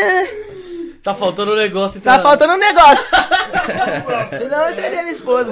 [1.03, 1.99] Tá faltando um negócio.
[1.99, 3.05] Tá faltando um negócio.
[4.38, 5.51] Senão eu seria minha esposa.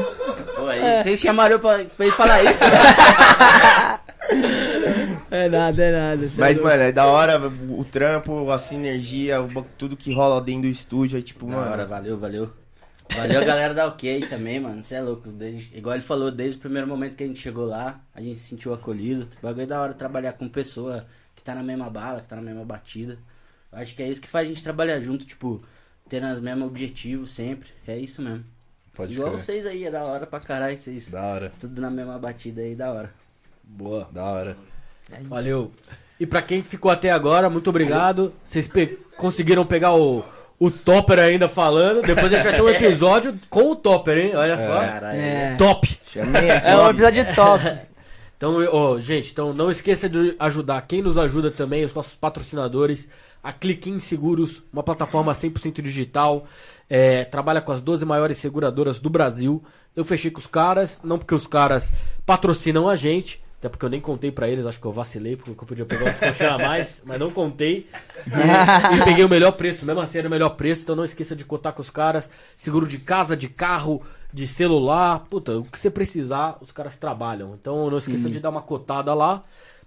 [0.55, 2.63] Pô, aí Vocês chamaram pra, pra ele falar isso?
[5.29, 6.27] É nada, é nada.
[6.27, 7.39] cê Mas, é mano, é da hora
[7.69, 9.37] o trampo, a sinergia,
[9.77, 11.17] tudo que rola dentro do estúdio.
[11.17, 11.87] É tipo, Da hora, mano.
[11.87, 12.53] valeu, valeu.
[13.15, 14.83] Valeu a galera da OK também, mano.
[14.83, 15.31] Você é louco.
[15.31, 18.39] Desde, igual ele falou, desde o primeiro momento que a gente chegou lá, a gente
[18.39, 19.27] se sentiu acolhido.
[19.39, 21.05] O bagulho é da hora trabalhar com pessoa
[21.35, 23.17] que tá na mesma bala, que tá na mesma batida.
[23.71, 25.61] Eu acho que é isso que faz a gente trabalhar junto, tipo,
[26.09, 27.69] tendo os mesmos objetivos sempre.
[27.87, 28.45] É isso mesmo.
[28.93, 29.39] Pode igual crer.
[29.39, 30.77] vocês aí, é da hora pra caralho.
[30.77, 33.20] Vocês Da hora, tudo na mesma batida aí, da hora.
[33.77, 34.07] Boa.
[34.11, 34.57] da hora.
[35.23, 35.71] Valeu.
[36.19, 38.33] E pra quem ficou até agora, muito obrigado.
[38.45, 40.23] Vocês pe- conseguiram pegar o,
[40.59, 42.01] o Topper ainda falando.
[42.01, 44.35] Depois a gente vai ter um episódio com o Topper, hein?
[44.35, 44.79] Olha só.
[44.81, 45.19] Caralho.
[45.19, 45.55] É.
[45.57, 45.99] Top.
[46.13, 47.63] Chamei aqui, É um episódio top.
[48.41, 53.07] Então, ó, gente, então não esqueça de ajudar quem nos ajuda também, os nossos patrocinadores.
[53.43, 56.47] A Cliquim Seguros, uma plataforma 100% digital,
[56.89, 59.63] é, trabalha com as 12 maiores seguradoras do Brasil.
[59.95, 61.93] Eu fechei com os caras, não porque os caras
[62.25, 65.51] patrocinam a gente, até porque eu nem contei pra eles, acho que eu vacilei, porque
[65.51, 67.87] eu podia pegar um descontinho a mais, mas não contei.
[68.25, 71.35] E, e peguei o melhor preço, mesmo assim era o melhor preço, então não esqueça
[71.35, 72.27] de cotar com os caras.
[72.55, 74.01] Seguro de casa, de carro,
[74.33, 77.53] de celular, puta, o que você precisar, os caras trabalham.
[77.53, 79.43] Então não esqueça de dar uma cotada lá.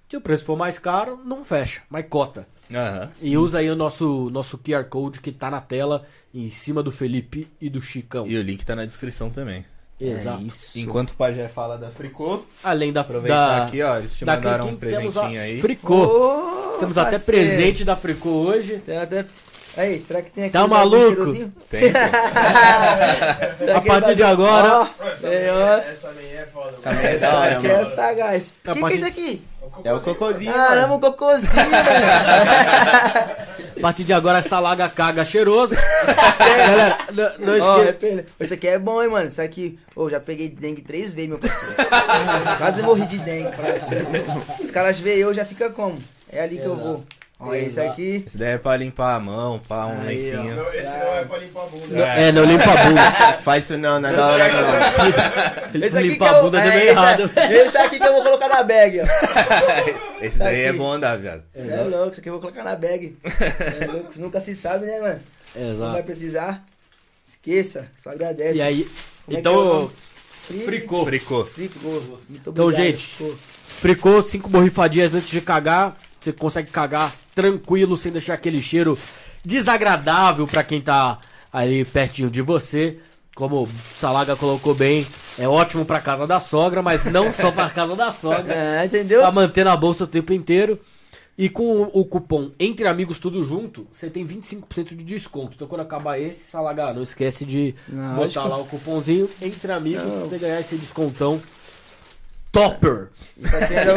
[0.09, 2.47] Se o preço for mais caro, não fecha, mas cota.
[2.73, 3.11] Aham.
[3.21, 6.93] E usa aí o nosso, nosso QR Code que tá na tela, em cima do
[6.93, 8.25] Felipe e do Chicão.
[8.25, 9.65] E o link tá na descrição também.
[10.01, 10.41] Exato.
[10.41, 10.79] É isso.
[10.79, 14.35] Enquanto o Pajé fala da Fricô, Além da, aproveitar da, aqui, ó, eles te da
[14.35, 15.61] mandaram um presentinho a aí.
[15.61, 16.05] Fricô.
[16.05, 17.47] Ô, Temos até parceiro.
[17.49, 18.79] presente da Fricô hoje.
[18.85, 19.25] Tem até...
[19.77, 21.35] Aí, será que tem aqui Tá um maluco?
[21.69, 21.91] Tem,
[23.75, 25.79] A partir de agora- Ó, senhor.
[25.81, 28.53] Essa nem é foda, Essa merda é da hora, Que é sagaz.
[28.65, 29.43] O que, que é isso aqui?
[29.85, 31.75] É o cocôzinho, Caramba, um cocôzinho, velho.
[33.77, 35.75] A partir de agora essa laga caga cheiroso.
[36.39, 37.83] Galera, não, não esqueça.
[37.85, 39.29] repele- Isso aqui é bom, hein, mano.
[39.29, 39.79] Isso aqui.
[39.95, 41.75] Ô, já peguei dengue três vezes, meu parceiro.
[42.59, 43.51] Quase morri de dengue.
[44.63, 45.99] Os caras veem eu, já fica como?
[46.31, 47.05] É ali que eu vou.
[47.39, 48.23] Ó, esse aqui.
[48.27, 50.55] Esse daí é pra limpar a mão, pra um Aí, lencinho.
[50.55, 51.99] Não, esse não é pra limpar a bunda.
[51.99, 53.03] É, não limpa a bunda.
[53.43, 55.83] Faz isso não, não é da hora não.
[55.85, 57.31] Esse aqui limpar que a eu- bunda deu é, meio esse, errado.
[57.53, 59.05] esse aqui que eu vou colocar na bag, ó.
[60.25, 61.43] Esse daí é bom andar, viado.
[61.55, 63.17] É louco, isso aqui eu vou colocar na bag.
[63.81, 65.21] É louco, nunca se sabe, né, mano?
[65.55, 66.03] Não vai Exato.
[66.05, 66.65] precisar.
[67.27, 68.59] Esqueça, só agradece.
[68.59, 68.89] E aí,
[69.27, 69.91] Como é é então?
[70.47, 71.05] Frico.
[71.05, 71.47] fricou.
[71.47, 72.19] Fricô.
[72.31, 73.39] Então, gente, Frico.
[73.69, 75.97] Fricou cinco borrifadinhas antes de cagar.
[76.21, 78.99] Você consegue cagar tranquilo, sem deixar aquele cheiro
[79.45, 81.19] desagradável pra quem tá
[81.53, 82.99] ali pertinho de você.
[83.35, 85.05] Como o Salaga colocou bem,
[85.39, 88.45] é ótimo pra casa da sogra, mas não só pra casa da sogra.
[88.55, 89.21] É, entendeu?
[89.21, 90.79] Pra manter na bolsa o tempo inteiro.
[91.37, 95.55] E com o cupom Entre Amigos Tudo Junto, você tem 25% de desconto.
[95.57, 100.05] Então quando acabar esse, Salaga, não esquece de Não, botar lá o cupomzinho Entre Amigos
[100.05, 100.21] Não.
[100.21, 101.43] você ganhar esse descontão
[102.55, 103.09] topper.
[103.37, 103.97] Isso aqui, eu...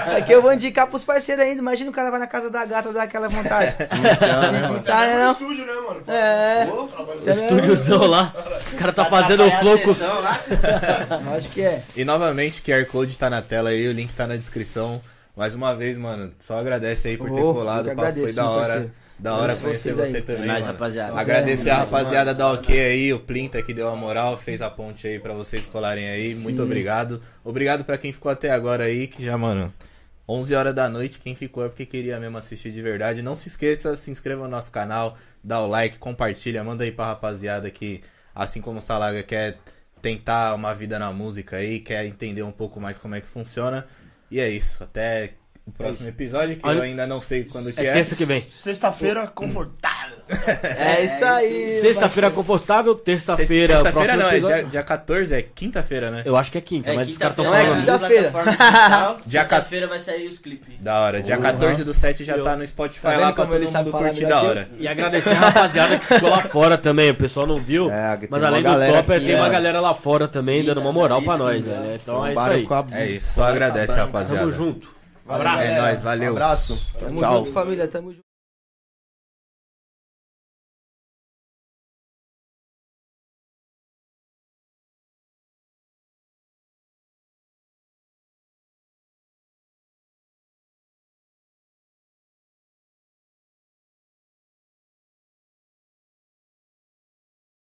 [0.00, 1.60] Isso aqui eu vou indicar pros parceiros ainda.
[1.60, 3.74] Imagina o cara vai na casa da gata dar aquela vontade.
[4.72, 5.32] Não tá, né, No não?
[5.32, 6.02] estúdio, né, mano?
[6.06, 6.66] É.
[6.66, 8.32] Trabalho- O estúdiozão lá.
[8.72, 9.46] O cara tá fazendo o
[10.20, 10.40] lá.
[11.36, 11.82] Acho que é.
[11.96, 15.00] E novamente, QR Code tá na tela aí, o link tá na descrição.
[15.36, 18.08] Mais uma vez, mano, só agradece aí por ter Oh, colado, eu o papo foi
[18.08, 18.60] agradeço, da hora.
[18.66, 18.90] parceiro.
[19.18, 20.22] Da hora Agradeço conhecer você aí.
[20.22, 20.72] também, É nóis, mano.
[20.72, 21.18] rapaziada.
[21.20, 24.68] Agradecer a É, rapaziada da OK aí, o Plinta que deu a moral, fez a
[24.68, 26.34] ponte aí pra vocês colarem aí.
[26.34, 27.22] Muito obrigado.
[27.42, 29.72] Obrigado pra quem ficou até agora aí, que já, mano,
[30.28, 33.22] 11 horas da noite, quem ficou é porque queria mesmo assistir de verdade.
[33.22, 37.06] Não se esqueça, se inscreva no nosso canal, dá o like, compartilha, manda aí pra
[37.06, 38.02] rapaziada que,
[38.34, 39.56] assim como o Salaga quer
[40.02, 43.86] tentar uma vida na música aí, quer entender um pouco mais como é que funciona.
[44.30, 45.34] E é isso, até
[45.66, 47.92] o próximo episódio, que Olha- eu ainda não sei quando que É é.
[47.94, 48.40] terça que vem.
[48.40, 50.16] Sexta-feira, confortável.
[50.78, 51.78] É isso aí.
[51.80, 54.56] Sexta-feira confortável, terça-feira, Sexta-feira próximo não, é episódio.
[54.62, 56.22] dia, dia 14, é quinta-feira, né?
[56.24, 57.80] Eu acho que é quinta, É, mas os caras estão Não, é falando.
[57.80, 58.32] quinta-feira.
[59.28, 60.74] Quinta-feira vai sair os clipes.
[60.80, 61.22] Da hora.
[61.22, 61.52] Dia Porra.
[61.52, 64.26] 14 do 7 já Eu- tá no Spotify Tá lá pra todo sabe mundo curtir
[64.26, 64.68] da hora.
[64.78, 67.10] E agradecer a rapaziada que ficou lá fora também.
[67.10, 67.88] O pessoal não viu.
[67.90, 69.50] É, mas além do Topper, tem uma é.
[69.50, 71.94] galera lá fora também, dando uma moral pra nós, velho.
[71.94, 72.66] Então é isso aí.
[72.92, 74.00] É isso, só agradece, banca.
[74.06, 74.40] rapaziada.
[74.40, 74.95] Tamo junto.
[75.28, 75.62] Um abraço.
[75.62, 76.32] É nóis, valeu.
[76.32, 76.86] Abraço.
[76.98, 77.36] Tamo Tchau.
[77.38, 77.88] junto, família.
[77.88, 78.25] Tamo junto.